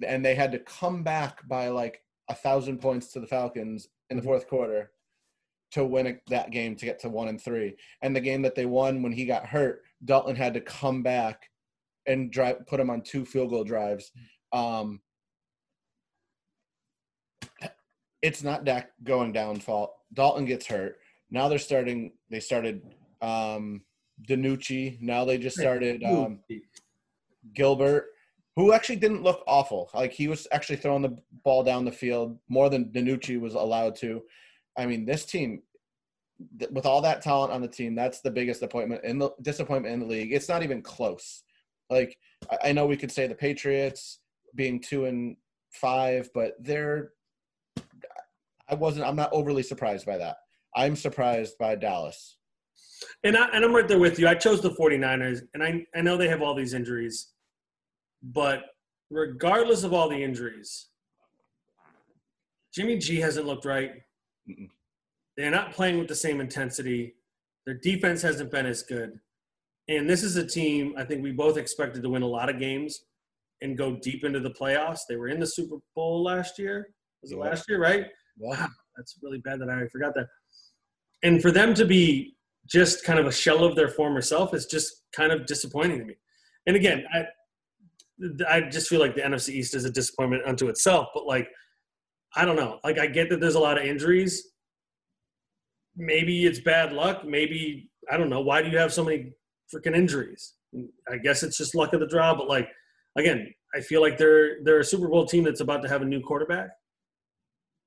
and 0.07 0.25
they 0.25 0.35
had 0.35 0.53
to 0.53 0.59
come 0.61 1.03
back 1.03 1.47
by 1.49 1.69
like 1.69 2.03
a 2.29 2.35
thousand 2.35 2.79
points 2.79 3.13
to 3.13 3.21
the 3.21 3.27
Falcons 3.27 3.89
in 4.11 4.17
the 4.17 4.23
mm-hmm. 4.23 4.31
fourth 4.31 4.49
quarter 4.49 4.91
to 5.73 5.85
win 5.85 6.21
that 6.29 6.51
game 6.51 6.77
to 6.77 6.85
get 6.85 6.99
to 7.01 7.09
one 7.09 7.29
and 7.29 7.41
three. 7.41 7.77
And 8.03 8.15
the 8.15 8.21
game 8.21 8.43
that 8.43 8.55
they 8.55 8.67
won 8.67 9.03
when 9.03 9.13
he 9.13 9.25
got 9.25 9.47
hurt, 9.47 9.83
Dalton 10.05 10.37
had 10.37 10.55
to 10.55 10.61
come 10.61 11.03
back 11.03 11.49
and 12.07 12.31
drive, 12.31 12.67
put 12.67 12.81
him 12.81 12.91
on 12.91 13.03
two 13.03 13.25
field 13.25 13.51
goal 13.51 13.65
drives. 13.65 14.11
Um, 14.53 15.01
it's 18.23 18.43
not 18.43 18.65
Dak 18.65 18.91
going 19.03 19.33
down 19.33 19.59
fault. 19.59 19.93
Dalton 20.15 20.45
gets 20.45 20.67
hurt. 20.67 20.99
Now 21.31 21.49
they're 21.49 21.59
starting. 21.59 22.13
They 22.31 22.41
started 22.41 22.83
um, 23.21 23.83
DiNucci. 24.29 25.01
Now 25.01 25.25
they 25.25 25.39
just 25.39 25.59
started 25.59 26.03
um, 26.05 26.41
Gilbert, 27.55 28.07
who 28.57 28.73
actually 28.73 28.97
didn't 28.97 29.23
look 29.23 29.43
awful. 29.47 29.91
Like 29.93 30.13
he 30.13 30.29
was 30.29 30.47
actually 30.53 30.77
throwing 30.77 31.03
the 31.03 31.19
ball 31.45 31.65
down 31.65 31.85
the 31.85 31.93
field 31.93 32.39
more 32.49 32.71
than 32.71 32.87
DiNucci 32.87 33.41
was 33.41 33.55
allowed 33.55 33.97
to. 33.97 34.23
I 34.77 34.87
mean, 34.87 35.05
this 35.05 35.25
team, 35.25 35.63
with 36.71 36.87
all 36.87 37.03
that 37.03 37.23
talent 37.23 37.53
on 37.53 37.61
the 37.61 37.69
team, 37.69 37.95
that's 37.95 38.21
the 38.21 38.31
biggest 38.31 38.63
appointment 38.63 39.05
in 39.05 39.19
the 39.19 39.31
disappointment 39.43 39.95
in 39.95 40.01
the 40.01 40.07
league. 40.07 40.33
It's 40.33 40.49
not 40.49 40.63
even 40.63 40.83
close. 40.83 41.43
Like 41.91 42.17
I 42.63 42.73
know 42.73 42.87
we 42.87 42.97
could 42.97 43.13
say 43.13 43.27
the 43.27 43.35
Patriots 43.35 44.21
being 44.55 44.81
two 44.81 45.07
and 45.07 45.37
five, 45.73 46.29
but 46.35 46.55
they're 46.61 47.13
I 48.73 48.75
wasn't. 48.75 49.07
I'm 49.07 49.17
not 49.17 49.29
overly 49.33 49.63
surprised 49.63 50.07
by 50.07 50.17
that. 50.17 50.39
I'm 50.75 50.97
surprised 50.97 51.59
by 51.59 51.77
Dallas. 51.77 52.39
And 53.23 53.37
I 53.37 53.49
and 53.53 53.65
I'm 53.65 53.75
right 53.75 53.87
there 53.87 53.99
with 53.99 54.19
you. 54.19 54.27
I 54.27 54.35
chose 54.35 54.63
the 54.63 54.71
49ers, 54.71 55.43
and 55.53 55.63
I 55.63 55.85
I 55.95 56.01
know 56.01 56.17
they 56.17 56.29
have 56.29 56.41
all 56.41 56.55
these 56.55 56.73
injuries, 56.73 57.33
but 58.23 58.65
regardless 59.11 59.85
of 59.85 59.93
all 59.93 60.09
the 60.09 60.23
injuries, 60.23 60.89
Jimmy 62.75 62.97
G 62.97 63.21
hasn't 63.21 63.47
looked 63.47 63.67
right. 63.67 63.91
Mm-mm. 64.49 64.71
They're 65.37 65.51
not 65.51 65.73
playing 65.73 65.99
with 65.99 66.09
the 66.09 66.15
same 66.15 66.41
intensity. 66.41 67.15
Their 67.67 67.75
defense 67.75 68.23
hasn't 68.23 68.51
been 68.51 68.67
as 68.67 68.83
good. 68.83 69.21
And 69.89 70.09
this 70.09 70.23
is 70.23 70.37
a 70.37 70.47
team 70.47 70.95
I 70.97 71.05
think 71.05 71.23
we 71.23 71.33
both 71.33 71.59
expected 71.59 72.03
to 72.03 72.09
win 72.09 72.23
a 72.23 72.27
lot 72.27 72.49
of 72.49 72.59
games 72.59 73.05
and 73.61 73.77
go 73.77 73.97
deep 73.97 74.25
into 74.25 74.41
the 74.41 74.51
playoffs. 74.51 75.01
They 75.09 75.17
were 75.17 75.29
in 75.29 75.41
the 75.41 75.47
Super 75.47 75.77
Bowl 75.95 76.23
last 76.23 76.59
year. 76.59 76.89
Was 77.21 77.33
it 77.33 77.39
last 77.39 77.69
year, 77.69 77.81
right? 77.81 78.07
Wow, 78.43 78.69
that's 78.97 79.17
really 79.23 79.39
bad 79.39 79.61
that 79.61 79.71
I 79.71 79.87
forgot 79.87 80.15
that. 80.17 80.27
And 81.23 81.41
for 81.41 81.53
them 81.53 81.75
to 81.75 81.85
be 81.85 82.35
just 82.67 83.05
kind 83.05 83.19
of 83.19 83.27
a 83.27 83.33
shell 83.33 83.63
of 83.63 83.77
their 83.77 83.89
former 83.89 84.21
self 84.21 84.53
is 84.53 84.67
just 84.67 85.03
kind 85.15 85.31
of 85.31 85.47
disappointing 85.47 86.01
to 86.01 86.05
me. 86.05 86.15
And 86.67 86.77
again, 86.77 87.05
I 87.13 87.27
I 88.49 88.61
just 88.63 88.89
feel 88.89 89.01
like 89.01 89.15
the 89.15 89.23
NFC 89.23 89.51
East 89.51 89.75
is 89.75 89.85
a 89.85 89.91
disappointment 89.91 90.45
unto 90.45 90.69
itself. 90.69 91.09
But 91.15 91.27
like, 91.27 91.49
I 92.37 92.45
don't 92.45 92.57
know. 92.57 92.79
Like, 92.85 92.99
I 92.99 93.07
get 93.07 93.31
that 93.31 93.41
there's 93.41 93.55
a 93.55 93.61
lot 93.61 93.79
of 93.79 93.85
injuries. 93.85 94.51
Maybe 95.97 96.47
it's 96.47 96.61
bad 96.61 96.93
luck. 96.93 97.25
Maybe 97.25 97.91
I 98.11 98.17
don't 98.17 98.31
know. 98.31 98.41
Why 98.41 98.63
do 98.63 98.71
you 98.71 98.79
have 98.79 98.93
so 98.93 99.05
many 99.05 99.33
freaking 99.73 99.97
injuries? 99.97 100.55
I 101.11 101.19
guess 101.19 101.43
it's 101.43 101.59
just 101.59 101.75
luck 101.75 101.93
of 101.93 102.01
the 102.01 102.07
draw. 102.07 102.35
But 102.35 102.49
like, 102.49 102.69
again, 103.17 103.53
I 103.75 103.81
feel 103.81 104.01
like 104.01 104.19
they're 104.19 104.63
they're 104.65 104.81
a 104.81 104.85
Super 104.85 105.09
Bowl 105.09 105.27
team 105.27 105.45
that's 105.45 105.61
about 105.61 105.83
to 105.83 105.89
have 105.89 106.03
a 106.03 106.07
new 106.07 106.21
quarterback. 106.21 106.71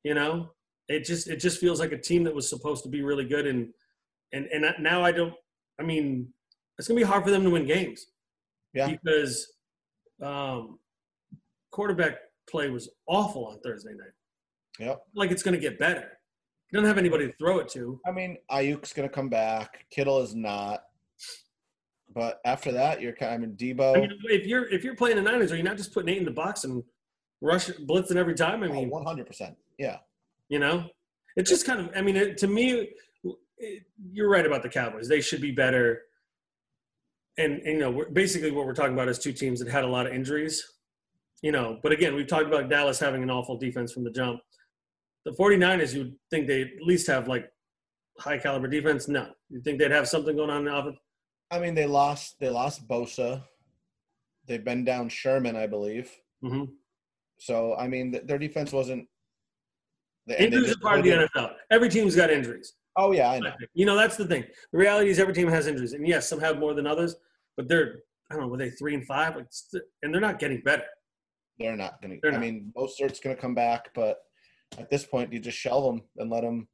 You 0.06 0.14
know, 0.14 0.52
it 0.88 1.04
just 1.04 1.28
it 1.28 1.38
just 1.38 1.60
feels 1.60 1.80
like 1.80 1.92
a 1.92 1.98
team 1.98 2.24
that 2.26 2.36
was 2.36 2.48
supposed 2.48 2.84
to 2.84 2.90
be 2.90 3.02
really 3.02 3.26
good, 3.26 3.48
and 3.48 3.70
and 4.34 4.46
and 4.54 4.64
now 4.80 5.04
I 5.04 5.12
don't. 5.12 5.34
I 5.80 5.84
mean, 5.84 6.28
it's 6.78 6.88
gonna 6.88 7.00
be 7.00 7.04
hard 7.04 7.24
for 7.24 7.32
them 7.32 7.44
to 7.44 7.50
win 7.50 7.66
games. 7.66 8.06
Yeah. 8.76 8.88
Because 8.88 9.52
um, 10.22 10.78
quarterback 11.72 12.18
play 12.48 12.70
was 12.70 12.88
awful 13.08 13.48
on 13.48 13.60
Thursday 13.62 13.94
night. 13.94 14.14
Yep. 14.78 15.02
Like 15.16 15.32
it's 15.32 15.42
gonna 15.42 15.58
get 15.58 15.80
better. 15.80 16.12
You 16.72 16.80
don't 16.80 16.88
have 16.88 17.00
anybody 17.00 17.26
to 17.26 17.34
throw 17.40 17.58
it 17.58 17.70
to. 17.70 18.00
I 18.06 18.12
mean, 18.12 18.38
Aiyuk's 18.52 18.94
gonna 18.94 19.10
come 19.10 19.28
back. 19.28 19.88
Kittle 19.90 20.22
is 20.22 20.36
not. 20.36 20.84
But 22.14 22.42
after 22.46 22.72
that, 22.74 23.02
you're 23.02 23.14
kind 23.14 23.34
of 23.34 23.42
I 23.42 23.46
mean, 23.48 23.56
Deebo. 23.58 23.98
I 23.98 24.02
mean, 24.02 24.12
if 24.26 24.46
you're 24.46 24.70
if 24.72 24.84
you're 24.84 24.96
playing 24.96 25.16
the 25.16 25.24
Niners, 25.24 25.52
are 25.52 25.58
you 25.58 25.64
not 25.64 25.78
just 25.78 25.96
putting 25.96 26.10
eight 26.10 26.20
in 26.20 26.26
the 26.26 26.32
box 26.32 26.64
and 26.64 26.84
rush 27.42 27.70
blitzing 27.70 28.18
every 28.18 28.36
time? 28.36 28.62
I 28.62 28.68
mean, 28.68 28.92
one 28.92 29.04
hundred 29.04 29.26
percent. 29.26 29.56
Yeah. 29.78 29.98
You 30.50 30.60
know, 30.60 30.86
it's 31.36 31.50
just 31.50 31.66
kind 31.66 31.80
of. 31.80 31.90
I 31.96 32.02
mean, 32.02 32.16
it, 32.16 32.38
to 32.40 32.48
me, 32.48 32.90
it, 33.58 33.84
you're 34.12 34.30
right 34.30 34.46
about 34.46 34.64
the 34.64 34.70
Cowboys. 34.70 35.08
They 35.08 35.22
should 35.22 35.42
be 35.42 35.52
better. 35.52 36.02
And, 37.38 37.54
and 37.62 37.66
you 37.66 37.80
know, 37.80 37.92
we're, 37.92 38.10
basically 38.10 38.52
what 38.52 38.66
we're 38.66 38.74
talking 38.74 38.94
about 38.94 39.10
is 39.10 39.20
two 39.20 39.34
teams 39.34 39.60
that 39.60 39.70
had 39.70 39.84
a 39.84 39.88
lot 39.88 40.06
of 40.08 40.14
injuries. 40.14 40.64
You 41.42 41.52
know, 41.52 41.80
but 41.84 41.92
again, 41.92 42.16
we've 42.16 42.28
talked 42.28 42.48
about 42.48 42.70
Dallas 42.70 43.00
having 43.00 43.22
an 43.22 43.30
awful 43.30 43.58
defense 43.58 43.92
from 43.92 44.04
the 44.04 44.12
jump. 44.12 44.40
The 45.26 45.32
49ers, 45.32 45.94
you 45.94 46.00
would 46.00 46.16
think 46.30 46.48
they 46.48 46.62
at 46.62 46.82
least 46.82 47.08
have 47.08 47.28
like 47.28 47.50
high 48.20 48.38
caliber 48.38 48.68
defense. 48.68 49.08
No, 49.08 49.28
you 49.50 49.62
think 49.62 49.80
they'd 49.80 49.92
have 49.92 50.08
something 50.08 50.36
going 50.36 50.50
on 50.50 50.60
in 50.60 50.66
the 50.66 50.76
offense? 50.76 50.98
I 51.52 51.60
mean, 51.60 51.76
they 51.76 51.86
lost. 51.86 52.36
They 52.40 52.50
lost 52.50 52.88
Bosa. 52.88 53.44
They've 54.48 54.64
been 54.64 54.86
down 54.86 55.10
Sherman, 55.10 55.56
I 55.56 55.68
believe. 55.68 56.12
Mm-hmm. 56.44 56.66
So 57.40 57.76
I 57.76 57.88
mean, 57.88 58.12
th- 58.12 58.26
their 58.26 58.40
defense 58.40 58.72
wasn't. 58.72 59.08
They 60.28 60.38
Injuries 60.38 60.74
are 60.74 60.80
part 60.80 61.00
of 61.00 61.06
the 61.06 61.12
NFL. 61.12 61.54
Every 61.72 61.90
team's 61.90 62.16
got 62.16 62.32
injuries. 62.32 62.74
Oh 62.98 63.12
yeah, 63.12 63.30
I 63.32 63.40
know. 63.40 63.54
You 63.74 63.86
know, 63.86 63.96
that's 63.96 64.16
the 64.18 64.26
thing. 64.26 64.44
The 64.72 64.78
reality 64.78 65.10
is 65.10 65.20
every 65.20 65.34
team 65.34 65.48
has 65.50 65.68
injuries, 65.68 65.94
and 65.94 66.08
yes, 66.08 66.30
some 66.30 66.40
have 66.40 66.58
more 66.60 66.74
than 66.74 66.88
others. 66.88 67.16
But 67.58 67.68
they're 67.68 68.00
I 68.30 68.36
don't 68.36 68.44
know, 68.44 68.48
were 68.50 68.58
they 68.58 68.70
three 68.72 68.96
and 68.96 69.06
five? 69.06 69.36
Like, 69.36 69.48
and 70.02 70.14
they're 70.14 70.22
not 70.22 70.40
getting 70.40 70.62
better. 70.62 70.86
They're 71.60 71.76
not 71.76 72.02
going 72.02 72.20
to. 72.20 72.28
I 72.28 72.32
not. 72.32 72.42
mean, 72.42 72.74
Mostert's 72.76 73.20
going 73.20 73.36
to 73.36 73.42
come 73.42 73.54
back, 73.54 73.90
but 73.94 74.18
at 74.78 74.90
this 74.90 75.06
point, 75.06 75.32
you 75.32 75.40
just 75.40 75.58
shelve 75.58 75.86
them 75.86 76.04
and 76.18 76.30
let 76.30 76.42
them 76.42 76.68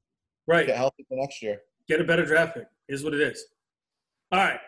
Right. 0.47 0.66
get 0.66 0.78
healthy 0.78 1.06
for 1.08 1.16
next 1.18 1.41
year. 1.41 1.60
Get 1.88 2.02
a 2.02 2.04
better 2.04 2.26
draft 2.26 2.56
pick. 2.56 2.66
Is 2.88 3.04
what 3.04 3.14
it 3.14 3.22
is. 3.22 3.45
All 4.32 4.39
right. 4.39 4.60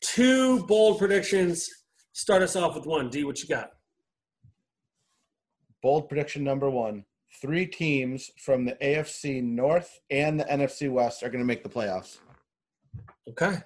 Two 0.00 0.64
bold 0.66 0.98
predictions. 0.98 1.68
Start 2.12 2.42
us 2.42 2.56
off 2.56 2.74
with 2.74 2.86
one. 2.86 3.08
D, 3.08 3.24
what 3.24 3.40
you 3.42 3.48
got? 3.48 3.70
Bold 5.82 6.08
prediction 6.08 6.44
number 6.44 6.70
one: 6.70 7.04
Three 7.40 7.66
teams 7.66 8.30
from 8.38 8.64
the 8.64 8.76
AFC 8.82 9.42
North 9.42 10.00
and 10.10 10.38
the 10.38 10.44
NFC 10.44 10.90
West 10.90 11.22
are 11.22 11.28
going 11.28 11.40
to 11.40 11.46
make 11.46 11.62
the 11.62 11.68
playoffs. 11.68 12.18
Okay. 13.28 13.56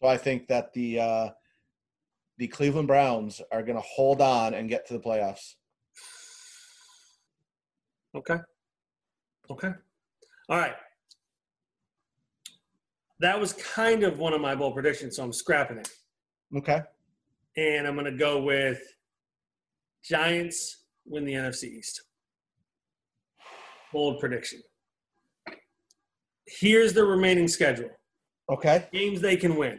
So 0.00 0.08
I 0.08 0.16
think 0.16 0.48
that 0.48 0.72
the 0.72 1.00
uh, 1.00 1.28
the 2.38 2.48
Cleveland 2.48 2.88
Browns 2.88 3.40
are 3.52 3.62
going 3.62 3.76
to 3.76 3.84
hold 3.86 4.20
on 4.20 4.54
and 4.54 4.68
get 4.68 4.86
to 4.86 4.94
the 4.94 5.00
playoffs. 5.00 5.54
Okay. 8.14 8.36
Okay. 9.50 9.70
All 10.48 10.58
right. 10.58 10.74
That 13.20 13.38
was 13.38 13.52
kind 13.52 14.02
of 14.02 14.18
one 14.18 14.32
of 14.32 14.40
my 14.40 14.54
bold 14.54 14.74
predictions, 14.74 15.16
so 15.16 15.22
I'm 15.22 15.32
scrapping 15.32 15.78
it. 15.78 15.90
Okay. 16.56 16.82
And 17.56 17.86
I'm 17.86 17.94
going 17.94 18.06
to 18.06 18.16
go 18.16 18.40
with 18.42 18.80
Giants 20.02 20.84
win 21.04 21.24
the 21.24 21.34
NFC 21.34 21.64
East. 21.64 22.02
Bold 23.92 24.20
prediction. 24.20 24.60
Here's 26.46 26.92
the 26.92 27.04
remaining 27.04 27.48
schedule 27.48 27.90
Okay. 28.50 28.88
games 28.92 29.20
they 29.20 29.36
can 29.36 29.56
win 29.56 29.78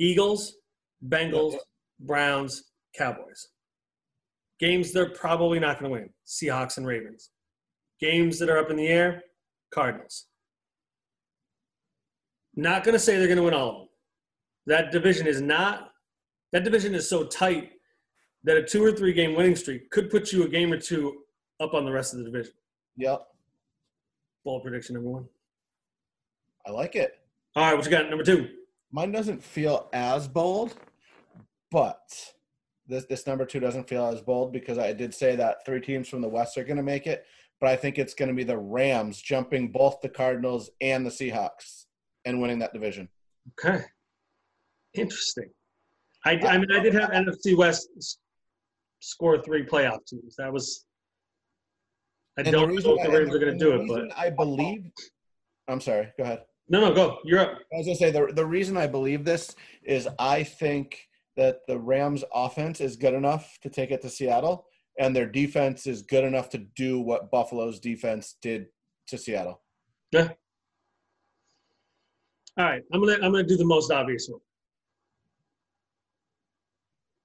Eagles, 0.00 0.56
Bengals, 1.08 1.56
Browns, 2.00 2.64
Cowboys. 2.96 3.48
Games 4.58 4.92
they're 4.92 5.10
probably 5.10 5.60
not 5.60 5.78
going 5.78 5.90
to 5.90 5.98
win 6.00 6.10
Seahawks 6.26 6.76
and 6.78 6.86
Ravens. 6.86 7.30
Games 8.00 8.38
that 8.38 8.48
are 8.50 8.58
up 8.58 8.70
in 8.70 8.76
the 8.76 8.88
air 8.88 9.22
Cardinals. 9.72 10.26
Not 12.56 12.84
going 12.84 12.92
to 12.92 12.98
say 12.98 13.18
they're 13.18 13.26
going 13.26 13.38
to 13.38 13.42
win 13.42 13.54
all 13.54 13.68
of 13.70 13.74
them. 13.76 13.88
That 14.66 14.92
division 14.92 15.26
is 15.26 15.40
not, 15.40 15.90
that 16.52 16.64
division 16.64 16.94
is 16.94 17.08
so 17.08 17.24
tight 17.24 17.72
that 18.44 18.56
a 18.56 18.62
two 18.62 18.84
or 18.84 18.92
three 18.92 19.12
game 19.12 19.34
winning 19.34 19.56
streak 19.56 19.90
could 19.90 20.10
put 20.10 20.32
you 20.32 20.44
a 20.44 20.48
game 20.48 20.72
or 20.72 20.78
two 20.78 21.22
up 21.60 21.74
on 21.74 21.84
the 21.84 21.90
rest 21.92 22.12
of 22.14 22.20
the 22.20 22.24
division. 22.24 22.54
Yep. 22.96 23.26
Bold 24.44 24.62
prediction 24.62 24.94
number 24.94 25.10
one. 25.10 25.24
I 26.66 26.70
like 26.70 26.96
it. 26.96 27.18
All 27.56 27.64
right, 27.64 27.76
what 27.76 27.84
you 27.84 27.90
got? 27.90 28.08
Number 28.08 28.24
two. 28.24 28.48
Mine 28.92 29.12
doesn't 29.12 29.42
feel 29.42 29.88
as 29.92 30.28
bold, 30.28 30.74
but 31.70 32.32
this 32.86 33.04
this 33.06 33.26
number 33.26 33.44
two 33.44 33.60
doesn't 33.60 33.88
feel 33.88 34.06
as 34.06 34.20
bold 34.20 34.52
because 34.52 34.78
I 34.78 34.92
did 34.92 35.14
say 35.14 35.36
that 35.36 35.64
three 35.64 35.80
teams 35.80 36.08
from 36.08 36.20
the 36.20 36.28
West 36.28 36.56
are 36.58 36.64
going 36.64 36.76
to 36.76 36.82
make 36.82 37.06
it, 37.06 37.24
but 37.60 37.70
I 37.70 37.76
think 37.76 37.98
it's 37.98 38.14
going 38.14 38.28
to 38.28 38.34
be 38.34 38.44
the 38.44 38.58
Rams 38.58 39.20
jumping 39.20 39.72
both 39.72 40.00
the 40.00 40.08
Cardinals 40.08 40.70
and 40.80 41.04
the 41.04 41.10
Seahawks 41.10 41.86
and 42.24 42.40
winning 42.40 42.58
that 42.60 42.72
division. 42.72 43.08
Okay. 43.58 43.82
Interesting. 44.94 45.50
I, 46.24 46.32
I 46.32 46.58
mean, 46.58 46.70
I 46.72 46.80
did 46.80 46.94
have 46.94 47.10
NFC 47.10 47.56
West 47.56 47.88
score 49.00 49.42
three 49.42 49.64
playoff 49.64 49.98
teams. 50.06 50.36
That 50.36 50.52
was. 50.52 50.86
I 52.36 52.42
And 52.42 52.52
don't 52.52 52.68
reason 52.70 52.90
know 52.90 52.96
if 52.96 53.06
the 53.06 53.12
I- 53.12 53.18
Rams 53.18 53.34
are 53.34 53.38
going 53.38 53.52
to 53.56 53.64
do 53.64 53.80
it, 53.80 53.86
but 53.88 54.16
I 54.18 54.30
believe. 54.30 54.84
Oh. 54.98 55.02
I'm 55.72 55.80
sorry. 55.80 56.12
Go 56.18 56.24
ahead. 56.24 56.42
no, 56.68 56.80
no, 56.80 56.92
go. 56.94 57.18
You're 57.24 57.40
up. 57.40 57.58
I 57.72 57.76
was 57.78 57.86
gonna 57.86 57.96
say 57.96 58.10
the 58.10 58.32
the 58.34 58.44
reason 58.44 58.76
I 58.76 58.86
believe 58.86 59.24
this 59.24 59.54
is 59.82 60.06
I 60.18 60.42
think 60.42 61.08
that 61.36 61.60
the 61.66 61.78
Rams 61.78 62.22
offense 62.34 62.80
is 62.80 62.96
good 62.96 63.14
enough 63.14 63.58
to 63.62 63.70
take 63.70 63.90
it 63.90 64.02
to 64.02 64.10
Seattle, 64.10 64.66
and 64.98 65.14
their 65.16 65.26
defense 65.26 65.86
is 65.86 66.02
good 66.02 66.22
enough 66.24 66.50
to 66.50 66.58
do 66.58 67.00
what 67.00 67.30
Buffalo's 67.30 67.80
defense 67.80 68.36
did 68.42 68.66
to 69.08 69.16
Seattle. 69.18 69.62
Yeah. 70.10 70.28
All 72.58 72.64
right, 72.66 72.82
I'm 72.92 73.00
gonna 73.00 73.14
I'm 73.14 73.32
gonna 73.32 73.42
do 73.44 73.56
the 73.56 73.64
most 73.64 73.90
obvious 73.90 74.28
one. 74.28 74.40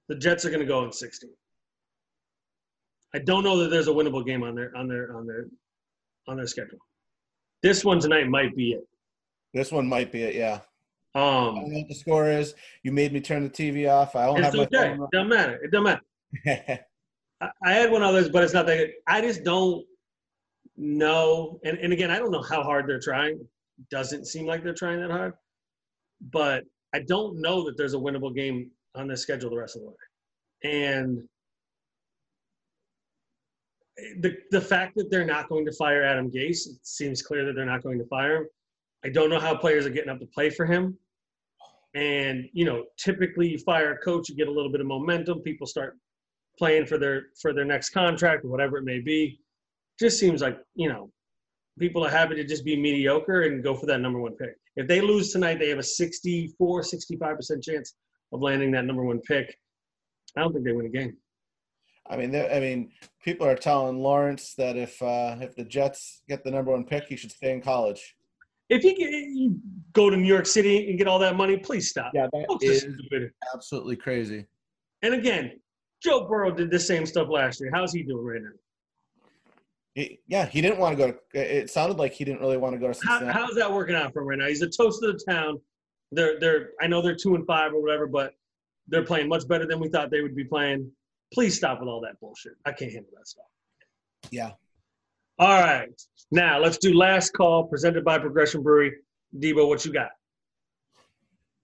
The 0.08 0.16
Jets 0.16 0.44
are 0.44 0.50
gonna 0.50 0.64
go 0.64 0.84
in 0.84 0.92
60. 0.92 1.26
I 3.14 3.18
don't 3.18 3.42
know 3.44 3.58
that 3.58 3.70
there's 3.70 3.88
a 3.88 3.92
winnable 3.92 4.24
game 4.24 4.42
on 4.42 4.54
their 4.54 4.74
on 4.76 4.88
their 4.88 5.16
on 5.16 5.26
their 5.26 5.46
on 6.28 6.36
their 6.36 6.46
schedule. 6.46 6.78
This 7.62 7.84
one 7.84 7.98
tonight 8.00 8.28
might 8.28 8.54
be 8.56 8.72
it. 8.72 8.86
This 9.52 9.72
one 9.72 9.88
might 9.88 10.12
be 10.12 10.22
it. 10.22 10.34
Yeah. 10.34 10.60
I 11.14 11.18
don't 11.18 11.48
Um, 11.48 11.54
know 11.56 11.78
what 11.78 11.88
the 11.88 11.94
score 11.94 12.30
is. 12.30 12.54
You 12.84 12.92
made 12.92 13.12
me 13.12 13.20
turn 13.20 13.42
the 13.42 13.50
TV 13.50 13.90
off. 13.90 14.14
I 14.14 14.26
don't 14.26 14.38
it's 14.38 14.46
have 14.46 14.54
my 14.54 14.62
okay. 14.62 14.92
It 14.92 15.10
doesn't 15.12 15.28
matter. 15.28 15.54
It 15.64 15.70
doesn't 15.72 16.00
matter. 16.46 16.86
I, 17.40 17.48
I 17.64 17.72
had 17.72 17.90
one 17.90 18.02
others, 18.02 18.28
but 18.28 18.44
it's 18.44 18.54
not 18.54 18.66
that 18.66 18.76
good. 18.76 18.90
I 19.08 19.20
just 19.20 19.42
don't 19.42 19.84
know. 20.76 21.58
And, 21.64 21.78
and 21.78 21.92
again, 21.92 22.10
I 22.12 22.18
don't 22.18 22.30
know 22.30 22.42
how 22.42 22.62
hard 22.62 22.88
they're 22.88 23.00
trying. 23.00 23.40
Doesn't 23.90 24.26
seem 24.26 24.46
like 24.46 24.62
they're 24.62 24.72
trying 24.74 25.00
that 25.00 25.10
hard. 25.10 25.34
But 26.32 26.64
I 26.94 27.00
don't 27.00 27.40
know 27.40 27.64
that 27.64 27.76
there's 27.76 27.94
a 27.94 27.98
winnable 27.98 28.34
game 28.34 28.70
on 28.94 29.08
their 29.08 29.16
schedule 29.16 29.50
the 29.50 29.56
rest 29.56 29.76
of 29.76 29.82
the 29.82 29.88
way. 29.88 30.72
And 30.72 31.28
the 34.20 34.36
the 34.50 34.60
fact 34.60 34.94
that 34.96 35.10
they're 35.10 35.24
not 35.24 35.48
going 35.48 35.64
to 35.66 35.72
fire 35.72 36.02
Adam 36.02 36.30
Gase, 36.30 36.66
it 36.66 36.78
seems 36.82 37.22
clear 37.22 37.44
that 37.44 37.54
they're 37.54 37.66
not 37.66 37.82
going 37.82 37.98
to 37.98 38.06
fire 38.06 38.36
him. 38.36 38.46
I 39.04 39.08
don't 39.08 39.30
know 39.30 39.40
how 39.40 39.56
players 39.56 39.86
are 39.86 39.90
getting 39.90 40.10
up 40.10 40.20
to 40.20 40.26
play 40.26 40.50
for 40.50 40.66
him. 40.66 40.96
And 41.94 42.48
you 42.52 42.64
know, 42.64 42.84
typically 42.98 43.48
you 43.48 43.58
fire 43.58 43.92
a 43.92 43.98
coach, 43.98 44.28
you 44.28 44.36
get 44.36 44.48
a 44.48 44.52
little 44.52 44.70
bit 44.70 44.80
of 44.80 44.86
momentum, 44.86 45.40
people 45.40 45.66
start 45.66 45.96
playing 46.58 46.86
for 46.86 46.98
their 46.98 47.24
for 47.40 47.52
their 47.52 47.64
next 47.64 47.90
contract 47.90 48.44
or 48.44 48.48
whatever 48.48 48.78
it 48.78 48.84
may 48.84 49.00
be. 49.00 49.40
Just 49.98 50.18
seems 50.18 50.40
like 50.40 50.58
you 50.74 50.88
know 50.88 51.10
people 51.78 52.04
are 52.04 52.10
happy 52.10 52.34
to 52.34 52.44
just 52.44 52.64
be 52.64 52.76
mediocre 52.76 53.42
and 53.42 53.62
go 53.62 53.74
for 53.74 53.86
that 53.86 54.00
number 54.00 54.20
one 54.20 54.32
pick. 54.36 54.54
If 54.76 54.86
they 54.86 55.00
lose 55.00 55.32
tonight, 55.32 55.58
they 55.58 55.68
have 55.68 55.78
a 55.78 55.82
64, 55.82 56.82
65 56.82 57.36
percent 57.36 57.62
chance 57.62 57.94
of 58.32 58.40
landing 58.40 58.70
that 58.72 58.84
number 58.84 59.04
one 59.04 59.20
pick. 59.20 59.54
I 60.36 60.42
don't 60.42 60.52
think 60.52 60.64
they 60.64 60.72
win 60.72 60.86
a 60.86 60.90
game. 60.90 61.16
I 62.10 62.16
mean, 62.16 62.34
I 62.34 62.58
mean, 62.58 62.90
people 63.24 63.46
are 63.46 63.54
telling 63.54 63.98
Lawrence 63.98 64.54
that 64.54 64.76
if 64.76 65.00
uh, 65.00 65.36
if 65.40 65.54
the 65.54 65.64
Jets 65.64 66.22
get 66.28 66.42
the 66.42 66.50
number 66.50 66.72
one 66.72 66.84
pick, 66.84 67.04
he 67.04 67.16
should 67.16 67.30
stay 67.30 67.52
in 67.52 67.62
college. 67.62 68.16
If 68.68 68.84
you, 68.84 68.96
get, 68.96 69.10
you 69.10 69.58
go 69.92 70.10
to 70.10 70.16
New 70.16 70.28
York 70.28 70.46
City 70.46 70.88
and 70.90 70.98
get 70.98 71.08
all 71.08 71.18
that 71.20 71.36
money, 71.36 71.56
please 71.56 71.88
stop. 71.88 72.12
Yeah, 72.14 72.26
that 72.32 72.46
Folks 72.48 72.84
are 72.84 73.32
absolutely 73.54 73.96
crazy. 73.96 74.46
And 75.02 75.14
again, 75.14 75.60
Joe 76.02 76.28
Burrow 76.28 76.52
did 76.52 76.70
the 76.70 76.78
same 76.78 77.06
stuff 77.06 77.28
last 77.28 77.60
year. 77.60 77.70
How's 77.72 77.92
he 77.92 78.02
doing 78.02 78.24
right 78.24 78.42
now? 78.42 78.50
He, 79.94 80.20
yeah, 80.28 80.46
he 80.46 80.60
didn't 80.60 80.78
want 80.78 80.96
to 80.96 81.04
go 81.04 81.12
to. 81.12 81.60
It 81.62 81.70
sounded 81.70 81.98
like 81.98 82.12
he 82.12 82.24
didn't 82.24 82.40
really 82.40 82.56
want 82.56 82.74
to 82.74 82.78
go 82.78 82.92
to 82.92 82.98
How, 83.04 83.18
Cincinnati. 83.18 83.38
how's 83.38 83.54
that 83.56 83.72
working 83.72 83.96
out 83.96 84.12
for 84.12 84.22
him 84.22 84.28
right 84.28 84.38
now? 84.38 84.46
He's 84.46 84.62
a 84.62 84.68
toast 84.68 85.02
of 85.02 85.12
the 85.12 85.24
town. 85.28 85.60
They're 86.12 86.38
they're 86.38 86.70
I 86.80 86.86
know 86.86 87.02
they're 87.02 87.16
two 87.16 87.34
and 87.34 87.46
five 87.46 87.72
or 87.72 87.82
whatever, 87.82 88.06
but 88.06 88.34
they're 88.86 89.04
playing 89.04 89.28
much 89.28 89.46
better 89.48 89.66
than 89.66 89.80
we 89.80 89.88
thought 89.88 90.10
they 90.10 90.22
would 90.22 90.36
be 90.36 90.44
playing. 90.44 90.90
Please 91.32 91.56
stop 91.56 91.80
with 91.80 91.88
all 91.88 92.00
that 92.00 92.18
bullshit. 92.20 92.52
I 92.64 92.72
can't 92.72 92.92
handle 92.92 93.12
that 93.16 93.26
stuff. 93.26 93.44
yeah. 94.30 94.50
All 95.38 95.60
right. 95.60 95.88
Now 96.30 96.58
let's 96.58 96.76
do 96.78 96.94
last 96.94 97.32
call 97.32 97.64
presented 97.64 98.04
by 98.04 98.18
Progression 98.18 98.62
Brewery. 98.62 98.92
Debo, 99.38 99.66
what 99.68 99.84
you 99.84 99.92
got? 99.92 100.10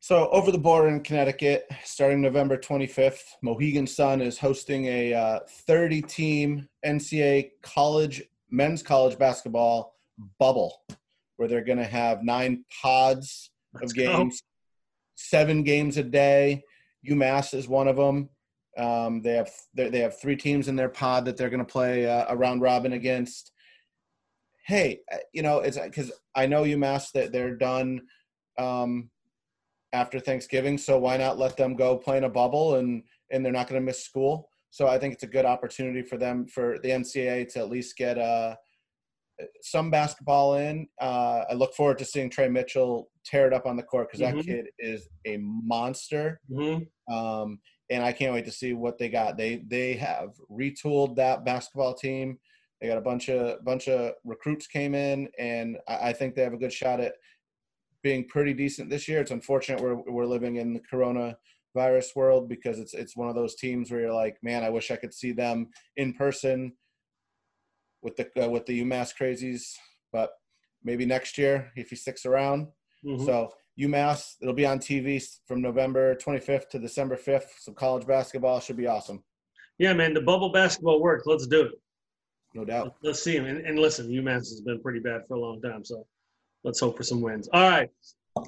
So 0.00 0.28
over 0.30 0.52
the 0.52 0.58
border 0.58 0.88
in 0.88 1.00
Connecticut, 1.00 1.68
starting 1.84 2.20
November 2.20 2.56
25th, 2.56 3.22
Mohegan 3.42 3.86
Sun 3.86 4.22
is 4.22 4.38
hosting 4.38 4.86
a 4.86 5.12
uh, 5.12 5.40
30-team 5.68 6.68
NCAA 6.86 7.50
college 7.62 8.22
men's 8.50 8.82
college 8.82 9.18
basketball 9.18 9.96
bubble, 10.38 10.80
where 11.36 11.48
they're 11.48 11.64
going 11.64 11.78
to 11.78 11.84
have 11.84 12.22
nine 12.22 12.64
pods 12.80 13.50
Let's 13.74 13.92
of 13.92 13.96
go. 13.96 14.16
games, 14.16 14.42
seven 15.16 15.64
games 15.64 15.96
a 15.96 16.04
day. 16.04 16.62
UMass 17.06 17.52
is 17.52 17.68
one 17.68 17.88
of 17.88 17.96
them. 17.96 18.28
Um, 18.78 19.22
they 19.22 19.32
have 19.34 19.50
they 19.74 19.88
they 19.88 20.00
have 20.00 20.20
three 20.20 20.36
teams 20.36 20.68
in 20.68 20.76
their 20.76 20.88
pod 20.88 21.24
that 21.24 21.36
they're 21.36 21.50
going 21.50 21.64
to 21.64 21.72
play 21.72 22.06
uh, 22.06 22.26
a 22.28 22.36
round 22.36 22.60
robin 22.60 22.92
against. 22.92 23.52
hey, 24.66 25.00
uh, 25.12 25.18
you 25.32 25.42
know, 25.42 25.60
it's 25.60 25.78
because 25.78 26.10
I 26.34 26.46
know 26.46 26.62
UMass 26.64 27.12
that 27.12 27.32
they're 27.32 27.54
done 27.56 28.00
um, 28.58 29.10
after 29.92 30.18
Thanksgiving, 30.20 30.76
so 30.76 30.98
why 30.98 31.16
not 31.16 31.38
let 31.38 31.56
them 31.56 31.76
go 31.76 31.96
play 31.96 32.16
in 32.18 32.24
a 32.24 32.28
bubble 32.28 32.74
and 32.76 33.02
and 33.30 33.44
they're 33.44 33.52
not 33.52 33.68
going 33.68 33.80
to 33.80 33.84
miss 33.84 34.04
school. 34.04 34.48
So 34.70 34.88
I 34.88 34.98
think 34.98 35.14
it's 35.14 35.22
a 35.22 35.28
good 35.28 35.46
opportunity 35.46 36.02
for 36.02 36.18
them 36.18 36.46
for 36.46 36.78
the 36.82 36.90
NCAA 36.90 37.48
to 37.52 37.60
at 37.60 37.70
least 37.70 37.96
get 37.96 38.18
uh, 38.18 38.56
some 39.62 39.90
basketball 39.90 40.56
in. 40.56 40.86
Uh, 41.00 41.44
I 41.50 41.54
look 41.54 41.74
forward 41.74 41.98
to 41.98 42.04
seeing 42.04 42.28
Tre 42.28 42.48
Mitchell 42.48 43.08
tear 43.24 43.46
it 43.46 43.52
up 43.54 43.66
on 43.66 43.76
the 43.76 43.82
court 43.82 44.08
because 44.10 44.20
Mhm. 44.26 44.36
that 44.36 44.44
kid 44.44 44.66
is 44.78 45.08
a 45.26 45.38
monster. 45.40 46.40
Mm-hmm. 46.50 47.12
Um, 47.14 47.60
and 47.90 48.02
I 48.02 48.12
can't 48.12 48.34
wait 48.34 48.44
to 48.46 48.52
see 48.52 48.72
what 48.72 48.98
they 48.98 49.08
got. 49.08 49.36
They 49.36 49.62
they 49.66 49.94
have 49.94 50.30
retooled 50.50 51.16
that 51.16 51.44
basketball 51.44 51.94
team. 51.94 52.38
They 52.80 52.88
got 52.88 52.98
a 52.98 53.02
bunch 53.02 53.28
of 53.28 53.64
bunch 53.64 53.88
of 53.88 54.12
recruits 54.24 54.66
came 54.66 54.94
in, 54.94 55.28
and 55.38 55.78
I, 55.88 56.08
I 56.08 56.12
think 56.12 56.34
they 56.34 56.42
have 56.42 56.52
a 56.52 56.58
good 56.58 56.72
shot 56.72 57.00
at 57.00 57.14
being 58.02 58.28
pretty 58.28 58.54
decent 58.54 58.90
this 58.90 59.08
year. 59.08 59.20
It's 59.20 59.30
unfortunate 59.30 59.80
we're 59.80 59.94
we're 59.94 60.26
living 60.26 60.56
in 60.56 60.74
the 60.74 60.82
coronavirus 60.92 62.16
world 62.16 62.48
because 62.48 62.78
it's 62.78 62.94
it's 62.94 63.16
one 63.16 63.28
of 63.28 63.34
those 63.34 63.54
teams 63.54 63.90
where 63.90 64.00
you're 64.00 64.12
like, 64.12 64.36
man, 64.42 64.64
I 64.64 64.70
wish 64.70 64.90
I 64.90 64.96
could 64.96 65.14
see 65.14 65.32
them 65.32 65.68
in 65.96 66.12
person 66.12 66.72
with 68.02 68.16
the 68.16 68.44
uh, 68.44 68.48
with 68.48 68.66
the 68.66 68.82
UMass 68.82 69.12
crazies, 69.20 69.72
but 70.12 70.30
maybe 70.82 71.06
next 71.06 71.38
year 71.38 71.72
if 71.76 71.90
he 71.90 71.96
sticks 71.96 72.26
around. 72.26 72.68
Mm-hmm. 73.04 73.24
So 73.24 73.52
UMass, 73.78 74.36
it'll 74.40 74.54
be 74.54 74.66
on 74.66 74.78
TV 74.78 75.22
from 75.46 75.60
November 75.60 76.14
25th 76.16 76.70
to 76.70 76.78
December 76.78 77.16
5th. 77.16 77.48
So 77.60 77.72
college 77.72 78.06
basketball 78.06 78.60
should 78.60 78.76
be 78.76 78.86
awesome, 78.86 79.22
yeah, 79.78 79.92
man, 79.92 80.14
the 80.14 80.20
bubble 80.20 80.50
basketball 80.50 81.00
worked. 81.00 81.26
Let's 81.26 81.46
do 81.46 81.62
it. 81.62 81.72
no 82.54 82.64
doubt. 82.64 82.94
Let's 83.02 83.22
see 83.22 83.36
him. 83.36 83.46
And, 83.46 83.66
and 83.66 83.78
listen, 83.78 84.08
UMass 84.08 84.48
has 84.48 84.62
been 84.62 84.80
pretty 84.80 85.00
bad 85.00 85.22
for 85.28 85.34
a 85.34 85.40
long 85.40 85.60
time, 85.60 85.84
so 85.84 86.06
let's 86.64 86.80
hope 86.80 86.96
for 86.96 87.02
some 87.02 87.20
wins. 87.20 87.48
All 87.52 87.68
right, 87.68 87.90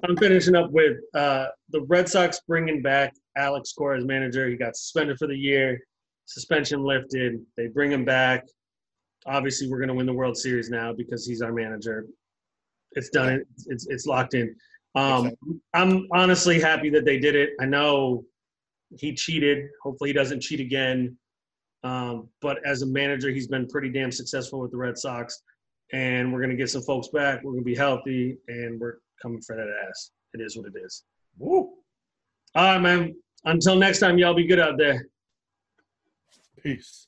I'm 0.05 0.17
finishing 0.17 0.57
up 0.57 0.71
with 0.71 0.97
uh, 1.15 1.49
the 1.71 1.83
Red 1.83 2.09
Sox 2.09 2.41
bringing 2.49 2.81
back 2.81 3.15
Alex 3.37 3.73
Cora 3.73 3.99
as 3.99 4.05
manager. 4.05 4.49
He 4.49 4.57
got 4.57 4.77
suspended 4.77 5.19
for 5.19 5.27
the 5.27 5.37
year. 5.37 5.81
Suspension 6.25 6.83
lifted. 6.83 7.41
They 7.57 7.69
bring 7.69 7.93
him 7.93 8.05
back. 8.05 8.47
Obviously, 9.27 9.69
we're 9.69 9.79
going 9.79 9.89
to 9.89 9.95
win 9.95 10.07
the 10.07 10.13
World 10.13 10.37
Series 10.37 10.71
now 10.71 10.93
because 10.93 11.27
he's 11.27 11.43
our 11.43 11.53
manager. 11.53 12.07
It's 12.93 13.11
done. 13.11 13.43
It's, 13.67 13.87
it's 13.89 14.07
locked 14.07 14.33
in. 14.33 14.55
Um, 14.99 15.31
I'm 15.75 16.09
honestly 16.13 16.61
happy 16.61 16.91
that 16.91 17.05
they 17.05 17.19
did 17.19 17.35
it. 17.37 17.51
I 17.61 17.67
know 17.67 18.25
he 18.99 19.15
cheated. 19.15 19.67
Hopefully, 19.83 20.11
he 20.11 20.15
doesn't 20.15 20.41
cheat 20.41 20.61
again. 20.61 21.17
Um, 21.85 22.29
but 22.41 22.59
as 22.67 22.83
a 22.83 22.87
manager, 22.87 23.31
he's 23.31 23.47
been 23.47 23.69
pretty 23.69 23.91
damn 23.91 24.11
successful 24.11 24.61
with 24.61 24.73
the 24.73 24.77
Red 24.77 24.99
Sox. 24.99 25.43
And 25.93 26.33
we're 26.33 26.41
going 26.41 26.51
to 26.51 26.57
get 26.57 26.71
some 26.71 26.83
folks 26.83 27.09
back. 27.09 27.43
We're 27.43 27.53
going 27.53 27.65
to 27.65 27.71
be 27.71 27.77
healthy, 27.77 28.37
and 28.49 28.79
we're 28.79 28.99
coming 29.23 29.41
for 29.41 29.57
that 29.57 29.69
ass. 29.89 30.11
It 30.35 30.41
is 30.41 30.57
what 30.57 30.67
it 30.67 30.75
is. 30.85 31.05
Woo. 31.39 31.75
All 32.55 32.65
right, 32.65 32.79
man. 32.79 33.15
Until 33.45 33.77
next 33.77 34.01
time, 34.01 34.19
y'all 34.19 34.35
be 34.35 34.47
good 34.47 34.61
out 34.61 34.77
there. 34.79 35.07
Peace. 36.63 37.07